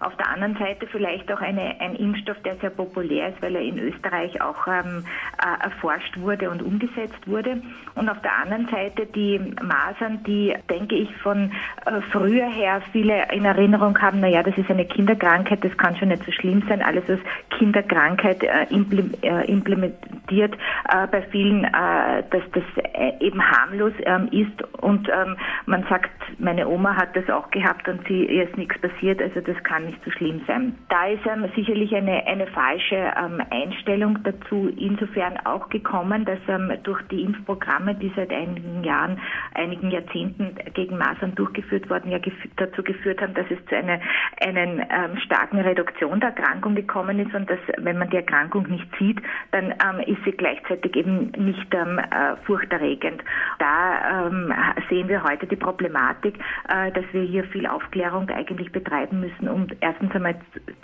Auf 0.00 0.16
der 0.16 0.28
anderen 0.30 0.56
Seite 0.56 0.86
vielleicht 0.86 1.30
auch 1.30 1.40
eine, 1.40 1.80
ein 1.80 1.94
Impfstoff, 1.94 2.40
der 2.42 2.56
sehr 2.56 2.70
populär 2.70 3.28
ist, 3.28 3.42
weil 3.42 3.54
er 3.54 3.62
in 3.62 3.78
Österreich 3.78 4.40
auch 4.40 4.66
ähm, 4.66 5.04
äh, 5.38 5.49
erforscht 5.54 6.18
wurde 6.18 6.50
und 6.50 6.62
umgesetzt 6.62 7.26
wurde. 7.26 7.62
Und 7.94 8.08
auf 8.08 8.20
der 8.22 8.36
anderen 8.38 8.68
Seite 8.68 9.06
die 9.06 9.38
Masern, 9.62 10.22
die, 10.24 10.54
denke 10.68 10.94
ich, 10.94 11.14
von 11.18 11.52
äh, 11.86 12.00
früher 12.10 12.48
her 12.48 12.82
viele 12.92 13.32
in 13.32 13.44
Erinnerung 13.44 14.00
haben, 14.00 14.20
naja, 14.20 14.42
das 14.42 14.56
ist 14.56 14.70
eine 14.70 14.84
Kinderkrankheit, 14.84 15.64
das 15.64 15.76
kann 15.76 15.96
schon 15.96 16.08
nicht 16.08 16.24
so 16.24 16.32
schlimm 16.32 16.62
sein. 16.68 16.82
Alles, 16.82 17.04
was 17.08 17.18
Kinderkrankheit 17.58 18.42
äh, 18.42 18.66
äh 18.70 19.50
implementiert 19.50 20.56
bei 21.10 21.22
vielen, 21.30 21.62
dass 21.62 22.42
das 22.52 22.62
eben 23.20 23.42
harmlos 23.42 23.92
ähm, 24.04 24.28
ist. 24.30 24.62
Und 24.80 25.08
ähm, 25.08 25.36
man 25.66 25.84
sagt, 25.88 26.10
meine 26.38 26.68
Oma 26.68 26.96
hat 26.96 27.16
das 27.16 27.28
auch 27.30 27.50
gehabt 27.50 27.88
und 27.88 28.06
sie, 28.06 28.26
ihr 28.26 28.44
ist 28.44 28.56
nichts 28.56 28.78
passiert, 28.80 29.20
also 29.20 29.40
das 29.40 29.62
kann 29.64 29.86
nicht 29.86 30.02
so 30.04 30.10
schlimm 30.10 30.40
sein. 30.46 30.74
Da 30.88 31.06
ist 31.06 31.26
ähm, 31.26 31.46
sicherlich 31.54 31.94
eine, 31.94 32.26
eine 32.26 32.46
falsche 32.46 33.16
Einstellung 33.50 34.18
dazu 34.22 34.72
insofern 34.76 35.36
auch 35.44 35.68
gekommen, 35.68 36.24
dass 36.24 36.38
ähm, 36.48 36.72
durch 36.82 37.02
die 37.08 37.22
Impfprogramme, 37.22 37.94
die 37.94 38.12
seit 38.16 38.32
einigen 38.32 38.84
Jahren, 38.84 39.18
einigen 39.54 39.90
Jahrzehnten 39.90 40.54
gegen 40.74 40.98
Masern 40.98 41.34
durchgeführt 41.34 41.88
wurden, 41.90 42.10
ja 42.10 42.18
gef 42.18 42.34
dazu 42.56 42.82
geführt 42.82 43.20
haben, 43.20 43.34
dass 43.34 43.46
es 43.50 43.64
zu 43.66 43.76
einer 43.76 44.00
einen, 44.40 44.80
ähm, 44.80 45.16
starken 45.24 45.60
Reduktion 45.60 46.20
der 46.20 46.30
Erkrankung 46.30 46.74
gekommen 46.74 47.18
ist 47.18 47.34
und 47.34 47.48
dass, 47.48 47.58
wenn 47.78 47.98
man 47.98 48.10
die 48.10 48.16
Erkrankung 48.16 48.68
nicht 48.68 48.86
sieht, 48.98 49.20
dann 49.52 49.72
ähm, 49.72 50.00
ist 50.06 50.22
sie 50.24 50.32
gleichzeitig 50.32 50.96
eben 50.96 51.30
nicht 51.36 51.74
ähm, 51.74 51.98
äh, 51.98 52.36
furchterregend. 52.44 53.22
Da 53.58 54.26
ähm, 54.26 54.52
sehen 54.88 55.08
wir 55.08 55.22
heute 55.22 55.46
die 55.46 55.56
Problematik, 55.56 56.38
äh, 56.68 56.90
dass 56.92 57.04
wir 57.12 57.22
hier 57.22 57.44
viel 57.44 57.66
Aufklärung 57.66 58.28
eigentlich 58.30 58.72
betreiben 58.72 59.20
müssen, 59.20 59.48
um 59.48 59.66
erstens 59.80 60.14
einmal 60.14 60.36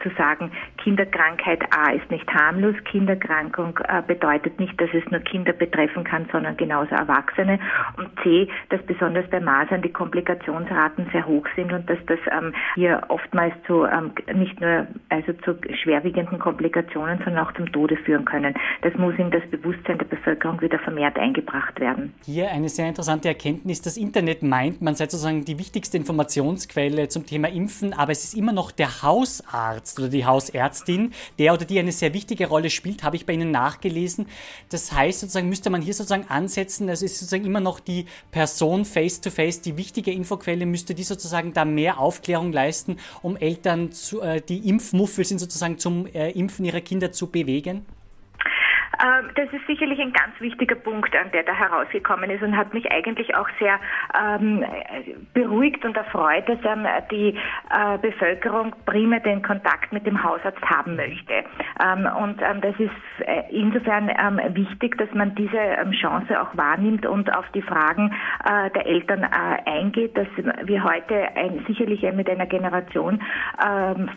zu 0.02 0.10
sagen, 0.16 0.50
Kinderkrankheit 0.78 1.64
A 1.76 1.92
ist 1.92 2.10
nicht 2.10 2.28
harmlos, 2.32 2.76
Kinderkrankung 2.84 3.78
äh, 3.88 4.02
bedeutet 4.06 4.45
nicht, 4.59 4.80
dass 4.80 4.90
es 4.92 5.04
nur 5.11 5.20
Kinder 5.20 5.52
betreffen 5.52 6.04
kann, 6.04 6.26
sondern 6.32 6.56
genauso 6.56 6.94
Erwachsene 6.94 7.59
und 7.96 8.09
C, 8.22 8.48
dass 8.70 8.82
besonders 8.82 9.28
bei 9.30 9.40
Masern 9.40 9.82
die 9.82 9.92
Komplikationsraten 9.92 11.09
sehr 11.12 11.26
hoch 11.26 11.46
sind 11.56 11.72
und 11.72 11.88
dass 11.88 11.98
das 12.06 12.18
ähm, 12.30 12.54
hier 12.74 13.02
oftmals 13.09 13.54
zu 13.66 13.85
ähm, 13.85 14.12
nicht 14.35 14.61
nur 14.61 14.87
also 15.09 15.32
zu 15.44 15.56
schwerwiegenden 15.82 16.38
Komplikationen, 16.38 17.18
sondern 17.24 17.46
auch 17.46 17.52
zum 17.54 17.70
Tode 17.72 17.96
führen 17.96 18.24
können. 18.24 18.54
Das 18.82 18.94
muss 18.94 19.14
in 19.18 19.30
das 19.30 19.42
Bewusstsein 19.50 19.98
der 19.98 20.06
Bevölkerung 20.06 20.61
wieder 20.61 20.78
vermehrt 20.78 21.18
eingebracht 21.18 21.78
werden. 21.80 22.14
Hier 22.24 22.50
eine 22.50 22.68
sehr 22.68 22.88
interessante 22.88 23.28
Erkenntnis. 23.28 23.82
Das 23.82 23.96
Internet 23.96 24.42
meint, 24.42 24.82
man 24.82 24.94
sei 24.94 25.04
sozusagen 25.04 25.44
die 25.44 25.59
wichtigste 25.59 25.96
Informationsquelle 25.96 27.09
zum 27.09 27.26
Thema 27.26 27.48
Impfen, 27.48 27.92
aber 27.92 28.12
es 28.12 28.24
ist 28.24 28.35
immer 28.35 28.52
noch 28.52 28.70
der 28.70 29.02
Hausarzt 29.02 29.98
oder 29.98 30.09
die 30.09 30.24
Hausärztin, 30.24 31.12
der 31.38 31.52
oder 31.52 31.64
die 31.64 31.78
eine 31.78 31.92
sehr 31.92 32.14
wichtige 32.14 32.46
Rolle 32.48 32.70
spielt, 32.70 33.02
habe 33.02 33.16
ich 33.16 33.26
bei 33.26 33.32
Ihnen 33.32 33.50
nachgelesen. 33.50 34.25
Das 34.68 34.92
heißt, 34.92 35.20
sozusagen 35.20 35.48
müsste 35.48 35.70
man 35.70 35.82
hier 35.82 35.94
sozusagen 35.94 36.28
ansetzen, 36.28 36.88
es 36.88 37.02
ist 37.02 37.18
sozusagen 37.18 37.44
immer 37.44 37.60
noch 37.60 37.80
die 37.80 38.06
Person 38.30 38.84
face 38.84 39.20
to 39.20 39.30
face, 39.30 39.60
die 39.60 39.76
wichtige 39.76 40.12
Infoquelle, 40.12 40.66
müsste 40.66 40.94
die 40.94 41.04
sozusagen 41.04 41.52
da 41.52 41.64
mehr 41.64 41.98
Aufklärung 41.98 42.52
leisten, 42.52 42.96
um 43.22 43.36
Eltern, 43.36 43.92
zu, 43.92 44.20
äh, 44.20 44.40
die 44.40 44.68
Impfmuffel 44.68 45.24
sind, 45.24 45.38
sozusagen 45.38 45.78
zum 45.78 46.06
äh, 46.06 46.30
Impfen 46.30 46.64
ihrer 46.64 46.80
Kinder 46.80 47.12
zu 47.12 47.28
bewegen? 47.28 47.84
Ähm, 49.02 49.30
das 49.35 49.52
ist 49.52 49.66
sicherlich 49.66 50.00
ein 50.00 50.12
ganz 50.12 50.38
wichtiger 50.40 50.76
Punkt, 50.76 51.14
an 51.16 51.30
der 51.32 51.42
da 51.42 51.52
herausgekommen 51.52 52.30
ist 52.30 52.42
und 52.42 52.56
hat 52.56 52.72
mich 52.72 52.90
eigentlich 52.90 53.35
auch 53.35 53.48
sehr 53.59 53.78
ähm, 54.18 54.64
beruhigt 55.35 55.85
und 55.85 55.96
erfreut, 55.96 56.48
dass 56.48 56.59
ähm, 56.64 56.87
die 57.11 57.37
äh, 57.70 57.98
Bevölkerung 57.98 58.74
primär 58.87 59.20
den 59.20 59.42
Kontakt 59.42 59.92
mit 59.92 60.06
dem 60.06 60.22
Hausarzt 60.22 60.62
haben 60.62 60.96
möchte. 60.96 61.44
Und 62.20 62.40
das 62.40 62.74
ist 62.78 63.26
äh, 63.26 63.42
insofern 63.50 64.09
wichtig, 64.54 64.96
dass 64.98 65.12
man 65.14 65.35
diese 65.35 65.59
Chance 66.00 66.40
auch 66.40 66.56
wahrnimmt 66.56 67.06
und 67.06 67.35
auf 67.35 67.44
die 67.54 67.62
Fragen 67.62 68.12
äh, 68.44 68.70
der 68.70 68.87
Eltern 68.87 69.24
eingeht, 69.24 70.16
dass 70.16 70.26
wir 70.64 70.85
heute 70.85 71.37
ein, 71.37 71.64
sicherlich 71.66 72.02
mit 72.12 72.28
einer 72.28 72.46
Generation 72.46 73.22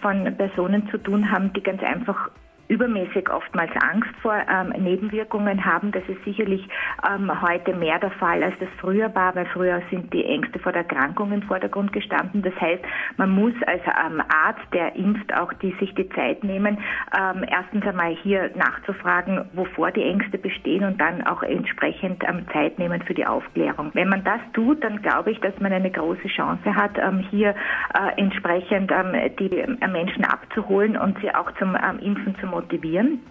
von 0.02 0.38
Personen 0.38 0.90
zu 0.90 0.98
tun 0.98 1.32
haben, 1.32 1.52
die 1.54 1.64
ganz 1.64 1.82
einfach 1.84 2.30
übermäßig 2.70 3.30
oftmals 3.30 3.72
Angst 3.82 4.12
vor 4.22 4.36
ähm, 4.48 4.70
Nebenwirkungen 4.82 5.66
haben. 5.66 5.92
Das 5.92 6.04
ist 6.08 6.24
sicherlich 6.24 6.66
ähm, 7.06 7.30
heute 7.42 7.74
mehr 7.74 8.00
der 8.00 8.12
Fall, 8.12 8.44
als 8.44 8.54
das 8.60 8.70
früher 8.80 9.14
war, 9.16 9.36
weil 9.36 9.48
früher 9.48 9.82
sind 9.90 10.14
die 10.14 10.24
Ängste 10.24 10.60
vor 10.60 10.72
der 10.72 10.84
Erkrankung 10.84 11.32
im 11.32 11.42
Vordergrund 11.42 11.92
gestanden. 11.92 12.44
Das 12.44 12.54
heißt, 12.62 12.84
man 13.18 13.32
muss 13.32 13.54
als 13.66 13.82
ähm, 13.88 14.22
Arzt, 14.22 14.62
der 14.72 14.96
impft, 14.96 15.34
auch 15.36 15.52
die, 15.54 15.76
sich 15.80 15.94
die 15.96 16.08
Zeit 16.10 16.44
nehmen, 16.44 16.78
ähm, 17.20 17.44
erstens 17.50 17.86
einmal 17.88 18.16
hier 18.16 18.52
nachzufragen, 18.56 19.50
wovor 19.54 19.92
die 19.92 20.04
Ängste 20.04 20.38
bestehen 20.38 20.84
und 20.84 21.02
dann 21.02 21.26
auch 21.26 21.42
entsprechend 21.42 22.24
ähm, 22.24 22.46
Zeit 22.54 22.78
nehmen 22.78 23.02
für 23.02 23.16
die 23.16 23.26
Aufklärung. 23.26 23.90
Wenn 23.94 24.10
man 24.10 24.24
das 24.24 24.42
tut, 24.54 24.84
dann 24.84 25.02
glaube 25.02 25.32
ich, 25.32 25.40
dass 25.40 25.60
man 25.60 25.74
eine 25.74 25.90
große 25.90 26.28
Chance 26.28 26.76
hat, 26.76 27.00
ähm, 27.00 27.26
hier 27.32 27.56
äh, 27.96 28.22
entsprechend 28.22 28.92
die 29.40 29.50
Menschen 29.92 30.26
abzuholen 30.26 30.98
und 30.98 31.18
sie 31.20 31.34
auch 31.34 31.52
zum 31.58 31.76
Impfen 32.02 32.36
zu 32.40 32.46
motivieren 32.46 32.59
motivieren. 32.60 33.22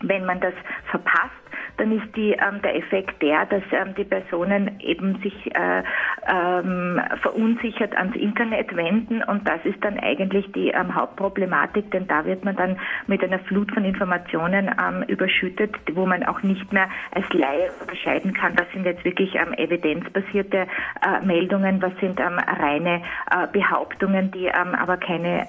Wenn 0.00 0.24
man 0.24 0.40
das 0.40 0.54
verpasst, 0.90 1.43
dann 1.76 1.92
ist 1.92 2.16
die, 2.16 2.32
ähm, 2.32 2.60
der 2.62 2.76
Effekt 2.76 3.20
der, 3.22 3.46
dass 3.46 3.62
ähm, 3.72 3.94
die 3.96 4.04
Personen 4.04 4.80
eben 4.80 5.20
sich 5.22 5.34
äh, 5.54 5.82
ähm, 6.26 7.00
verunsichert 7.20 7.96
ans 7.96 8.16
Internet 8.16 8.74
wenden 8.76 9.22
und 9.22 9.46
das 9.48 9.64
ist 9.64 9.82
dann 9.84 9.98
eigentlich 9.98 10.50
die 10.52 10.68
ähm, 10.68 10.94
Hauptproblematik, 10.94 11.90
denn 11.90 12.06
da 12.06 12.24
wird 12.24 12.44
man 12.44 12.56
dann 12.56 12.76
mit 13.06 13.22
einer 13.22 13.38
Flut 13.40 13.72
von 13.72 13.84
Informationen 13.84 14.70
ähm, 14.80 15.04
überschüttet, 15.08 15.74
wo 15.92 16.06
man 16.06 16.22
auch 16.24 16.42
nicht 16.42 16.72
mehr 16.72 16.88
als 17.12 17.28
Laie 17.32 17.70
unterscheiden 17.80 18.32
kann, 18.32 18.58
was 18.58 18.70
sind 18.72 18.84
jetzt 18.84 19.04
wirklich 19.04 19.34
ähm, 19.34 19.52
evidenzbasierte 19.54 20.66
äh, 21.02 21.24
Meldungen, 21.24 21.82
was 21.82 21.92
sind 22.00 22.20
reine 22.20 23.02
äh, 23.30 23.46
Behauptungen, 23.52 24.30
die 24.30 24.50
aber 24.52 24.96
keine, 24.96 25.46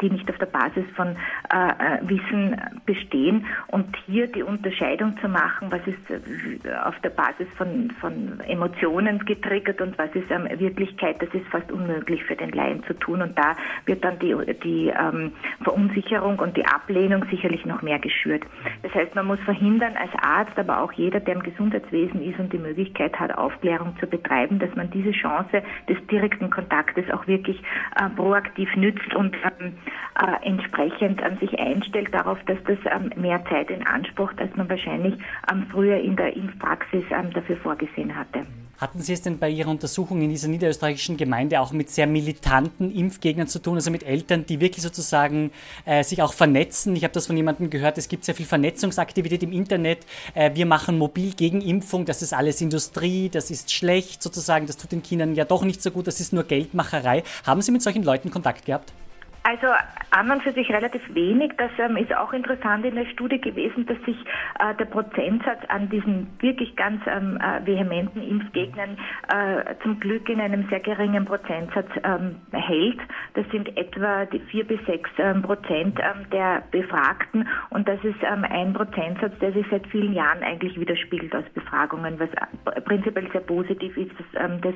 die 0.00 0.10
nicht 0.10 0.28
auf 0.28 0.38
der 0.38 0.46
Basis 0.46 0.84
von 0.96 1.16
äh, 1.52 1.70
äh, 1.70 1.98
Wissen 2.02 2.56
bestehen. 2.86 3.46
Und 3.68 3.96
hier 4.06 4.26
die 4.26 4.42
Unterscheidung 4.42 5.16
zu 5.20 5.28
machen, 5.28 5.70
was 5.70 5.80
ist 5.86 6.10
äh, 6.10 6.74
auf 6.84 6.98
der 7.00 7.10
Basis 7.10 7.46
von, 7.56 7.90
von 8.00 8.40
Emotionen 8.40 9.24
getriggert 9.24 9.80
und 9.80 9.96
was 9.98 10.10
ist 10.14 10.30
ähm, 10.30 10.48
Wirklichkeit, 10.58 11.20
das 11.20 11.28
ist 11.34 11.46
fast 11.48 11.70
unmöglich 11.72 12.24
für 12.24 12.36
den 12.36 12.50
Laien 12.50 12.82
zu 12.84 12.94
tun. 12.94 13.22
Und 13.22 13.38
da 13.38 13.56
wird 13.86 14.04
dann 14.04 14.18
die, 14.18 14.34
die 14.62 14.88
ähm, 14.88 15.32
Verunsicherung 15.62 16.38
und 16.38 16.56
die 16.56 16.64
Ablehnung 16.66 17.24
sicherlich 17.30 17.64
noch 17.66 17.82
mehr 17.82 17.98
geschürt. 17.98 18.44
Das 18.82 18.94
heißt, 18.94 19.14
man 19.14 19.26
muss 19.26 19.40
verhindern 19.40 19.94
als 19.96 20.12
Arzt, 20.22 20.58
aber 20.58 20.82
auch 20.82 20.92
jeder, 20.92 21.20
der 21.20 21.34
im 21.34 21.42
Gesundheitswesen 21.42 22.22
ist 22.22 22.38
und 22.38 22.52
die 22.52 22.58
Möglichkeit 22.58 23.18
hat, 23.18 23.36
Aufklärung 23.36 23.96
zu 24.00 24.06
betreiben, 24.06 24.58
dass 24.58 24.74
man 24.74 24.90
diese 24.90 25.12
Chance 25.12 25.62
des 25.88 25.98
direkten 26.06 26.50
Kontaktes 26.50 27.10
auch 27.10 27.26
wirklich 27.26 27.60
äh, 27.96 28.08
proaktiv 28.10 28.74
nützt 28.76 29.14
und 29.14 29.36
ähm, 29.36 29.74
äh, 30.20 30.46
entsprechend 30.46 31.22
an 31.22 31.38
sich 31.38 31.58
einstellt 31.58 32.12
darauf, 32.12 32.38
dass 32.46 32.58
das 32.64 32.78
ähm, 32.84 33.10
mehr 33.20 33.44
Zeit 33.46 33.70
in 33.70 33.86
Anspruch, 33.86 34.32
als 34.36 34.54
man 34.56 34.68
wahrscheinlich 34.68 35.09
eigentlich 35.46 35.70
früher 35.70 35.98
in 35.98 36.16
der 36.16 36.36
Impfpraxis 36.36 37.04
ähm, 37.10 37.32
dafür 37.32 37.56
vorgesehen 37.56 38.14
hatte. 38.14 38.46
Hatten 38.80 39.00
Sie 39.00 39.12
es 39.12 39.20
denn 39.20 39.38
bei 39.38 39.50
Ihrer 39.50 39.68
Untersuchung 39.68 40.22
in 40.22 40.30
dieser 40.30 40.48
niederösterreichischen 40.48 41.18
Gemeinde 41.18 41.60
auch 41.60 41.72
mit 41.72 41.90
sehr 41.90 42.06
militanten 42.06 42.90
Impfgegnern 42.90 43.46
zu 43.46 43.58
tun, 43.58 43.74
also 43.74 43.90
mit 43.90 44.04
Eltern, 44.04 44.46
die 44.46 44.58
wirklich 44.58 44.82
sozusagen 44.82 45.50
äh, 45.84 46.02
sich 46.02 46.22
auch 46.22 46.32
vernetzen? 46.32 46.96
Ich 46.96 47.04
habe 47.04 47.12
das 47.12 47.26
von 47.26 47.36
jemandem 47.36 47.68
gehört, 47.68 47.98
es 47.98 48.08
gibt 48.08 48.24
sehr 48.24 48.34
viel 48.34 48.46
Vernetzungsaktivität 48.46 49.42
im 49.42 49.52
Internet. 49.52 50.06
Äh, 50.32 50.52
wir 50.54 50.64
machen 50.64 50.96
mobil 50.96 51.34
gegen 51.34 51.60
Impfung, 51.60 52.06
das 52.06 52.22
ist 52.22 52.32
alles 52.32 52.62
Industrie, 52.62 53.28
das 53.28 53.50
ist 53.50 53.70
schlecht 53.70 54.22
sozusagen, 54.22 54.66
das 54.66 54.78
tut 54.78 54.92
den 54.92 55.02
Kindern 55.02 55.34
ja 55.34 55.44
doch 55.44 55.62
nicht 55.62 55.82
so 55.82 55.90
gut, 55.90 56.06
das 56.06 56.18
ist 56.18 56.32
nur 56.32 56.44
Geldmacherei. 56.44 57.22
Haben 57.44 57.60
Sie 57.60 57.72
mit 57.72 57.82
solchen 57.82 58.02
Leuten 58.02 58.30
Kontakt 58.30 58.64
gehabt? 58.64 58.94
Also 59.42 59.68
an 60.10 60.30
und 60.30 60.42
für 60.42 60.52
sich 60.52 60.70
relativ 60.70 61.02
wenig. 61.14 61.52
Das 61.56 61.70
ähm, 61.78 61.96
ist 61.96 62.14
auch 62.14 62.32
interessant 62.32 62.84
in 62.84 62.94
der 62.94 63.06
Studie 63.06 63.40
gewesen, 63.40 63.86
dass 63.86 63.96
sich 64.04 64.16
äh, 64.58 64.74
der 64.74 64.84
Prozentsatz 64.84 65.60
an 65.68 65.88
diesen 65.88 66.28
wirklich 66.40 66.76
ganz 66.76 67.00
ähm, 67.06 67.38
äh, 67.40 67.64
vehementen 67.64 68.22
Impfgegnern 68.22 68.98
äh, 69.28 69.74
zum 69.82 69.98
Glück 70.00 70.28
in 70.28 70.40
einem 70.40 70.68
sehr 70.68 70.80
geringen 70.80 71.24
Prozentsatz 71.24 71.88
ähm, 72.02 72.36
hält. 72.52 72.98
Das 73.34 73.46
sind 73.50 73.76
etwa 73.78 74.26
die 74.26 74.40
vier 74.40 74.66
bis 74.66 74.84
sechs 74.84 75.08
ähm, 75.18 75.42
Prozent 75.42 75.98
ähm, 76.00 76.28
der 76.30 76.62
Befragten 76.70 77.48
und 77.70 77.88
das 77.88 78.02
ist 78.04 78.20
ähm, 78.22 78.44
ein 78.44 78.72
Prozentsatz, 78.74 79.38
der 79.38 79.52
sich 79.52 79.66
seit 79.70 79.86
vielen 79.86 80.12
Jahren 80.12 80.42
eigentlich 80.42 80.78
widerspiegelt 80.78 81.34
aus 81.34 81.44
Befragungen, 81.54 82.18
was 82.18 82.28
äh, 82.74 82.80
prinzipiell 82.80 83.30
sehr 83.30 83.42
positiv 83.42 83.96
ist, 83.96 84.10
dass, 84.34 84.60
dass 84.60 84.74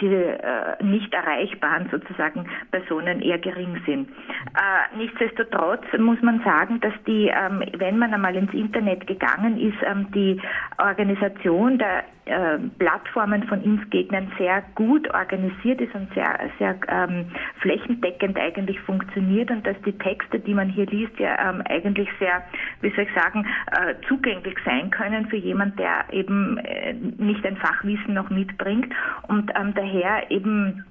diese 0.00 0.42
äh, 0.42 0.82
nicht 0.82 1.12
erreichbaren 1.12 1.88
sozusagen 1.90 2.48
Personen 2.70 3.20
eher 3.20 3.38
gering 3.38 3.75
sind. 3.84 4.08
Äh, 4.08 4.96
nichtsdestotrotz 4.96 5.84
muss 5.98 6.20
man 6.22 6.40
sagen, 6.42 6.80
dass 6.80 6.94
die, 7.06 7.28
ähm, 7.28 7.62
wenn 7.76 7.98
man 7.98 8.14
einmal 8.14 8.34
ins 8.36 8.52
Internet 8.52 9.06
gegangen 9.06 9.58
ist, 9.58 9.76
ähm, 9.82 10.10
die 10.12 10.40
Organisation 10.78 11.78
der 11.78 12.04
äh, 12.26 12.58
Plattformen 12.78 13.44
von 13.44 13.62
Impfgegnern 13.62 14.32
sehr 14.36 14.62
gut 14.74 15.08
organisiert 15.14 15.80
ist 15.80 15.94
und 15.94 16.12
sehr, 16.12 16.50
sehr 16.58 16.76
ähm, 16.88 17.26
flächendeckend 17.60 18.36
eigentlich 18.36 18.80
funktioniert 18.80 19.50
und 19.50 19.64
dass 19.66 19.76
die 19.82 19.96
Texte, 19.96 20.40
die 20.40 20.54
man 20.54 20.68
hier 20.68 20.86
liest, 20.86 21.16
ja 21.18 21.50
ähm, 21.50 21.62
eigentlich 21.68 22.08
sehr, 22.18 22.42
wie 22.80 22.90
soll 22.90 23.04
ich 23.04 23.14
sagen, 23.14 23.46
äh, 23.70 23.94
zugänglich 24.08 24.56
sein 24.64 24.90
können 24.90 25.26
für 25.28 25.36
jemand, 25.36 25.78
der 25.78 26.04
eben 26.10 26.58
äh, 26.58 26.94
nicht 26.94 27.46
ein 27.46 27.56
Fachwissen 27.58 28.14
noch 28.14 28.28
mitbringt 28.28 28.92
und 29.28 29.52
ähm, 29.54 29.72
daher 29.74 30.30
eben 30.30 30.84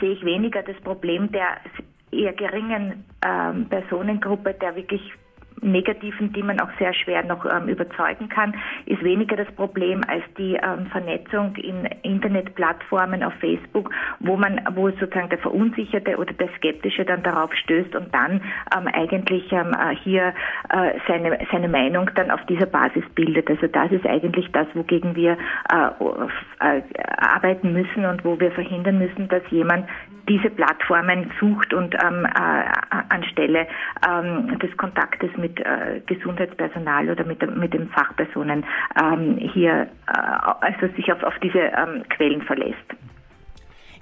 sehe 0.00 0.12
ich 0.12 0.24
weniger 0.24 0.62
das 0.62 0.76
Problem 0.80 1.30
der 1.30 1.58
eher 2.22 2.32
geringen 2.32 3.04
ähm, 3.24 3.66
Personengruppe, 3.68 4.54
der 4.54 4.76
wirklich 4.76 5.12
negativen, 5.64 6.32
die 6.32 6.42
man 6.42 6.60
auch 6.60 6.68
sehr 6.78 6.92
schwer 6.94 7.24
noch 7.24 7.44
ähm, 7.46 7.68
überzeugen 7.68 8.28
kann, 8.28 8.54
ist 8.86 9.02
weniger 9.02 9.36
das 9.36 9.50
Problem 9.52 10.02
als 10.06 10.22
die 10.36 10.54
ähm, 10.54 10.86
Vernetzung 10.86 11.56
in 11.56 11.86
Internetplattformen 12.02 13.22
auf 13.22 13.32
Facebook, 13.34 13.90
wo 14.20 14.36
man, 14.36 14.60
wo 14.74 14.90
sozusagen 14.90 15.30
der 15.30 15.38
Verunsicherte 15.38 16.16
oder 16.16 16.32
der 16.34 16.48
Skeptische 16.56 17.04
dann 17.04 17.22
darauf 17.22 17.52
stößt 17.54 17.94
und 17.96 18.14
dann 18.14 18.42
ähm, 18.76 18.88
eigentlich 18.92 19.50
ähm, 19.52 19.72
äh, 19.72 19.96
hier 19.96 20.34
äh, 20.70 20.98
seine, 21.08 21.38
seine 21.50 21.68
Meinung 21.68 22.10
dann 22.14 22.30
auf 22.30 22.44
dieser 22.46 22.66
Basis 22.66 23.04
bildet. 23.14 23.48
Also 23.48 23.66
das 23.66 23.90
ist 23.90 24.06
eigentlich 24.06 24.50
das, 24.52 24.66
wogegen 24.74 25.16
wir 25.16 25.36
äh, 25.70 26.76
äh 26.76 26.82
arbeiten 27.16 27.72
müssen 27.72 28.04
und 28.04 28.24
wo 28.24 28.38
wir 28.38 28.50
verhindern 28.52 28.98
müssen, 28.98 29.28
dass 29.28 29.42
jemand 29.50 29.86
diese 30.28 30.50
Plattformen 30.50 31.30
sucht 31.40 31.72
und 31.72 31.94
ähm, 31.94 32.24
äh, 32.24 32.64
anstelle 33.08 33.66
ähm, 34.06 34.58
des 34.58 34.76
Kontaktes 34.76 35.30
mit 35.36 35.60
äh, 35.60 36.00
Gesundheitspersonal 36.06 37.10
oder 37.10 37.24
mit, 37.24 37.40
mit 37.56 37.74
den 37.74 37.88
Fachpersonen 37.88 38.64
ähm, 39.00 39.38
hier 39.38 39.88
äh, 40.06 40.12
also 40.60 40.94
sich 40.96 41.12
auf, 41.12 41.22
auf 41.22 41.34
diese 41.42 41.58
ähm, 41.58 42.04
Quellen 42.08 42.42
verlässt. 42.42 42.94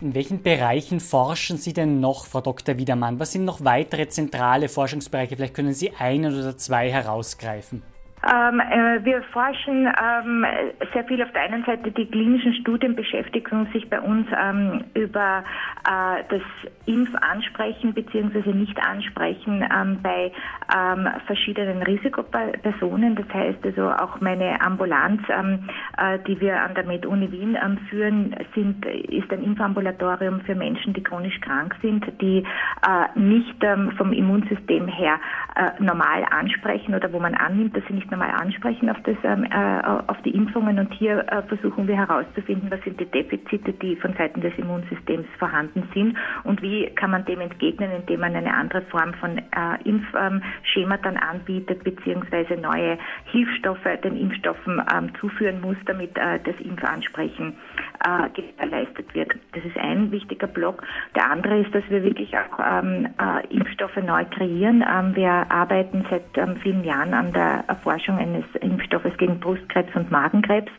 In 0.01 0.16
welchen 0.16 0.43
Bereichen 0.43 0.99
forschen 0.99 1.59
Sie 1.59 1.73
denn 1.73 2.01
noch, 2.01 2.27
Frau 2.27 2.41
Dr. 2.41 2.77
Wiedermann? 2.77 3.20
Was 3.20 3.33
sind 3.33 3.45
noch 3.45 3.64
weitere 3.64 4.09
zentrale 4.09 4.68
Forschungsbereiche? 4.68 5.37
Vielleicht 5.37 5.55
können 5.55 5.75
Sie 5.75 5.93
einen 5.97 6.37
oder 6.37 6.57
zwei 6.57 6.91
herausgreifen. 6.91 7.83
Ähm, 8.25 8.61
äh, 8.61 9.05
wir 9.05 9.23
forschen 9.33 9.87
ähm, 9.87 10.47
sehr 10.93 11.05
viel 11.05 11.20
auf 11.23 11.33
der 11.33 11.43
einen 11.43 11.64
Seite, 11.64 11.91
die 11.91 12.07
klinischen 12.07 12.55
Studien 12.55 12.95
beschäftigen 12.95 13.66
sich 13.73 13.91
bei 13.91 14.01
uns 14.01 14.29
ähm, 14.41 14.85
über 14.95 15.43
äh, 15.85 16.23
das 16.29 16.43
Impfansprechen 16.87 17.93
bzw. 17.95 18.53
Nicht-Ansprechen 18.53 19.64
ähm, 19.75 19.99
bei 20.03 20.31
ähm, 20.73 21.09
verschiedenen 21.27 21.83
Risikopersonen. 21.83 23.16
Das 23.16 23.29
heißt 23.35 23.64
also 23.64 23.91
auch 23.91 24.20
meine 24.20 24.61
Ambulanz, 24.61 25.23
ähm, 25.29 25.68
äh, 25.99 26.20
die 26.20 26.41
wir 26.41 26.62
an 26.62 26.75
der 26.77 26.85
Med-Uni 26.85 27.33
Wien 27.33 27.59
führen, 27.91 28.37
sind, 28.55 28.87
ist 28.87 29.33
ein 29.33 29.43
Impfambulatorium 29.43 30.43
für 30.43 30.55
Menschen, 30.55 30.93
die 30.93 31.03
chronisch 31.03 31.41
krank 31.41 31.75
sind, 31.83 32.05
die 32.20 32.45
äh, 32.87 33.18
nicht 33.18 33.57
vom 33.97 34.12
Immunsystem 34.12 34.87
her 34.87 35.18
äh, 35.57 35.83
normal 35.83 36.25
ansprechen 36.31 36.95
oder 36.95 37.12
wo 37.12 37.18
man 37.18 37.35
annimmt, 37.35 37.77
dass 37.77 37.85
sie 37.89 37.95
nicht 37.95 38.11
normal 38.12 38.30
ansprechen 38.30 38.88
auf, 38.90 38.98
das, 39.02 39.16
ähm, 39.24 39.44
äh, 39.44 39.82
auf 40.06 40.20
die 40.22 40.30
Impfungen 40.30 40.78
und 40.78 40.92
hier 40.92 41.26
äh, 41.32 41.42
versuchen 41.42 41.88
wir 41.88 41.96
herauszufinden, 41.96 42.70
was 42.70 42.80
sind 42.82 43.00
die 43.00 43.06
Defizite, 43.06 43.72
die 43.72 43.96
von 43.96 44.12
Seiten 44.14 44.40
des 44.40 44.56
Immunsystems 44.58 45.26
vorhanden 45.38 45.88
sind 45.94 46.16
und 46.44 46.62
wie 46.62 46.86
kann 46.94 47.10
man 47.10 47.24
dem 47.24 47.40
entgegnen, 47.40 47.90
indem 47.90 48.20
man 48.20 48.36
eine 48.36 48.54
andere 48.54 48.82
Form 48.82 49.14
von 49.14 49.38
äh, 49.38 49.42
Impfschema 49.84 50.98
dann 50.98 51.16
anbietet, 51.16 51.82
beziehungsweise 51.82 52.54
neue 52.54 52.98
Hilfsstoffe 53.24 53.88
den 54.04 54.16
Impfstoffen 54.16 54.82
ähm, 54.94 55.10
zuführen 55.18 55.60
muss, 55.60 55.76
damit 55.86 56.16
äh, 56.18 56.38
das 56.44 56.54
Impfansprechen 56.60 57.54
äh, 58.04 58.28
gewährleistet 58.30 59.14
wird. 59.14 59.32
Das 59.54 59.64
ist 59.64 59.76
ein 59.78 60.10
wichtiger 60.10 60.46
Block. 60.46 60.82
Der 61.16 61.30
andere 61.30 61.60
ist, 61.60 61.74
dass 61.74 61.88
wir 61.88 62.02
wirklich 62.02 62.36
auch 62.36 62.60
ähm, 62.60 63.08
äh, 63.18 63.46
Impfstoffe 63.54 63.96
neu 63.96 64.24
kreieren. 64.26 64.84
Wir 65.14 65.50
arbeiten 65.50 66.04
seit 66.10 66.22
vielen 66.62 66.84
Jahren 66.84 67.14
an 67.14 67.32
der 67.32 67.64
Erforschung 67.68 68.01
Erforschung 68.03 68.18
eines 68.18 68.44
Impfstoffes 68.61 69.16
gegen 69.18 69.38
Brustkrebs 69.38 69.94
und 69.94 70.11
Magenkrebs, 70.11 70.70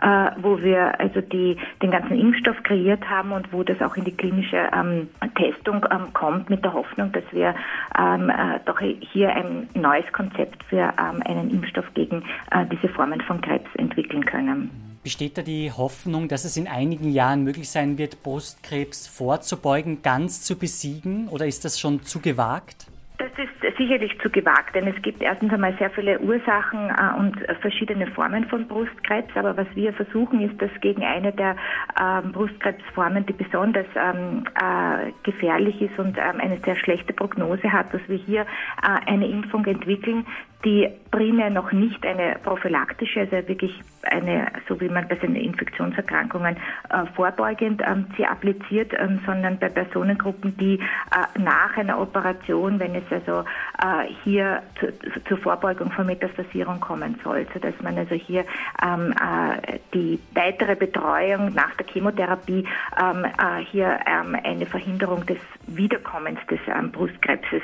äh, 0.00 0.30
wo 0.40 0.60
wir 0.60 0.98
also 1.00 1.20
die, 1.20 1.56
den 1.80 1.90
ganzen 1.90 2.18
Impfstoff 2.18 2.56
kreiert 2.64 3.08
haben 3.08 3.32
und 3.32 3.52
wo 3.52 3.62
das 3.62 3.80
auch 3.80 3.96
in 3.96 4.04
die 4.04 4.12
klinische 4.12 4.68
ähm, 4.74 5.08
Testung 5.36 5.86
ähm, 5.90 6.12
kommt 6.12 6.50
mit 6.50 6.64
der 6.64 6.72
Hoffnung, 6.72 7.12
dass 7.12 7.24
wir 7.30 7.54
ähm, 7.98 8.30
äh, 8.30 8.58
doch 8.64 8.80
hier 8.80 9.34
ein 9.34 9.68
neues 9.74 10.10
Konzept 10.12 10.62
für 10.64 10.92
ähm, 10.98 11.22
einen 11.24 11.50
Impfstoff 11.50 11.86
gegen 11.94 12.24
äh, 12.50 12.64
diese 12.70 12.88
Formen 12.88 13.20
von 13.20 13.40
Krebs 13.40 13.68
entwickeln 13.76 14.24
können. 14.24 14.70
Besteht 15.02 15.36
da 15.36 15.42
die 15.42 15.72
Hoffnung, 15.72 16.28
dass 16.28 16.44
es 16.44 16.56
in 16.56 16.68
einigen 16.68 17.10
Jahren 17.10 17.42
möglich 17.42 17.68
sein 17.68 17.98
wird, 17.98 18.22
Brustkrebs 18.22 19.08
vorzubeugen, 19.08 20.02
ganz 20.02 20.42
zu 20.42 20.56
besiegen? 20.56 21.28
Oder 21.28 21.46
ist 21.46 21.64
das 21.64 21.80
schon 21.80 22.04
zu 22.04 22.20
gewagt? 22.20 22.86
Das 23.22 23.30
ist 23.38 23.76
sicherlich 23.78 24.18
zu 24.18 24.28
gewagt, 24.28 24.74
denn 24.74 24.88
es 24.88 25.00
gibt 25.00 25.22
erstens 25.22 25.52
einmal 25.52 25.72
sehr 25.78 25.90
viele 25.90 26.18
Ursachen 26.18 26.90
äh, 26.90 27.20
und 27.20 27.36
verschiedene 27.60 28.08
Formen 28.08 28.46
von 28.46 28.66
Brustkrebs. 28.66 29.30
Aber 29.36 29.56
was 29.56 29.68
wir 29.76 29.92
versuchen, 29.92 30.40
ist, 30.40 30.60
dass 30.60 30.72
gegen 30.80 31.04
eine 31.04 31.30
der 31.30 31.54
ähm, 32.00 32.32
Brustkrebsformen, 32.32 33.24
die 33.24 33.32
besonders 33.34 33.86
ähm, 33.94 34.42
äh, 34.60 35.12
gefährlich 35.22 35.80
ist 35.80 35.96
und 36.00 36.18
ähm, 36.18 36.40
eine 36.40 36.58
sehr 36.64 36.74
schlechte 36.74 37.12
Prognose 37.12 37.72
hat, 37.72 37.94
dass 37.94 38.00
wir 38.08 38.16
hier 38.16 38.40
äh, 38.42 39.08
eine 39.08 39.28
Impfung 39.28 39.64
entwickeln, 39.66 40.26
die 40.64 40.88
primär 41.10 41.50
noch 41.50 41.72
nicht 41.72 42.04
eine 42.06 42.36
prophylaktische, 42.42 43.20
also 43.20 43.32
wirklich 43.48 43.80
eine, 44.02 44.46
so 44.68 44.80
wie 44.80 44.88
man 44.88 45.06
bei 45.08 45.14
den 45.16 45.36
Infektionserkrankungen 45.36 46.56
äh, 46.56 47.06
vorbeugend 47.14 47.82
ähm, 47.86 48.06
sie 48.16 48.24
appliziert, 48.24 48.92
ähm, 48.98 49.20
sondern 49.26 49.58
bei 49.58 49.68
Personengruppen, 49.68 50.56
die 50.56 50.78
äh, 50.78 51.38
nach 51.38 51.76
einer 51.76 52.00
Operation, 52.00 52.80
wenn 52.80 52.94
es 52.94 53.04
also 53.10 53.40
äh, 53.40 54.12
hier 54.24 54.62
zu, 54.80 54.92
zur 55.28 55.38
Vorbeugung 55.38 55.90
von 55.92 56.06
Metastasierung 56.06 56.80
kommen 56.80 57.18
soll, 57.22 57.46
sodass 57.52 57.74
man 57.82 57.98
also 57.98 58.14
hier 58.14 58.44
ähm, 58.82 59.12
äh, 59.12 59.78
die 59.94 60.18
weitere 60.34 60.74
Betreuung 60.74 61.52
nach 61.54 61.74
der 61.76 61.86
Chemotherapie 61.86 62.64
ähm, 63.00 63.24
äh, 63.24 63.64
hier 63.70 63.98
ähm, 64.06 64.36
eine 64.42 64.66
Verhinderung 64.66 65.26
des 65.26 65.38
Wiederkommens 65.66 66.40
des 66.50 66.60
ähm, 66.66 66.90
Brustkrebses 66.90 67.62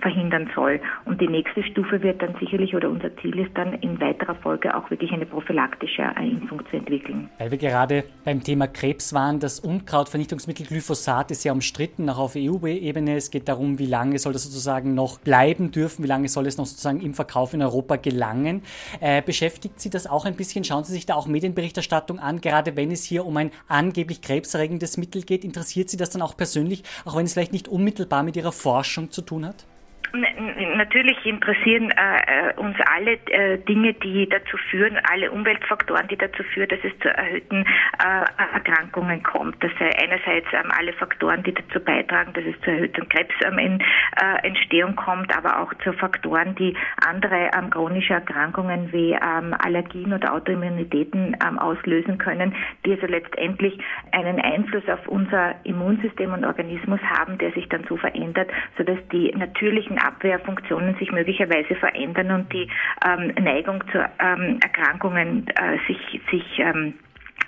verhindern 0.00 0.50
soll. 0.54 0.80
Und 1.06 1.20
die 1.20 1.28
nächste 1.28 1.62
Stufe 1.62 1.95
Stufe 1.96 2.02
wird 2.02 2.22
dann 2.22 2.34
sicherlich 2.40 2.74
oder 2.74 2.90
unser 2.90 3.14
Ziel 3.18 3.38
ist 3.38 3.56
dann 3.56 3.74
in 3.74 4.00
weiterer 4.00 4.34
Folge 4.36 4.74
auch 4.76 4.90
wirklich 4.90 5.12
eine 5.12 5.26
prophylaktische 5.26 6.02
Impfung 6.20 6.60
zu 6.70 6.76
entwickeln. 6.76 7.28
Weil 7.38 7.50
wir 7.50 7.58
gerade 7.58 8.04
beim 8.24 8.42
Thema 8.42 8.66
Krebs 8.66 9.12
waren, 9.12 9.40
das 9.40 9.60
Unkrautvernichtungsmittel 9.60 10.66
Glyphosat 10.66 11.30
ist 11.30 11.44
ja 11.44 11.52
umstritten, 11.52 12.08
auch 12.10 12.18
auf 12.18 12.36
EU-Ebene. 12.36 13.16
Es 13.16 13.30
geht 13.30 13.48
darum, 13.48 13.78
wie 13.78 13.86
lange 13.86 14.18
soll 14.18 14.32
das 14.32 14.44
sozusagen 14.44 14.94
noch 14.94 15.18
bleiben 15.18 15.70
dürfen, 15.70 16.04
wie 16.04 16.08
lange 16.08 16.28
soll 16.28 16.46
es 16.46 16.58
noch 16.58 16.66
sozusagen 16.66 17.00
im 17.00 17.14
Verkauf 17.14 17.54
in 17.54 17.62
Europa 17.62 17.96
gelangen. 17.96 18.62
Äh, 19.00 19.22
beschäftigt 19.22 19.80
Sie 19.80 19.90
das 19.90 20.06
auch 20.06 20.24
ein 20.24 20.34
bisschen? 20.34 20.64
Schauen 20.64 20.84
Sie 20.84 20.92
sich 20.92 21.06
da 21.06 21.14
auch 21.14 21.26
Medienberichterstattung 21.26 22.18
an, 22.18 22.40
gerade 22.40 22.76
wenn 22.76 22.90
es 22.90 23.04
hier 23.04 23.24
um 23.24 23.36
ein 23.36 23.50
angeblich 23.68 24.20
krebserregendes 24.20 24.96
Mittel 24.96 25.22
geht. 25.22 25.44
Interessiert 25.44 25.88
Sie 25.88 25.96
das 25.96 26.10
dann 26.10 26.22
auch 26.22 26.36
persönlich, 26.36 26.82
auch 27.04 27.16
wenn 27.16 27.26
es 27.26 27.32
vielleicht 27.32 27.52
nicht 27.52 27.68
unmittelbar 27.68 28.22
mit 28.22 28.36
Ihrer 28.36 28.52
Forschung 28.52 29.10
zu 29.10 29.22
tun 29.22 29.46
hat? 29.46 29.66
Natürlich 30.12 31.24
interessieren 31.26 31.90
äh, 31.90 32.50
äh, 32.50 32.54
uns 32.56 32.76
alle 32.94 33.12
äh, 33.26 33.58
Dinge, 33.58 33.94
die 33.94 34.28
dazu 34.28 34.56
führen, 34.70 34.98
alle 35.10 35.30
Umweltfaktoren, 35.30 36.08
die 36.08 36.16
dazu 36.16 36.42
führen, 36.42 36.68
dass 36.68 36.78
es 36.82 36.98
zu 37.00 37.08
erhöhten 37.08 37.64
äh, 37.64 38.54
Erkrankungen 38.54 39.22
kommt. 39.22 39.62
Das 39.62 39.70
sei 39.78 39.90
einerseits 39.98 40.46
ähm, 40.52 40.70
alle 40.76 40.92
Faktoren, 40.92 41.42
die 41.42 41.52
dazu 41.52 41.80
beitragen, 41.80 42.32
dass 42.32 42.44
es 42.44 42.60
zu 42.62 42.70
erhöhten 42.70 43.08
Krebsentstehung 43.08 44.90
ähm, 44.90 44.96
kommt, 44.96 45.36
aber 45.36 45.60
auch 45.60 45.74
zu 45.82 45.92
Faktoren, 45.92 46.54
die 46.54 46.76
andere 47.06 47.50
ähm, 47.56 47.70
chronische 47.70 48.14
Erkrankungen 48.14 48.92
wie 48.92 49.12
ähm, 49.12 49.54
Allergien 49.58 50.12
oder 50.12 50.34
Autoimmunitäten 50.34 51.36
ähm, 51.46 51.58
auslösen 51.58 52.18
können, 52.18 52.54
die 52.84 52.92
also 52.92 53.06
letztendlich 53.06 53.78
einen 54.12 54.40
Einfluss 54.40 54.88
auf 54.88 55.06
unser 55.08 55.54
Immunsystem 55.64 56.32
und 56.32 56.44
Organismus 56.44 57.00
haben, 57.02 57.38
der 57.38 57.52
sich 57.52 57.68
dann 57.68 57.84
so 57.88 57.96
verändert, 57.96 58.50
sodass 58.76 58.98
die 59.12 59.32
natürlichen 59.32 59.95
Abwehrfunktionen 59.98 60.96
sich 60.96 61.10
möglicherweise 61.12 61.74
verändern 61.76 62.30
und 62.30 62.52
die 62.52 62.68
ähm, 63.06 63.32
Neigung 63.42 63.82
zu 63.90 63.98
ähm, 63.98 64.58
Erkrankungen 64.62 65.46
äh, 65.48 65.78
sich, 65.86 66.20
sich 66.30 66.58
ähm, 66.58 66.94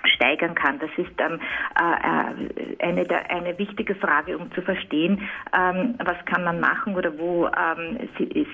steigern 0.05 0.55
kann. 0.55 0.79
Das 0.79 0.89
ist 0.97 1.11
ähm, 1.19 1.39
äh, 1.75 2.83
eine, 2.83 3.03
der, 3.05 3.29
eine 3.31 3.57
wichtige 3.57 3.95
Frage, 3.95 4.37
um 4.37 4.51
zu 4.53 4.61
verstehen, 4.61 5.27
ähm, 5.53 5.95
was 6.03 6.17
kann 6.25 6.43
man 6.43 6.59
machen 6.59 6.95
oder 6.95 7.17
wo 7.17 7.47
ähm, 7.47 8.09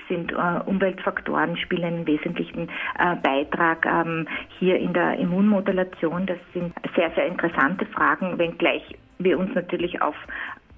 sind 0.08 0.32
äh, 0.32 0.60
Umweltfaktoren 0.66 1.56
spielen 1.56 1.84
einen 1.84 2.06
wesentlichen 2.06 2.68
äh, 2.98 3.16
Beitrag 3.22 3.86
ähm, 3.86 4.26
hier 4.58 4.78
in 4.78 4.92
der 4.92 5.18
Immunmodulation. 5.18 6.26
Das 6.26 6.38
sind 6.52 6.74
sehr, 6.94 7.10
sehr 7.12 7.26
interessante 7.26 7.86
Fragen, 7.86 8.38
wenngleich 8.38 8.82
wir 9.18 9.38
uns 9.38 9.54
natürlich 9.54 10.02
auf 10.02 10.14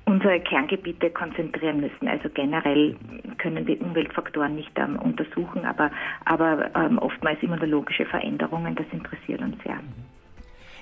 unsere 0.08 0.40
Kerngebiete 0.40 1.10
konzentrieren 1.10 1.80
müssen. 1.80 2.08
Also 2.08 2.30
generell 2.30 2.96
können 3.36 3.66
wir 3.66 3.80
Umweltfaktoren 3.80 4.54
nicht 4.54 4.72
ähm, 4.76 4.96
untersuchen, 4.96 5.66
aber, 5.66 5.90
aber 6.24 6.70
ähm, 6.74 6.98
oftmals 6.98 7.42
immunologische 7.42 8.06
Veränderungen, 8.06 8.74
das 8.74 8.86
interessiert 8.90 9.42
uns 9.42 9.62
sehr. 9.62 9.78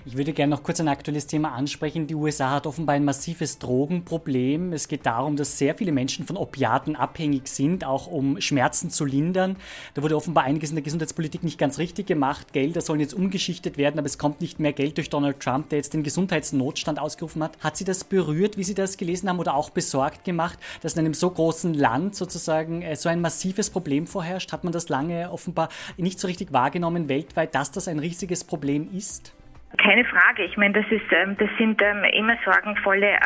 Ich 0.08 0.16
würde 0.16 0.32
gerne 0.32 0.54
noch 0.54 0.62
kurz 0.62 0.78
ein 0.78 0.86
aktuelles 0.86 1.26
Thema 1.26 1.50
ansprechen. 1.54 2.06
Die 2.06 2.14
USA 2.14 2.52
hat 2.52 2.68
offenbar 2.68 2.94
ein 2.94 3.04
massives 3.04 3.58
Drogenproblem. 3.58 4.72
Es 4.72 4.86
geht 4.86 5.04
darum, 5.04 5.34
dass 5.34 5.58
sehr 5.58 5.74
viele 5.74 5.90
Menschen 5.90 6.24
von 6.24 6.36
Opiaten 6.36 6.94
abhängig 6.94 7.48
sind, 7.48 7.84
auch 7.84 8.06
um 8.06 8.40
Schmerzen 8.40 8.90
zu 8.90 9.04
lindern. 9.04 9.56
Da 9.94 10.04
wurde 10.04 10.14
offenbar 10.14 10.44
einiges 10.44 10.70
in 10.70 10.76
der 10.76 10.84
Gesundheitspolitik 10.84 11.42
nicht 11.42 11.58
ganz 11.58 11.78
richtig 11.78 12.06
gemacht. 12.06 12.52
Gelder 12.52 12.82
sollen 12.82 13.00
jetzt 13.00 13.14
umgeschichtet 13.14 13.78
werden, 13.78 13.98
aber 13.98 14.06
es 14.06 14.16
kommt 14.16 14.40
nicht 14.40 14.60
mehr 14.60 14.72
Geld 14.72 14.96
durch 14.96 15.10
Donald 15.10 15.40
Trump, 15.40 15.70
der 15.70 15.78
jetzt 15.78 15.92
den 15.92 16.04
Gesundheitsnotstand 16.04 17.00
ausgerufen 17.00 17.42
hat. 17.42 17.58
Hat 17.58 17.76
Sie 17.76 17.84
das 17.84 18.04
berührt, 18.04 18.56
wie 18.56 18.62
Sie 18.62 18.74
das 18.74 18.98
gelesen 18.98 19.28
haben, 19.28 19.40
oder 19.40 19.56
auch 19.56 19.70
besorgt 19.70 20.22
gemacht, 20.22 20.60
dass 20.82 20.92
in 20.92 21.00
einem 21.00 21.14
so 21.14 21.28
großen 21.28 21.74
Land 21.74 22.14
sozusagen 22.14 22.82
äh, 22.82 22.94
so 22.94 23.08
ein 23.08 23.20
massives 23.20 23.70
Problem 23.70 24.06
vorherrscht? 24.06 24.52
Hat 24.52 24.62
man 24.62 24.72
das 24.72 24.88
lange 24.88 25.32
offenbar 25.32 25.68
nicht 25.96 26.20
so 26.20 26.28
richtig 26.28 26.52
wahrgenommen 26.52 27.08
weltweit, 27.08 27.56
dass 27.56 27.72
das 27.72 27.88
ein 27.88 27.98
riesiges 27.98 28.44
Problem 28.44 28.88
ist? 28.96 29.32
Keine 29.78 30.04
Frage. 30.04 30.44
Ich 30.44 30.56
meine, 30.56 30.80
das 30.80 30.90
ist, 30.90 31.10
ähm, 31.12 31.36
das 31.38 31.50
sind 31.58 31.80
ähm, 31.82 32.04
immer 32.12 32.36
sorgenvolle 32.44 33.18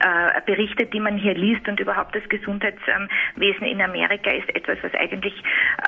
äh, 0.00 0.40
Berichte, 0.44 0.86
die 0.86 1.00
man 1.00 1.16
hier 1.16 1.34
liest 1.34 1.66
und 1.68 1.80
überhaupt 1.80 2.14
das 2.14 2.28
Gesundheitswesen 2.28 3.66
in 3.66 3.80
Amerika 3.80 4.30
ist 4.30 4.48
etwas, 4.54 4.78
was 4.82 4.94
eigentlich 4.94 5.34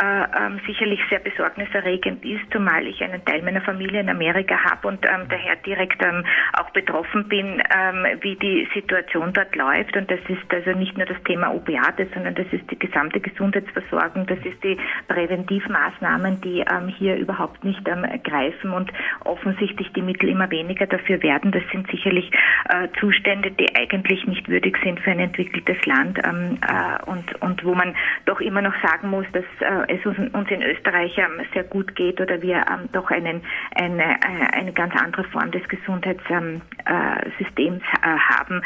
äh, 0.02 0.22
ähm, 0.36 0.60
sicherlich 0.66 1.00
sehr 1.10 1.20
besorgniserregend 1.20 2.24
ist, 2.24 2.50
zumal 2.52 2.86
ich 2.86 3.02
einen 3.02 3.24
Teil 3.24 3.42
meiner 3.42 3.60
Familie 3.60 4.00
in 4.00 4.08
Amerika 4.08 4.56
habe 4.64 4.88
und 4.88 5.04
ähm, 5.06 5.26
daher 5.28 5.56
direkt 5.56 6.02
ähm, 6.02 6.24
auch 6.54 6.70
betroffen 6.70 7.28
bin, 7.28 7.62
ähm, 7.76 8.06
wie 8.22 8.36
die 8.36 8.68
Situation 8.74 9.32
dort 9.32 9.54
läuft. 9.54 9.96
Und 9.96 10.10
das 10.10 10.20
ist 10.28 10.52
also 10.52 10.78
nicht 10.78 10.96
nur 10.96 11.06
das 11.06 11.22
Thema 11.24 11.54
Opiate, 11.54 12.08
sondern 12.14 12.34
das 12.34 12.46
ist 12.52 12.70
die 12.70 12.78
gesamte 12.78 13.20
Gesundheitsversorgung, 13.20 14.26
das 14.26 14.38
ist 14.44 14.62
die 14.64 14.78
Präventivmaßnahmen, 15.08 16.40
die 16.40 16.60
ähm, 16.60 16.88
hier 16.88 17.16
überhaupt 17.16 17.64
nicht 17.64 17.86
ähm, 17.86 18.06
greifen 18.24 18.72
und 18.72 18.90
offensichtlich 19.24 19.92
die 19.92 20.02
Mittel 20.02 20.28
immer 20.28 20.50
weniger 20.50 20.86
dafür 20.86 21.22
werden. 21.22 21.52
Das 21.52 21.62
sind 21.70 21.90
sicherlich 21.90 22.30
äh, 22.68 22.88
Zustände, 22.98 23.50
die 23.50 23.74
eigentlich 23.76 23.89
eigentlich 23.92 24.26
nicht 24.26 24.48
würdig 24.48 24.78
sind 24.82 25.00
für 25.00 25.10
ein 25.10 25.20
entwickeltes 25.20 25.84
Land 25.86 26.18
ähm, 26.24 26.58
äh, 26.66 26.98
und, 27.10 27.40
und 27.42 27.64
wo 27.64 27.74
man 27.74 27.94
doch 28.26 28.40
immer 28.40 28.62
noch 28.62 28.74
sagen 28.82 29.10
muss, 29.10 29.26
dass 29.32 29.44
äh, 29.60 29.94
es 29.94 30.06
uns, 30.06 30.18
uns, 30.32 30.50
in 30.50 30.62
Österreich 30.62 31.16
ähm, 31.18 31.44
sehr 31.52 31.64
gut 31.64 31.94
geht 31.94 32.20
oder 32.20 32.40
wir 32.42 32.56
ähm, 32.56 32.88
doch 32.92 33.10
einen, 33.10 33.42
eine, 33.74 34.02
äh, 34.02 34.52
eine 34.52 34.72
ganz 34.72 34.94
andere 34.96 35.24
Form 35.24 35.50
des 35.50 35.68
Gesundheitssystems 35.68 36.62
äh, 36.86 38.06
äh, 38.06 38.18
haben, 38.18 38.62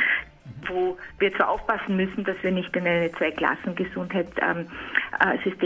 wo 0.69 0.97
wir 1.19 1.35
zwar 1.35 1.49
aufpassen 1.51 1.97
müssen, 1.97 2.25
dass 2.25 2.37
wir 2.43 2.51
nicht 2.51 2.75
in 2.77 2.87
eine 2.87 3.11
Zwei-Klassen-Gesundheitssystem 3.13 4.67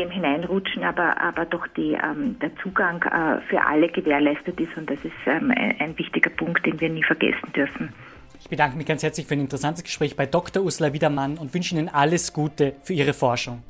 ähm, 0.03 0.11
äh, 0.11 0.13
hineinrutschen, 0.13 0.85
aber, 0.85 1.21
aber 1.21 1.45
doch 1.45 1.67
die, 1.69 1.93
ähm, 1.93 2.39
der 2.41 2.55
Zugang 2.57 3.03
äh, 3.03 3.41
für 3.49 3.65
alle 3.65 3.89
gewährleistet 3.89 4.61
ist 4.61 4.77
und 4.77 4.91
das 4.91 5.05
ist 5.05 5.13
ähm, 5.27 5.53
ein 5.79 5.99
wichtiger 5.99 6.31
Punkt, 6.31 6.65
den 6.67 6.81
wir 6.81 6.89
nie 6.89 7.05
vergessen 7.05 7.53
dürfen. 7.55 7.93
Ich 8.41 8.49
bedanke 8.49 8.77
mich 8.77 8.87
ganz 8.87 9.03
herzlich 9.03 9.27
für 9.27 9.35
ein 9.35 9.41
interessantes 9.41 9.85
Gespräch 9.85 10.17
bei 10.17 10.27
Dr. 10.27 10.63
Ursula 10.63 10.93
Wiedermann 10.93 11.39
und 11.39 11.53
wünsche 11.55 11.75
Ihnen 11.75 11.89
alles 11.89 12.33
Gute 12.33 12.77
für 12.83 12.93
Ihre 12.93 13.13
Forschung. 13.13 13.63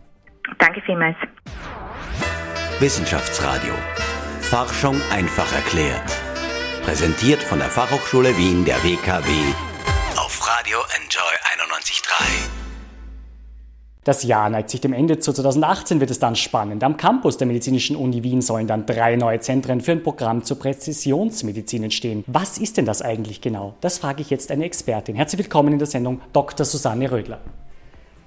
Danke 0.59 0.81
vielmals. 0.83 1.17
Wissenschaftsradio. 2.81 3.75
Forschung 4.41 5.01
einfach 5.11 5.53
erklärt. 5.53 6.11
Präsentiert 6.85 7.43
von 7.43 7.59
der 7.59 7.69
Fachhochschule 7.69 8.37
Wien 8.39 8.65
der 8.65 8.83
WKW 8.83 9.31
auf 10.17 10.47
Radio 10.47 10.79
Enjoy 10.97 11.23
91.3. 11.65 12.58
Das 14.05 14.23
Jahr 14.23 14.49
neigt 14.49 14.71
sich 14.71 14.81
dem 14.81 14.93
Ende 14.93 15.19
zu. 15.19 15.33
2018 15.33 16.01
wird 16.01 16.11
es 16.11 16.19
dann 16.19 16.37
spannend. 16.37 16.83
Am 16.85 16.97
Campus 16.97 17.37
der 17.37 17.47
Medizinischen 17.47 17.97
Uni 17.97 18.23
Wien 18.23 18.41
sollen 18.41 18.67
dann 18.67 18.87
drei 18.87 19.17
neue 19.17 19.41
Zentren 19.41 19.81
für 19.81 19.93
ein 19.93 20.03
Programm 20.03 20.45
zur 20.45 20.59
Präzisionsmedizin 20.59 21.85
entstehen. 21.85 22.25
Was 22.27 22.59
ist 22.59 22.77
denn 22.77 22.87
das 22.87 23.03
eigentlich 23.03 23.41
genau? 23.41 23.75
Das 23.81 23.99
frage 23.99 24.23
ich 24.23 24.31
jetzt 24.31 24.51
eine 24.51 24.65
Expertin. 24.65 25.17
Herzlich 25.17 25.41
willkommen 25.41 25.73
in 25.73 25.79
der 25.79 25.89
Sendung 25.89 26.21
Dr. 26.33 26.65
Susanne 26.65 27.11
Rödler. 27.11 27.41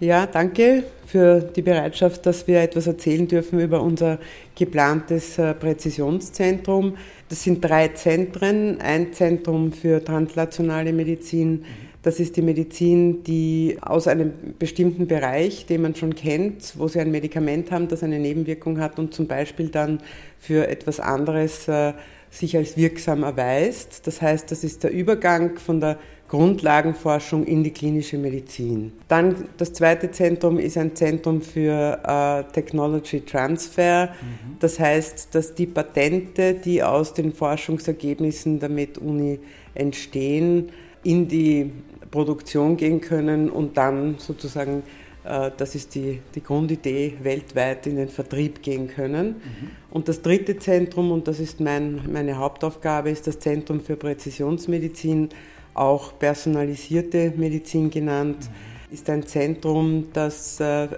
Ja, 0.01 0.25
danke 0.25 0.83
für 1.05 1.41
die 1.41 1.61
Bereitschaft, 1.61 2.25
dass 2.25 2.47
wir 2.47 2.59
etwas 2.61 2.87
erzählen 2.87 3.27
dürfen 3.27 3.59
über 3.59 3.83
unser 3.83 4.17
geplantes 4.55 5.37
äh, 5.37 5.53
Präzisionszentrum. 5.53 6.97
Das 7.29 7.43
sind 7.43 7.63
drei 7.63 7.89
Zentren. 7.89 8.81
Ein 8.81 9.13
Zentrum 9.13 9.71
für 9.71 10.03
translationale 10.03 10.91
Medizin, 10.91 11.65
das 12.03 12.19
ist 12.19 12.35
die 12.35 12.41
Medizin, 12.41 13.23
die 13.23 13.77
aus 13.81 14.07
einem 14.07 14.33
bestimmten 14.57 15.07
Bereich, 15.07 15.67
den 15.67 15.83
man 15.83 15.95
schon 15.95 16.15
kennt, 16.15 16.73
wo 16.77 16.87
sie 16.87 16.99
ein 16.99 17.11
Medikament 17.11 17.71
haben, 17.71 17.87
das 17.87 18.03
eine 18.03 18.19
Nebenwirkung 18.19 18.79
hat 18.79 18.97
und 18.97 19.13
zum 19.13 19.27
Beispiel 19.27 19.69
dann 19.69 20.01
für 20.39 20.67
etwas 20.67 20.99
anderes 20.99 21.67
äh, 21.67 21.93
sich 22.31 22.57
als 22.57 22.75
wirksam 22.75 23.23
erweist. 23.23 24.07
Das 24.07 24.21
heißt, 24.21 24.51
das 24.51 24.63
ist 24.63 24.83
der 24.83 24.91
Übergang 24.91 25.59
von 25.59 25.79
der 25.79 25.97
Grundlagenforschung 26.27 27.45
in 27.45 27.61
die 27.61 27.71
klinische 27.71 28.17
Medizin. 28.17 28.93
Dann 29.09 29.35
das 29.57 29.73
zweite 29.73 30.11
Zentrum 30.11 30.57
ist 30.57 30.77
ein 30.77 30.95
Zentrum 30.95 31.41
für 31.41 31.99
äh, 32.03 32.51
Technology 32.53 33.19
Transfer. 33.19 34.07
Mhm. 34.07 34.55
Das 34.59 34.79
heißt, 34.79 35.35
dass 35.35 35.53
die 35.53 35.65
Patente, 35.65 36.53
die 36.53 36.81
aus 36.81 37.13
den 37.13 37.33
Forschungsergebnissen 37.33 38.59
der 38.59 38.69
MedUni 38.69 39.39
entstehen, 39.75 40.69
in 41.03 41.27
die 41.27 41.71
Produktion 42.11 42.77
gehen 42.77 43.01
können 43.01 43.49
und 43.49 43.77
dann 43.77 44.15
sozusagen, 44.19 44.83
äh, 45.23 45.49
das 45.55 45.75
ist 45.75 45.95
die, 45.95 46.19
die 46.35 46.43
Grundidee, 46.43 47.15
weltweit 47.23 47.87
in 47.87 47.95
den 47.95 48.09
Vertrieb 48.09 48.61
gehen 48.61 48.87
können. 48.87 49.27
Mhm. 49.27 49.69
Und 49.89 50.07
das 50.07 50.21
dritte 50.21 50.59
Zentrum, 50.59 51.11
und 51.11 51.27
das 51.27 51.39
ist 51.39 51.59
mein, 51.59 52.01
meine 52.11 52.37
Hauptaufgabe, 52.37 53.09
ist 53.09 53.27
das 53.27 53.39
Zentrum 53.39 53.79
für 53.79 53.95
Präzisionsmedizin, 53.95 55.29
auch 55.73 56.19
personalisierte 56.19 57.33
Medizin 57.37 57.89
genannt, 57.89 58.37
mhm. 58.39 58.93
ist 58.93 59.09
ein 59.09 59.25
Zentrum, 59.25 60.09
das 60.11 60.59
äh, 60.59 60.89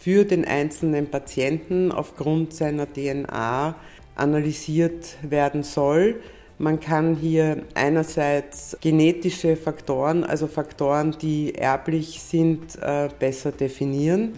für 0.00 0.24
den 0.24 0.44
einzelnen 0.44 1.06
Patienten 1.06 1.92
aufgrund 1.92 2.52
seiner 2.52 2.86
DNA 2.92 3.74
analysiert 4.16 5.16
werden 5.22 5.62
soll 5.62 6.16
man 6.58 6.80
kann 6.80 7.16
hier 7.16 7.62
einerseits 7.74 8.76
genetische 8.80 9.56
Faktoren, 9.56 10.24
also 10.24 10.46
Faktoren, 10.46 11.16
die 11.20 11.54
erblich 11.54 12.20
sind, 12.22 12.76
äh, 12.80 13.08
besser 13.18 13.52
definieren 13.52 14.22
mhm. 14.22 14.34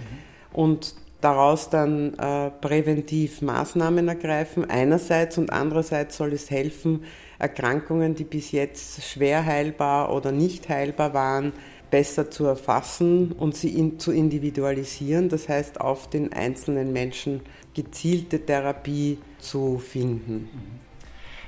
und 0.53 0.95
daraus 1.21 1.71
dann 1.71 2.15
äh, 2.15 2.51
präventiv 2.51 3.41
Maßnahmen 3.43 4.09
ergreifen. 4.09 4.69
Einerseits 4.69 5.39
und 5.39 5.53
andererseits 5.53 6.17
soll 6.17 6.33
es 6.35 6.51
helfen, 6.51 7.05
Erkrankungen, 7.39 8.15
die 8.15 8.25
bis 8.25 8.53
jetzt 8.53 9.03
schwer 9.03 9.45
heilbar 9.45 10.15
oder 10.15 10.33
nicht 10.33 10.69
heilbar 10.69 11.15
waren, 11.15 11.53
besser 11.91 12.31
zu 12.31 12.45
erfassen 12.45 13.33
und 13.33 13.57
sie 13.57 13.71
in, 13.71 13.99
zu 13.99 14.13
individualisieren, 14.13 15.29
das 15.29 15.49
heißt 15.49 15.81
auf 15.81 16.11
den 16.11 16.33
einzelnen 16.33 16.93
Menschen 16.93 17.41
gezielte 17.73 18.45
Therapie 18.45 19.19
zu 19.39 19.79
finden. 19.79 20.49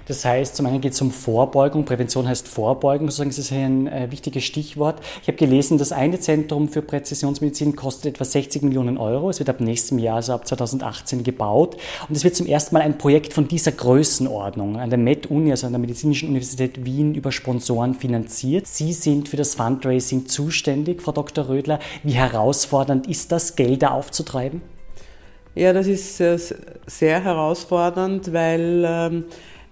Das 0.07 0.25
heißt, 0.25 0.55
zum 0.55 0.67
einen 0.67 0.81
geht 0.81 0.93
es 0.93 1.01
um 1.03 1.11
Vorbeugung, 1.11 1.85
Prävention 1.85 2.29
heißt 2.29 2.47
Vorbeugung, 2.47 3.09
sozusagen 3.09 3.31
das 3.31 3.39
ist 3.39 3.53
ein 3.53 3.87
äh, 3.89 4.11
wichtiges 4.11 4.45
Stichwort. 4.45 5.01
Ich 5.23 5.29
habe 5.29 5.37
gelesen, 5.37 5.79
das 5.79 5.91
eine 5.91 6.21
Zentrum 6.21 6.69
für 6.69 6.81
Präzisionsmedizin 6.81 7.75
kostet 7.75 8.15
etwa 8.15 8.25
60 8.25 8.63
Millionen 8.63 8.99
Euro. 8.99 9.31
Es 9.31 9.41
wird 9.41 9.49
ab 9.49 9.61
nächstem 9.61 9.99
Jahr, 9.99 10.17
also 10.17 10.33
ab 10.33 10.47
2018 10.47 11.25
gebaut. 11.25 11.77
Und 12.09 12.17
es 12.17 12.23
wird 12.23 12.37
zum 12.37 12.47
ersten 12.47 12.75
Mal 12.75 12.83
ein 12.83 12.99
Projekt 12.99 13.33
von 13.33 13.49
dieser 13.49 13.73
Größenordnung 13.73 14.77
an 14.77 14.91
der 14.91 14.99
Med-Uni, 14.99 15.51
also 15.51 15.67
an 15.67 15.73
der 15.73 15.81
Medizinischen 15.81 16.29
Universität 16.29 16.85
Wien, 16.85 17.15
über 17.17 17.33
Sponsoren 17.33 17.95
finanziert. 17.95 18.69
Sie 18.69 18.93
sind 18.93 19.29
für 19.29 19.37
das 19.37 19.57
Fundraising 19.57 20.27
zuständig, 20.27 21.03
Frau 21.03 21.13
Dr. 21.13 21.49
Rödler. 21.49 21.81
Wie 22.05 22.13
herausfordernd 22.13 23.09
ist 23.09 23.33
das, 23.33 23.57
Gelder 23.57 23.93
aufzutreiben? 23.93 24.63
Ja, 25.57 25.73
das 25.73 25.87
ist 25.87 26.19
sehr 26.19 27.25
herausfordernd, 27.25 28.33
weil 28.33 28.85
ähm, 28.87 29.25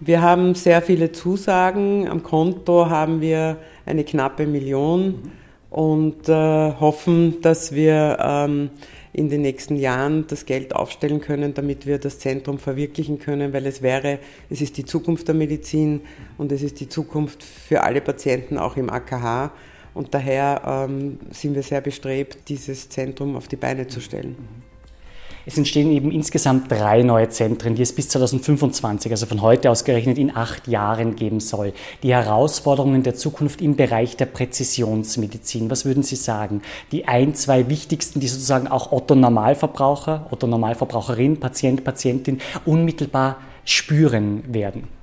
Wir 0.00 0.22
haben 0.22 0.54
sehr 0.54 0.80
viele 0.80 1.12
Zusagen. 1.12 2.08
Am 2.08 2.22
Konto 2.22 2.88
haben 2.88 3.20
wir 3.20 3.58
eine 3.84 4.04
knappe 4.04 4.46
Million 4.46 5.30
und 5.68 6.28
äh, 6.28 6.32
hoffen, 6.32 7.40
dass 7.42 7.72
wir 7.72 8.18
ähm, 8.20 8.70
in 9.12 9.28
den 9.28 9.42
nächsten 9.42 9.76
Jahren 9.76 10.26
das 10.26 10.46
Geld 10.46 10.74
aufstellen 10.74 11.20
können, 11.20 11.54
damit 11.54 11.86
wir 11.86 11.98
das 11.98 12.18
Zentrum 12.18 12.58
verwirklichen 12.58 13.18
können, 13.18 13.52
weil 13.52 13.66
es 13.66 13.82
wäre, 13.82 14.18
es 14.48 14.60
ist 14.60 14.76
die 14.76 14.84
Zukunft 14.84 15.28
der 15.28 15.34
Medizin 15.34 16.02
und 16.38 16.52
es 16.52 16.62
ist 16.62 16.80
die 16.80 16.88
Zukunft 16.88 17.42
für 17.42 17.82
alle 17.82 18.00
Patienten 18.00 18.56
auch 18.56 18.76
im 18.76 18.88
AKH. 18.88 19.52
Und 19.94 20.14
daher 20.14 20.86
ähm, 20.88 21.18
sind 21.30 21.54
wir 21.54 21.62
sehr 21.62 21.80
bestrebt, 21.80 22.48
dieses 22.48 22.88
Zentrum 22.88 23.36
auf 23.36 23.48
die 23.48 23.56
Beine 23.56 23.86
zu 23.88 24.00
stellen. 24.00 24.36
Es 25.46 25.56
entstehen 25.56 25.90
eben 25.90 26.12
insgesamt 26.12 26.70
drei 26.70 27.02
neue 27.02 27.30
Zentren, 27.30 27.74
die 27.74 27.82
es 27.82 27.94
bis 27.94 28.08
2025, 28.10 29.10
also 29.10 29.24
von 29.24 29.40
heute 29.40 29.70
aus 29.70 29.84
gerechnet 29.84 30.18
in 30.18 30.36
acht 30.36 30.68
Jahren 30.68 31.16
geben 31.16 31.40
soll. 31.40 31.72
Die 32.02 32.12
Herausforderungen 32.12 33.02
der 33.02 33.14
Zukunft 33.14 33.62
im 33.62 33.74
Bereich 33.74 34.16
der 34.16 34.26
Präzisionsmedizin, 34.26 35.70
was 35.70 35.86
würden 35.86 36.02
Sie 36.02 36.16
sagen? 36.16 36.60
Die 36.92 37.08
ein, 37.08 37.34
zwei 37.34 37.70
wichtigsten, 37.70 38.20
die 38.20 38.28
sozusagen 38.28 38.68
auch 38.68 38.92
Otto 38.92 39.14
Normalverbraucher, 39.14 40.26
Otto 40.30 40.46
Normalverbraucherin, 40.46 41.40
Patient, 41.40 41.84
Patientin 41.84 42.40
unmittelbar 42.66 43.38
spüren 43.64 44.42
werden. 44.52 44.99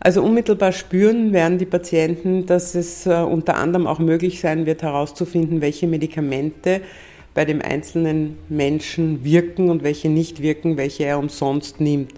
Also 0.00 0.22
unmittelbar 0.22 0.72
spüren 0.72 1.32
werden 1.32 1.58
die 1.58 1.66
Patienten, 1.66 2.46
dass 2.46 2.74
es 2.74 3.06
äh, 3.06 3.14
unter 3.14 3.56
anderem 3.56 3.86
auch 3.86 3.98
möglich 3.98 4.40
sein 4.40 4.64
wird, 4.64 4.82
herauszufinden, 4.82 5.60
welche 5.60 5.86
Medikamente 5.88 6.82
bei 7.34 7.44
dem 7.44 7.60
einzelnen 7.60 8.38
Menschen 8.48 9.24
wirken 9.24 9.70
und 9.70 9.82
welche 9.82 10.08
nicht 10.08 10.40
wirken, 10.40 10.76
welche 10.76 11.04
er 11.04 11.18
umsonst 11.18 11.80
nimmt. 11.80 12.12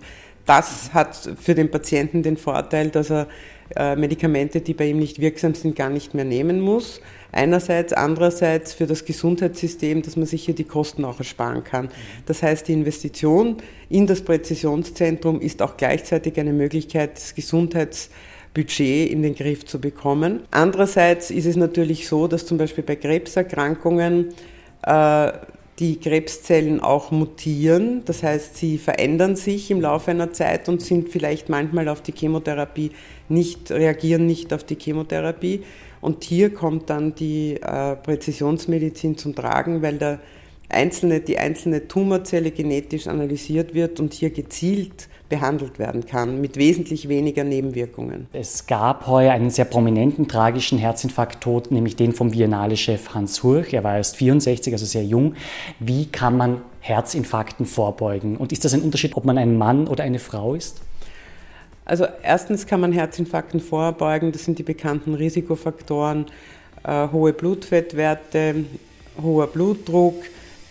Das 0.47 0.93
hat 0.93 1.31
für 1.41 1.55
den 1.55 1.70
Patienten 1.70 2.22
den 2.22 2.37
Vorteil, 2.37 2.91
dass 2.91 3.11
er 3.11 3.28
Medikamente, 3.76 4.60
die 4.60 4.74
bei 4.74 4.86
ihm 4.88 4.98
nicht 4.98 5.20
wirksam 5.20 5.54
sind, 5.54 5.76
gar 5.76 5.90
nicht 5.90 6.14
mehr 6.14 6.24
nehmen 6.24 6.60
muss. 6.60 7.00
Einerseits, 7.32 7.92
andererseits 7.92 8.72
für 8.72 8.86
das 8.86 9.04
Gesundheitssystem, 9.04 10.02
dass 10.02 10.16
man 10.16 10.26
sich 10.26 10.44
hier 10.44 10.54
die 10.54 10.64
Kosten 10.64 11.04
auch 11.04 11.18
ersparen 11.18 11.62
kann. 11.62 11.88
Das 12.26 12.42
heißt, 12.42 12.66
die 12.66 12.72
Investition 12.72 13.58
in 13.88 14.08
das 14.08 14.22
Präzisionszentrum 14.22 15.40
ist 15.40 15.62
auch 15.62 15.76
gleichzeitig 15.76 16.38
eine 16.40 16.52
Möglichkeit, 16.52 17.16
das 17.16 17.34
Gesundheitsbudget 17.36 19.10
in 19.10 19.22
den 19.22 19.36
Griff 19.36 19.64
zu 19.64 19.80
bekommen. 19.80 20.40
Andererseits 20.50 21.30
ist 21.30 21.46
es 21.46 21.54
natürlich 21.54 22.08
so, 22.08 22.26
dass 22.26 22.46
zum 22.46 22.58
Beispiel 22.58 22.82
bei 22.82 22.96
Krebserkrankungen 22.96 24.30
äh, 24.82 25.32
die 25.81 25.99
Krebszellen 25.99 26.81
auch 26.81 27.11
mutieren. 27.11 28.03
Das 28.05 28.22
heißt, 28.22 28.57
sie 28.57 28.76
verändern 28.76 29.35
sich 29.35 29.70
im 29.70 29.81
Laufe 29.81 30.11
einer 30.11 30.33
Zeit 30.33 30.68
und 30.68 30.83
sind 30.83 31.09
vielleicht 31.09 31.49
manchmal 31.49 31.89
auf 31.89 32.03
die 32.03 32.12
Chemotherapie 32.12 32.91
nicht, 33.28 33.70
reagieren 33.70 34.26
nicht 34.26 34.53
auf 34.53 34.62
die 34.62 34.76
Chemotherapie. 34.78 35.62
Und 36.03 36.22
hier 36.24 36.53
kommt 36.53 36.91
dann 36.91 37.14
die 37.14 37.57
äh, 37.61 37.97
Präzisionsmedizin 37.97 39.16
zum 39.16 39.35
Tragen, 39.35 39.81
weil 39.81 39.97
der 39.97 40.20
einzelne, 40.68 41.20
die 41.20 41.39
einzelne 41.39 41.89
Tumorzelle 41.89 42.51
genetisch 42.51 43.07
analysiert 43.07 43.74
wird 43.74 44.01
und 44.01 44.12
hier 44.12 44.31
gezielt 44.31 45.09
behandelt 45.31 45.78
werden 45.78 46.05
kann, 46.05 46.43
mit 46.43 46.57
wesentlich 46.57 47.09
weniger 47.09 47.45
Nebenwirkungen. 47.45 48.26
Es 48.35 48.66
gab 48.66 49.07
heuer 49.07 49.33
einen 49.33 49.49
sehr 49.49 49.64
prominenten 49.64 50.28
tragischen 50.28 50.76
Herzinfarkttod, 50.76 51.70
nämlich 51.70 51.97
den 51.97 52.12
vom 52.12 52.33
Biennale-Chef 52.33 53.14
Hans 53.14 53.43
Hurch. 53.43 53.72
Er 53.72 53.83
war 53.83 53.97
erst 53.97 54.16
64, 54.16 54.74
also 54.74 54.85
sehr 54.85 55.05
jung. 55.05 55.35
Wie 55.78 56.07
kann 56.07 56.37
man 56.37 56.61
Herzinfarkten 56.81 57.64
vorbeugen? 57.64 58.37
Und 58.37 58.53
ist 58.53 58.66
das 58.66 58.74
ein 58.74 58.83
Unterschied, 58.83 59.16
ob 59.16 59.24
man 59.24 59.39
ein 59.39 59.57
Mann 59.57 59.87
oder 59.87 60.05
eine 60.05 60.18
Frau 60.18 60.55
ist? 60.55 60.83
Also 61.87 62.07
erstens 62.22 62.66
kann 62.66 62.81
man 62.81 62.93
Herzinfarkten 62.93 63.61
vorbeugen. 63.61 64.33
Das 64.33 64.45
sind 64.45 64.59
die 64.59 64.62
bekannten 64.64 65.14
Risikofaktoren, 65.14 66.26
äh, 66.85 67.09
hohe 67.09 67.33
Blutfettwerte, 67.33 68.64
hoher 69.22 69.47
Blutdruck, 69.47 70.22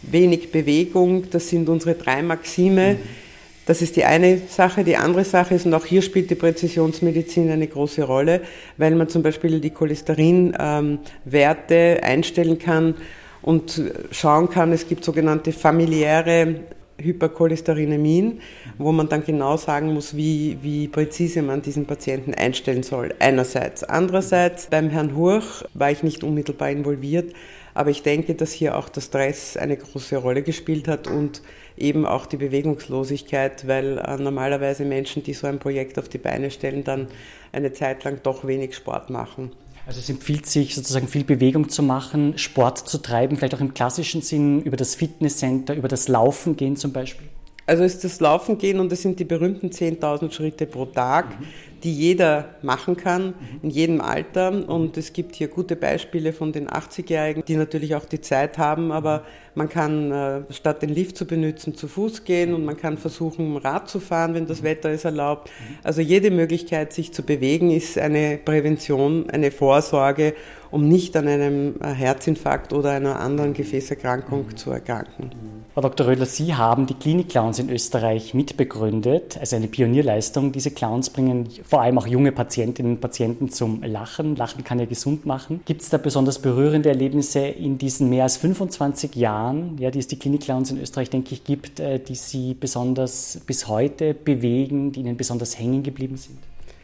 wenig 0.01 0.51
Bewegung. 0.51 1.29
Das 1.31 1.49
sind 1.49 1.69
unsere 1.69 1.95
drei 1.95 2.21
Maxime. 2.21 2.95
Mhm 2.95 3.28
das 3.65 3.81
ist 3.81 3.95
die 3.95 4.05
eine 4.05 4.41
Sache. 4.47 4.83
Die 4.83 4.97
andere 4.97 5.23
Sache 5.23 5.55
ist, 5.55 5.65
und 5.65 5.73
auch 5.73 5.85
hier 5.85 6.01
spielt 6.01 6.29
die 6.29 6.35
Präzisionsmedizin 6.35 7.49
eine 7.51 7.67
große 7.67 8.03
Rolle, 8.03 8.41
weil 8.77 8.95
man 8.95 9.07
zum 9.09 9.23
Beispiel 9.23 9.59
die 9.59 9.69
Cholesterinwerte 9.69 11.99
einstellen 12.01 12.57
kann 12.57 12.95
und 13.41 13.81
schauen 14.11 14.49
kann, 14.49 14.71
es 14.71 14.87
gibt 14.87 15.03
sogenannte 15.03 15.51
familiäre 15.51 16.55
Hypercholesterinemin, 17.01 18.39
wo 18.77 18.91
man 18.91 19.09
dann 19.09 19.23
genau 19.23 19.57
sagen 19.57 19.93
muss, 19.93 20.15
wie, 20.15 20.57
wie 20.61 20.87
präzise 20.87 21.41
man 21.41 21.61
diesen 21.61 21.85
Patienten 21.85 22.33
einstellen 22.33 22.83
soll. 22.83 23.13
Einerseits. 23.19 23.83
Andererseits, 23.83 24.67
beim 24.67 24.89
Herrn 24.89 25.15
Hurch 25.15 25.63
war 25.73 25.91
ich 25.91 26.03
nicht 26.03 26.23
unmittelbar 26.23 26.71
involviert, 26.71 27.33
aber 27.73 27.91
ich 27.91 28.03
denke, 28.03 28.35
dass 28.35 28.51
hier 28.51 28.77
auch 28.77 28.89
der 28.89 29.01
Stress 29.01 29.55
eine 29.55 29.77
große 29.77 30.17
Rolle 30.17 30.41
gespielt 30.41 30.87
hat 30.87 31.07
und 31.07 31.41
eben 31.81 32.05
auch 32.05 32.25
die 32.25 32.37
Bewegungslosigkeit, 32.37 33.67
weil 33.67 33.97
äh, 33.97 34.17
normalerweise 34.17 34.85
Menschen, 34.85 35.23
die 35.23 35.33
so 35.33 35.47
ein 35.47 35.59
Projekt 35.59 35.97
auf 35.97 36.09
die 36.09 36.17
Beine 36.17 36.51
stellen, 36.51 36.83
dann 36.83 37.07
eine 37.51 37.73
Zeit 37.73 38.03
lang 38.03 38.19
doch 38.23 38.45
wenig 38.45 38.75
Sport 38.75 39.09
machen. 39.09 39.51
Also 39.85 39.99
es 40.01 40.09
empfiehlt 40.09 40.45
sich 40.45 40.75
sozusagen 40.75 41.07
viel 41.07 41.23
Bewegung 41.23 41.69
zu 41.69 41.81
machen, 41.81 42.37
Sport 42.37 42.77
zu 42.87 42.99
treiben, 42.99 43.37
vielleicht 43.37 43.55
auch 43.55 43.59
im 43.59 43.73
klassischen 43.73 44.21
Sinn 44.21 44.61
über 44.61 44.77
das 44.77 44.93
Fitnesscenter, 44.93 45.73
über 45.73 45.87
das 45.87 46.07
Laufen 46.07 46.55
gehen 46.55 46.75
zum 46.75 46.93
Beispiel. 46.93 47.27
Also 47.69 47.83
ist 47.83 48.03
das 48.03 48.19
Laufen 48.19 48.57
gehen 48.57 48.79
und 48.79 48.91
es 48.91 49.03
sind 49.03 49.19
die 49.19 49.25
berühmten 49.25 49.69
10.000 49.69 50.31
Schritte 50.31 50.65
pro 50.65 50.85
Tag, 50.85 51.39
mhm. 51.39 51.43
die 51.83 51.93
jeder 51.93 52.45
machen 52.63 52.97
kann, 52.97 53.27
mhm. 53.27 53.33
in 53.61 53.69
jedem 53.69 54.01
Alter. 54.01 54.67
Und 54.67 54.97
es 54.97 55.13
gibt 55.13 55.35
hier 55.35 55.49
gute 55.49 55.75
Beispiele 55.75 56.33
von 56.33 56.51
den 56.51 56.67
80-Jährigen, 56.67 57.43
die 57.45 57.55
natürlich 57.55 57.93
auch 57.93 58.05
die 58.05 58.21
Zeit 58.21 58.57
haben, 58.57 58.91
aber 58.91 59.23
man 59.53 59.69
kann 59.69 60.11
äh, 60.11 60.41
statt 60.49 60.81
den 60.81 60.89
Lift 60.89 61.15
zu 61.15 61.25
benutzen, 61.25 61.75
zu 61.75 61.87
Fuß 61.87 62.23
gehen 62.23 62.55
und 62.55 62.65
man 62.65 62.75
kann 62.75 62.97
versuchen, 62.97 63.55
Rad 63.57 63.87
zu 63.87 63.99
fahren, 63.99 64.33
wenn 64.33 64.47
das 64.47 64.61
mhm. 64.61 64.65
Wetter 64.65 64.89
es 64.89 65.05
erlaubt. 65.05 65.49
Mhm. 65.49 65.75
Also 65.83 66.01
jede 66.01 66.31
Möglichkeit, 66.31 66.91
sich 66.91 67.13
zu 67.13 67.21
bewegen, 67.21 67.69
ist 67.69 67.99
eine 67.99 68.39
Prävention, 68.43 69.29
eine 69.29 69.51
Vorsorge, 69.51 70.33
um 70.71 70.87
nicht 70.87 71.15
an 71.15 71.27
einem 71.27 71.75
Herzinfarkt 71.81 72.73
oder 72.73 72.91
einer 72.91 73.19
anderen 73.19 73.53
Gefäßerkrankung 73.53 74.47
mhm. 74.47 74.57
zu 74.57 74.71
erkranken. 74.71 75.31
Frau 75.73 75.81
Dr. 75.81 76.07
Rödler, 76.07 76.25
Sie 76.25 76.55
haben 76.55 76.87
die 76.87 76.93
Klinik-Clowns 76.93 77.59
in 77.59 77.69
Österreich 77.69 78.33
mitbegründet, 78.33 79.37
also 79.39 79.55
eine 79.55 79.67
Pionierleistung. 79.67 80.51
Diese 80.51 80.71
Clowns 80.71 81.09
bringen 81.09 81.47
vor 81.63 81.81
allem 81.81 81.97
auch 81.97 82.07
junge 82.07 82.31
Patientinnen 82.31 82.93
und 82.93 83.01
Patienten 83.01 83.49
zum 83.49 83.83
Lachen. 83.83 84.35
Lachen 84.35 84.63
kann 84.63 84.79
ja 84.79 84.85
gesund 84.85 85.25
machen. 85.25 85.61
Gibt 85.65 85.81
es 85.81 85.89
da 85.89 85.97
besonders 85.97 86.39
berührende 86.39 86.89
Erlebnisse 86.89 87.39
in 87.39 87.77
diesen 87.77 88.09
mehr 88.09 88.23
als 88.23 88.37
25 88.37 89.15
Jahren, 89.15 89.77
ja, 89.77 89.91
die 89.91 89.99
es 89.99 90.07
die 90.07 90.19
Klinik-Clowns 90.19 90.71
in 90.71 90.81
Österreich, 90.81 91.09
denke 91.09 91.33
ich, 91.33 91.43
gibt, 91.43 91.79
äh, 91.79 91.99
die 91.99 92.15
Sie 92.15 92.55
besonders 92.55 93.39
bis 93.45 93.67
heute 93.67 94.13
bewegen, 94.13 94.91
die 94.91 95.01
Ihnen 95.01 95.17
besonders 95.17 95.57
hängen 95.57 95.83
geblieben 95.83 96.17
sind? 96.17 96.39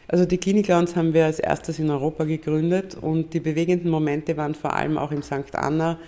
Also 0.08 0.24
die 0.24 0.38
Klinik-Clowns 0.38 0.94
haben 0.94 1.14
wir 1.14 1.24
als 1.24 1.40
erstes 1.40 1.78
in 1.78 1.90
Europa 1.90 2.24
gegründet 2.24 2.96
und 3.00 3.34
die 3.34 3.40
bewegenden 3.40 3.90
Momente 3.90 4.36
waren 4.36 4.54
vor 4.54 4.74
allem 4.74 4.98
auch 4.98 5.10
in 5.10 5.22
St. 5.22 5.54
Anna, 5.54 5.98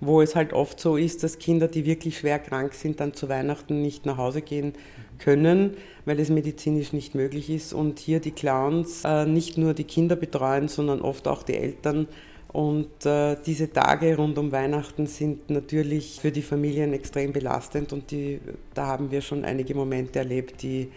wo 0.00 0.20
es 0.20 0.36
halt 0.36 0.52
oft 0.52 0.78
so 0.78 0.96
ist, 0.96 1.22
dass 1.22 1.38
Kinder, 1.38 1.68
die 1.68 1.86
wirklich 1.86 2.18
schwer 2.18 2.38
krank 2.38 2.74
sind, 2.74 3.00
dann 3.00 3.14
zu 3.14 3.30
Weihnachten 3.30 3.80
nicht 3.80 4.04
nach 4.04 4.18
Hause 4.18 4.42
gehen 4.42 4.74
können, 5.18 5.74
weil 6.04 6.20
es 6.20 6.28
medizinisch 6.28 6.92
nicht 6.92 7.14
möglich 7.14 7.48
ist. 7.48 7.72
Und 7.72 7.98
hier 7.98 8.20
die 8.20 8.32
Clowns 8.32 9.04
äh, 9.06 9.24
nicht 9.24 9.56
nur 9.56 9.72
die 9.72 9.84
Kinder 9.84 10.16
betreuen, 10.16 10.68
sondern 10.68 11.00
oft 11.00 11.26
auch 11.26 11.42
die 11.42 11.54
Eltern. 11.54 12.08
Und 12.52 13.06
äh, 13.06 13.36
diese 13.44 13.72
Tage 13.72 14.16
rund 14.16 14.36
um 14.38 14.52
Weihnachten 14.52 15.06
sind 15.06 15.48
natürlich 15.48 16.20
für 16.20 16.30
die 16.30 16.42
Familien 16.42 16.92
extrem 16.92 17.32
belastend 17.32 17.92
und 17.92 18.10
die, 18.10 18.40
da 18.72 18.86
haben 18.86 19.10
wir 19.10 19.20
schon 19.20 19.44
einige 19.44 19.74
Momente 19.74 20.20
erlebt, 20.20 20.62
die 20.62 20.88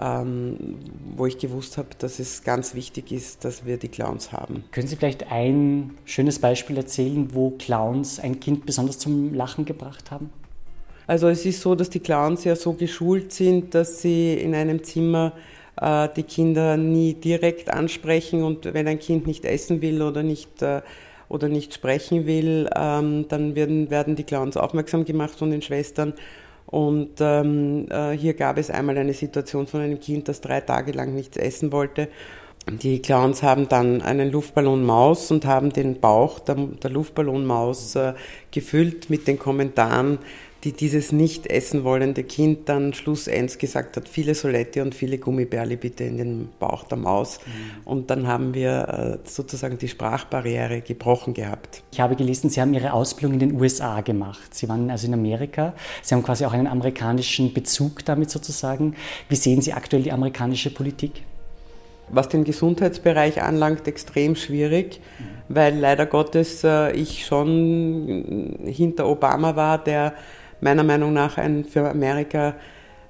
ähm, 0.00 0.78
wo 1.16 1.26
ich 1.26 1.38
gewusst 1.38 1.76
habe, 1.76 1.88
dass 1.98 2.18
es 2.18 2.42
ganz 2.42 2.74
wichtig 2.74 3.12
ist, 3.12 3.44
dass 3.44 3.66
wir 3.66 3.76
die 3.76 3.88
Clowns 3.88 4.32
haben. 4.32 4.64
Können 4.70 4.86
Sie 4.86 4.96
vielleicht 4.96 5.30
ein 5.30 5.90
schönes 6.06 6.38
Beispiel 6.38 6.78
erzählen, 6.78 7.28
wo 7.34 7.50
Clowns 7.50 8.18
ein 8.18 8.40
Kind 8.40 8.64
besonders 8.64 8.98
zum 8.98 9.34
Lachen 9.34 9.66
gebracht 9.66 10.10
haben? 10.10 10.30
Also 11.06 11.28
es 11.28 11.44
ist 11.44 11.60
so, 11.60 11.74
dass 11.74 11.90
die 11.90 12.00
Clowns 12.00 12.44
ja 12.44 12.56
so 12.56 12.72
geschult 12.72 13.32
sind, 13.32 13.74
dass 13.74 14.00
sie 14.00 14.34
in 14.34 14.54
einem 14.54 14.84
Zimmer 14.84 15.32
äh, 15.80 16.08
die 16.16 16.22
Kinder 16.22 16.76
nie 16.76 17.14
direkt 17.14 17.70
ansprechen 17.70 18.42
und 18.42 18.72
wenn 18.72 18.86
ein 18.86 19.00
Kind 19.00 19.26
nicht 19.26 19.44
essen 19.44 19.82
will 19.82 20.02
oder 20.02 20.22
nicht 20.22 20.62
äh, 20.62 20.82
oder 21.28 21.48
nicht 21.48 21.74
sprechen 21.74 22.26
will, 22.26 22.68
ähm, 22.76 23.26
dann 23.28 23.54
werden, 23.54 23.90
werden 23.90 24.16
die 24.16 24.24
Clowns 24.24 24.56
aufmerksam 24.56 25.04
gemacht 25.04 25.36
von 25.38 25.50
den 25.50 25.62
Schwestern 25.62 26.14
und 26.70 27.20
ähm, 27.20 27.86
äh, 27.90 28.12
hier 28.12 28.34
gab 28.34 28.56
es 28.58 28.70
einmal 28.70 28.96
eine 28.96 29.14
Situation 29.14 29.66
von 29.66 29.80
einem 29.80 29.98
Kind, 30.00 30.28
das 30.28 30.40
drei 30.40 30.60
Tage 30.60 30.92
lang 30.92 31.14
nichts 31.14 31.36
essen 31.36 31.72
wollte. 31.72 32.08
Die 32.68 33.00
Clowns 33.02 33.42
haben 33.42 33.68
dann 33.68 34.02
einen 34.02 34.30
Luftballon 34.30 34.84
Maus 34.84 35.30
und 35.30 35.44
haben 35.46 35.72
den 35.72 35.98
Bauch 35.98 36.38
der, 36.38 36.54
der 36.54 36.90
Luftballonmaus 36.90 37.96
äh, 37.96 38.12
gefüllt 38.52 39.10
mit 39.10 39.26
den 39.26 39.38
Kommentaren, 39.38 40.18
die 40.64 40.72
dieses 40.72 41.10
nicht 41.10 41.46
essen 41.46 41.84
wollende 41.84 42.22
Kind 42.22 42.68
dann 42.68 42.92
schlussendlich 42.92 43.58
gesagt 43.58 43.96
hat, 43.96 44.08
viele 44.08 44.34
Solette 44.34 44.82
und 44.82 44.94
viele 44.94 45.16
Gummibärli 45.16 45.76
bitte 45.76 46.04
in 46.04 46.18
den 46.18 46.48
Bauch 46.58 46.84
der 46.84 46.98
Maus. 46.98 47.38
Mhm. 47.46 47.86
Und 47.86 48.10
dann 48.10 48.26
haben 48.26 48.52
wir 48.52 49.20
äh, 49.24 49.28
sozusagen 49.28 49.78
die 49.78 49.88
Sprachbarriere 49.88 50.82
gebrochen 50.82 51.32
gehabt. 51.32 51.82
Ich 51.92 52.00
habe 52.00 52.14
gelesen, 52.14 52.50
Sie 52.50 52.60
haben 52.60 52.74
Ihre 52.74 52.92
Ausbildung 52.92 53.40
in 53.40 53.48
den 53.48 53.60
USA 53.60 54.02
gemacht. 54.02 54.54
Sie 54.54 54.68
waren 54.68 54.90
also 54.90 55.06
in 55.06 55.14
Amerika. 55.14 55.72
Sie 56.02 56.14
haben 56.14 56.22
quasi 56.22 56.44
auch 56.44 56.52
einen 56.52 56.66
amerikanischen 56.66 57.54
Bezug 57.54 58.04
damit 58.04 58.30
sozusagen. 58.30 58.96
Wie 59.30 59.36
sehen 59.36 59.62
Sie 59.62 59.72
aktuell 59.72 60.02
die 60.02 60.12
amerikanische 60.12 60.70
Politik? 60.70 61.22
was 62.12 62.28
den 62.28 62.42
Gesundheitsbereich 62.42 63.40
anlangt, 63.40 63.86
extrem 63.86 64.34
schwierig, 64.34 65.00
mhm. 65.18 65.24
weil 65.48 65.78
leider 65.78 66.06
Gottes 66.06 66.64
äh, 66.64 66.90
ich 66.90 67.24
schon 67.24 68.58
hinter 68.64 69.06
Obama 69.06 69.54
war, 69.54 69.78
der 69.78 70.14
meiner 70.60 70.84
Meinung 70.84 71.12
nach 71.12 71.38
ein 71.38 71.64
für 71.64 71.88
Amerika 71.88 72.54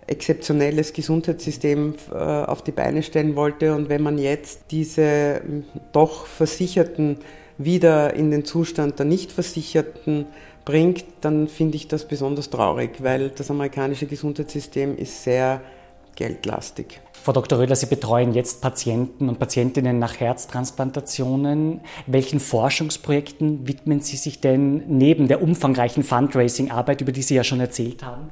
exzeptionelles 0.07 0.92
Gesundheitssystem 0.92 1.94
äh, 2.11 2.14
auf 2.14 2.62
die 2.62 2.72
Beine 2.72 3.03
stellen 3.03 3.36
wollte. 3.36 3.74
Und 3.74 3.88
wenn 3.88 4.03
man 4.03 4.18
jetzt 4.18 4.62
diese 4.70 5.40
hm, 5.44 5.64
doch 5.92 6.26
Versicherten 6.26 7.18
wieder 7.59 8.14
in 8.14 8.30
den 8.30 8.44
Zustand 8.44 8.98
der 8.98 9.07
Nichtversicherten 9.07 10.26
bringt, 10.64 11.05
dann 11.20 11.48
finde 11.48 11.76
ich 11.76 11.88
das 11.88 12.07
besonders 12.07 12.51
traurig, 12.51 13.03
weil 13.03 13.30
das 13.30 13.51
amerikanische 13.51 14.07
Gesundheitssystem 14.07 14.96
ist 14.96 15.22
sehr 15.22 15.61
geldlastig. 16.16 17.01
Frau 17.23 17.33
Dr. 17.33 17.59
Röder, 17.59 17.77
Sie 17.77 17.87
betreuen 17.87 18.33
jetzt 18.33 18.62
Patienten 18.62 19.29
und 19.29 19.39
Patientinnen 19.39 19.99
nach 19.99 20.21
Herztransplantationen. 20.21 21.81
Welchen 22.07 22.41
Forschungsprojekten 22.41 23.68
widmen 23.68 24.01
Sie 24.01 24.16
sich 24.16 24.41
denn 24.41 24.85
neben 24.89 25.29
der 25.29 25.43
umfangreichen 25.43 26.03
Fundraising-Arbeit, 26.03 27.03
über 27.03 27.12
die 27.12 27.21
Sie 27.21 27.35
ja 27.35 27.45
schon 27.45 27.61
erzählt 27.61 28.03
haben? 28.03 28.31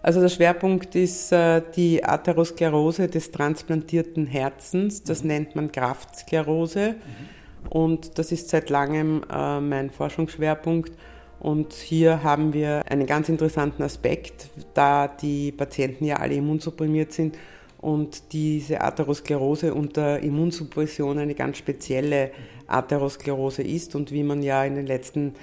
Also 0.00 0.22
der 0.22 0.30
Schwerpunkt 0.30 0.94
ist 0.94 1.32
äh, 1.32 1.60
die 1.76 2.02
Atherosklerose 2.02 3.08
des 3.08 3.30
transplantierten 3.30 4.26
Herzens. 4.26 5.02
Das 5.02 5.22
mhm. 5.22 5.28
nennt 5.28 5.56
man 5.56 5.70
Kraftsklerose. 5.70 6.94
Mhm. 6.94 7.68
Und 7.68 8.18
das 8.18 8.32
ist 8.32 8.48
seit 8.48 8.70
langem 8.70 9.22
äh, 9.30 9.60
mein 9.60 9.90
Forschungsschwerpunkt. 9.90 10.92
Und 11.40 11.74
hier 11.74 12.22
haben 12.22 12.54
wir 12.54 12.84
einen 12.88 13.04
ganz 13.06 13.28
interessanten 13.28 13.82
Aspekt, 13.82 14.48
da 14.72 15.08
die 15.08 15.52
Patienten 15.52 16.06
ja 16.06 16.16
alle 16.16 16.34
immunsupprimiert 16.34 17.12
sind 17.12 17.36
und 17.82 18.32
diese 18.32 18.80
Atherosklerose 18.80 19.74
unter 19.74 20.20
Immunsuppression 20.20 21.18
eine 21.18 21.34
ganz 21.34 21.58
spezielle 21.58 22.30
Atherosklerose 22.68 23.62
ist 23.62 23.94
und 23.96 24.12
wie 24.12 24.22
man 24.22 24.42
ja 24.42 24.64
in 24.64 24.76
den 24.76 24.86
letzten 24.86 25.34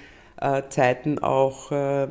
äh, 0.41 0.63
Zeiten 0.69 1.19
auch 1.19 1.71
äh, 1.71 2.07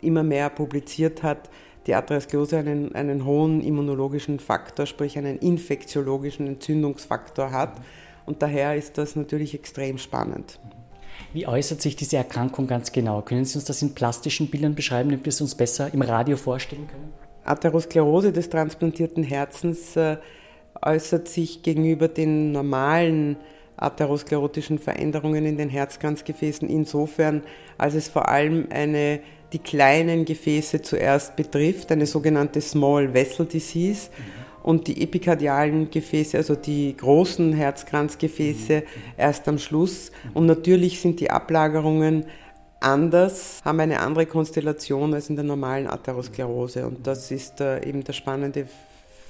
immer 0.00 0.22
mehr 0.22 0.50
publiziert 0.50 1.24
hat, 1.24 1.50
die 1.88 1.96
Atherosklerose 1.96 2.58
einen, 2.58 2.94
einen 2.94 3.24
hohen 3.24 3.60
immunologischen 3.60 4.38
Faktor, 4.38 4.86
sprich 4.86 5.18
einen 5.18 5.38
infektiologischen 5.38 6.46
Entzündungsfaktor 6.46 7.50
hat. 7.50 7.72
Und 8.24 8.40
daher 8.40 8.76
ist 8.76 8.98
das 8.98 9.16
natürlich 9.16 9.52
extrem 9.52 9.98
spannend. 9.98 10.60
Wie 11.32 11.48
äußert 11.48 11.82
sich 11.82 11.96
diese 11.96 12.18
Erkrankung 12.18 12.68
ganz 12.68 12.92
genau? 12.92 13.22
Können 13.22 13.44
Sie 13.44 13.58
uns 13.58 13.64
das 13.64 13.82
in 13.82 13.96
plastischen 13.96 14.48
Bildern 14.48 14.76
beschreiben, 14.76 15.10
damit 15.10 15.24
wir 15.24 15.30
es 15.30 15.40
uns 15.40 15.56
besser 15.56 15.92
im 15.92 16.02
Radio 16.02 16.36
vorstellen 16.36 16.86
können? 16.86 17.21
Atherosklerose 17.44 18.32
des 18.32 18.48
transplantierten 18.48 19.24
Herzens 19.24 19.96
äh, 19.96 20.16
äußert 20.80 21.28
sich 21.28 21.62
gegenüber 21.62 22.08
den 22.08 22.52
normalen 22.52 23.36
atherosklerotischen 23.76 24.78
Veränderungen 24.78 25.44
in 25.44 25.56
den 25.56 25.68
Herzkranzgefäßen 25.68 26.68
insofern, 26.68 27.42
als 27.78 27.94
es 27.94 28.08
vor 28.08 28.28
allem 28.28 28.68
eine, 28.70 29.20
die 29.52 29.58
kleinen 29.58 30.24
Gefäße 30.24 30.82
zuerst 30.82 31.36
betrifft, 31.36 31.90
eine 31.92 32.06
sogenannte 32.06 32.60
Small 32.60 33.12
Vessel 33.12 33.46
Disease. 33.46 34.10
Mhm. 34.10 34.42
Und 34.62 34.86
die 34.86 35.02
epikardialen 35.02 35.90
Gefäße, 35.90 36.36
also 36.36 36.54
die 36.54 36.96
großen 36.96 37.52
Herzkranzgefäße, 37.52 38.76
mhm. 38.76 38.82
erst 39.16 39.48
am 39.48 39.58
Schluss. 39.58 40.12
Und 40.34 40.46
natürlich 40.46 41.00
sind 41.00 41.18
die 41.18 41.30
Ablagerungen 41.30 42.26
anders, 42.82 43.60
haben 43.64 43.80
eine 43.80 44.00
andere 44.00 44.26
Konstellation 44.26 45.14
als 45.14 45.28
in 45.28 45.36
der 45.36 45.44
normalen 45.44 45.86
Atherosklerose. 45.86 46.86
Und 46.86 47.06
das 47.06 47.30
ist 47.30 47.60
äh, 47.60 47.86
eben 47.86 48.04
der 48.04 48.12
spannende 48.12 48.66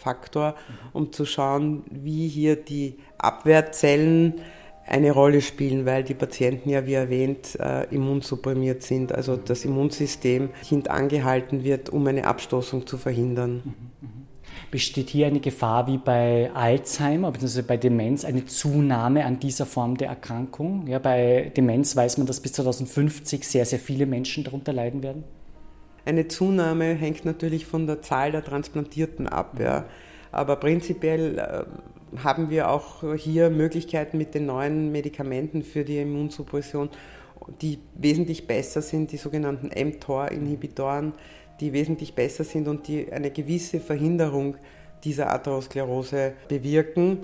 Faktor, 0.00 0.56
um 0.92 1.12
zu 1.12 1.24
schauen, 1.24 1.84
wie 1.90 2.28
hier 2.28 2.56
die 2.56 2.98
Abwehrzellen 3.18 4.40
eine 4.86 5.12
Rolle 5.12 5.40
spielen, 5.40 5.86
weil 5.86 6.02
die 6.02 6.14
Patienten 6.14 6.68
ja, 6.68 6.86
wie 6.86 6.94
erwähnt, 6.94 7.58
äh, 7.60 7.84
immunsupprimiert 7.94 8.82
sind, 8.82 9.14
also 9.14 9.36
das 9.36 9.64
Immunsystem 9.64 10.50
hintangehalten 10.68 11.62
wird, 11.62 11.90
um 11.90 12.06
eine 12.06 12.26
Abstoßung 12.26 12.86
zu 12.86 12.98
verhindern. 12.98 13.62
Mhm, 13.64 13.74
mhm. 14.00 14.21
Besteht 14.72 15.10
hier 15.10 15.26
eine 15.26 15.40
Gefahr 15.40 15.86
wie 15.86 15.98
bei 15.98 16.50
Alzheimer 16.54 17.30
bzw. 17.30 17.60
bei 17.60 17.76
Demenz 17.76 18.24
eine 18.24 18.46
Zunahme 18.46 19.26
an 19.26 19.38
dieser 19.38 19.66
Form 19.66 19.98
der 19.98 20.08
Erkrankung? 20.08 20.86
Ja, 20.86 20.98
bei 20.98 21.52
Demenz 21.54 21.94
weiß 21.94 22.16
man, 22.16 22.26
dass 22.26 22.40
bis 22.40 22.54
2050 22.54 23.46
sehr, 23.46 23.66
sehr 23.66 23.78
viele 23.78 24.06
Menschen 24.06 24.44
darunter 24.44 24.72
leiden 24.72 25.02
werden. 25.02 25.24
Eine 26.06 26.26
Zunahme 26.26 26.94
hängt 26.94 27.26
natürlich 27.26 27.66
von 27.66 27.86
der 27.86 28.00
Zahl 28.00 28.32
der 28.32 28.42
Transplantierten 28.42 29.28
ab. 29.28 29.60
Ja. 29.60 29.84
Aber 30.30 30.56
prinzipiell 30.56 31.38
äh, 31.38 32.20
haben 32.24 32.48
wir 32.48 32.70
auch 32.70 33.04
hier 33.14 33.50
Möglichkeiten 33.50 34.16
mit 34.16 34.34
den 34.34 34.46
neuen 34.46 34.90
Medikamenten 34.90 35.64
für 35.64 35.84
die 35.84 35.98
Immunsuppression, 35.98 36.88
die 37.60 37.78
wesentlich 37.94 38.46
besser 38.46 38.80
sind, 38.80 39.12
die 39.12 39.18
sogenannten 39.18 39.68
mTOR-Inhibitoren 39.68 41.12
die 41.60 41.72
wesentlich 41.72 42.14
besser 42.14 42.44
sind 42.44 42.68
und 42.68 42.88
die 42.88 43.12
eine 43.12 43.30
gewisse 43.30 43.80
Verhinderung 43.80 44.56
dieser 45.04 45.32
Atherosklerose 45.32 46.32
bewirken. 46.48 47.20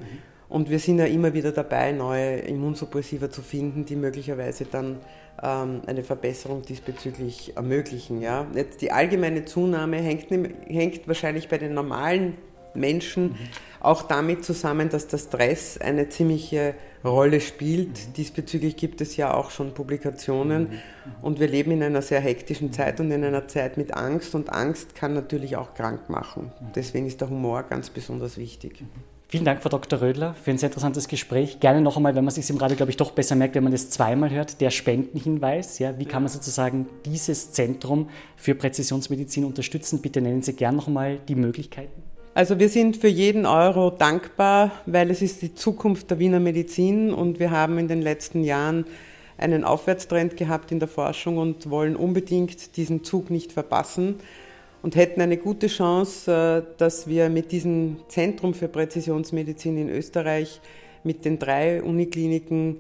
Und 0.49 0.71
wir 0.71 0.79
sind 0.79 0.99
ja 0.99 1.05
immer 1.05 1.35
wieder 1.35 1.53
dabei, 1.53 1.93
neue 1.93 2.37
Immunsuppressiva 2.39 3.31
zu 3.31 3.43
finden, 3.43 3.85
die 3.85 3.97
möglicherweise 3.97 4.65
dann 4.65 4.99
ähm, 5.43 5.83
eine 5.87 6.03
Verbesserung 6.03 6.63
diesbezüglich 6.63 7.57
ermöglichen. 7.57 8.23
Ja? 8.23 8.47
Jetzt 8.55 8.81
die 8.81 8.91
allgemeine 8.91 9.45
Zunahme 9.45 9.99
hängt, 9.99 10.31
hängt 10.67 11.07
wahrscheinlich 11.07 11.49
bei 11.49 11.59
den 11.59 11.75
normalen 11.75 12.35
Menschen 12.75 13.25
mhm. 13.25 13.39
Auch 13.81 14.03
damit 14.03 14.45
zusammen, 14.45 14.89
dass 14.89 15.07
der 15.07 15.19
Stress 15.19 15.79
eine 15.79 16.09
ziemliche 16.09 16.75
Rolle 17.05 17.41
spielt. 17.41 18.17
Diesbezüglich 18.17 18.77
gibt 18.77 19.01
es 19.01 19.17
ja 19.17 19.35
auch 19.35 19.51
schon 19.51 19.75
Publikationen 19.75 20.81
und 21.23 21.41
wir 21.41 21.49
leben 21.49 21.71
in 21.71 21.83
einer 21.83 22.03
sehr 22.03 22.21
hektischen 22.21 22.73
Zeit 22.73 23.01
und 23.01 23.11
in 23.11 23.25
einer 23.25 23.49
Zeit 23.49 23.77
mit 23.77 23.95
Angst 23.95 24.35
und 24.35 24.51
Angst 24.51 24.95
kann 24.95 25.15
natürlich 25.15 25.57
auch 25.57 25.75
krank 25.75 26.09
machen. 26.09 26.53
Deswegen 26.75 27.07
ist 27.07 27.21
der 27.21 27.31
Humor 27.31 27.63
ganz 27.63 27.91
besonders 27.91 28.37
wichtig. 28.37 28.83
Vielen 29.31 29.45
Dank, 29.45 29.61
Frau 29.61 29.69
Dr. 29.69 30.01
Rödler, 30.01 30.33
für 30.43 30.51
ein 30.51 30.57
sehr 30.57 30.71
interessantes 30.71 31.07
Gespräch. 31.07 31.61
Gerne 31.61 31.83
noch 31.83 31.99
einmal, 31.99 32.15
wenn 32.15 32.25
man 32.25 32.33
sich 32.33 32.49
im 32.49 32.57
Radio, 32.57 32.79
glaube 32.79 32.91
ich, 32.91 32.97
doch 32.97 33.11
besser 33.11 33.35
merkt, 33.35 33.55
wenn 33.57 33.63
man 33.63 33.73
das 33.73 33.91
zweimal 33.91 34.31
hört, 34.31 34.63
der 34.63 34.71
Spendenhinweis. 34.71 35.79
Ja, 35.79 35.99
wie 35.99 36.07
kann 36.07 36.23
man 36.23 36.33
sozusagen 36.33 36.87
dieses 37.05 37.53
Zentrum 37.53 38.09
für 38.37 38.55
Präzisionsmedizin 38.55 39.45
unterstützen? 39.45 40.01
Bitte 40.01 40.23
nennen 40.23 40.41
Sie 40.41 40.55
gerne 40.55 40.79
noch 40.79 40.87
einmal 40.87 41.19
die 41.29 41.35
Möglichkeiten. 41.35 42.08
Also 42.35 42.59
wir 42.59 42.69
sind 42.69 42.97
für 42.97 43.09
jeden 43.09 43.47
Euro 43.47 43.91
dankbar, 43.91 44.71
weil 44.87 45.11
es 45.11 45.23
ist 45.23 45.43
die 45.43 45.55
Zukunft 45.55 46.11
der 46.11 46.19
Wiener 46.19 46.41
Medizin 46.41 47.13
und 47.13 47.41
wir 47.41 47.51
haben 47.51 47.79
in 47.79 47.89
den 47.89 48.03
letzten 48.03 48.45
Jahren 48.45 48.87
einen 49.39 49.65
Aufwärtstrend 49.65 50.37
gehabt 50.37 50.73
in 50.73 50.79
der 50.79 50.89
Forschung 50.89 51.39
und 51.39 51.71
wollen 51.71 51.97
unbedingt 51.97 52.77
diesen 52.77 53.05
Zug 53.05 53.31
nicht 53.31 53.53
verpassen 53.53 54.17
und 54.83 54.97
hätten 54.97 55.21
eine 55.21 55.37
gute 55.37 55.69
Chance, 55.69 56.65
äh, 56.67 56.79
dass 56.79 57.07
wir 57.07 57.29
mit 57.29 57.53
diesem 57.53 57.99
Zentrum 58.09 58.55
für 58.55 58.69
Präzisionsmedizin 58.69 59.77
in 59.77 59.89
Österreich, 59.89 60.61
mit 61.05 61.25
den 61.25 61.39
drei 61.39 61.83
Unikliniken, 61.83 62.77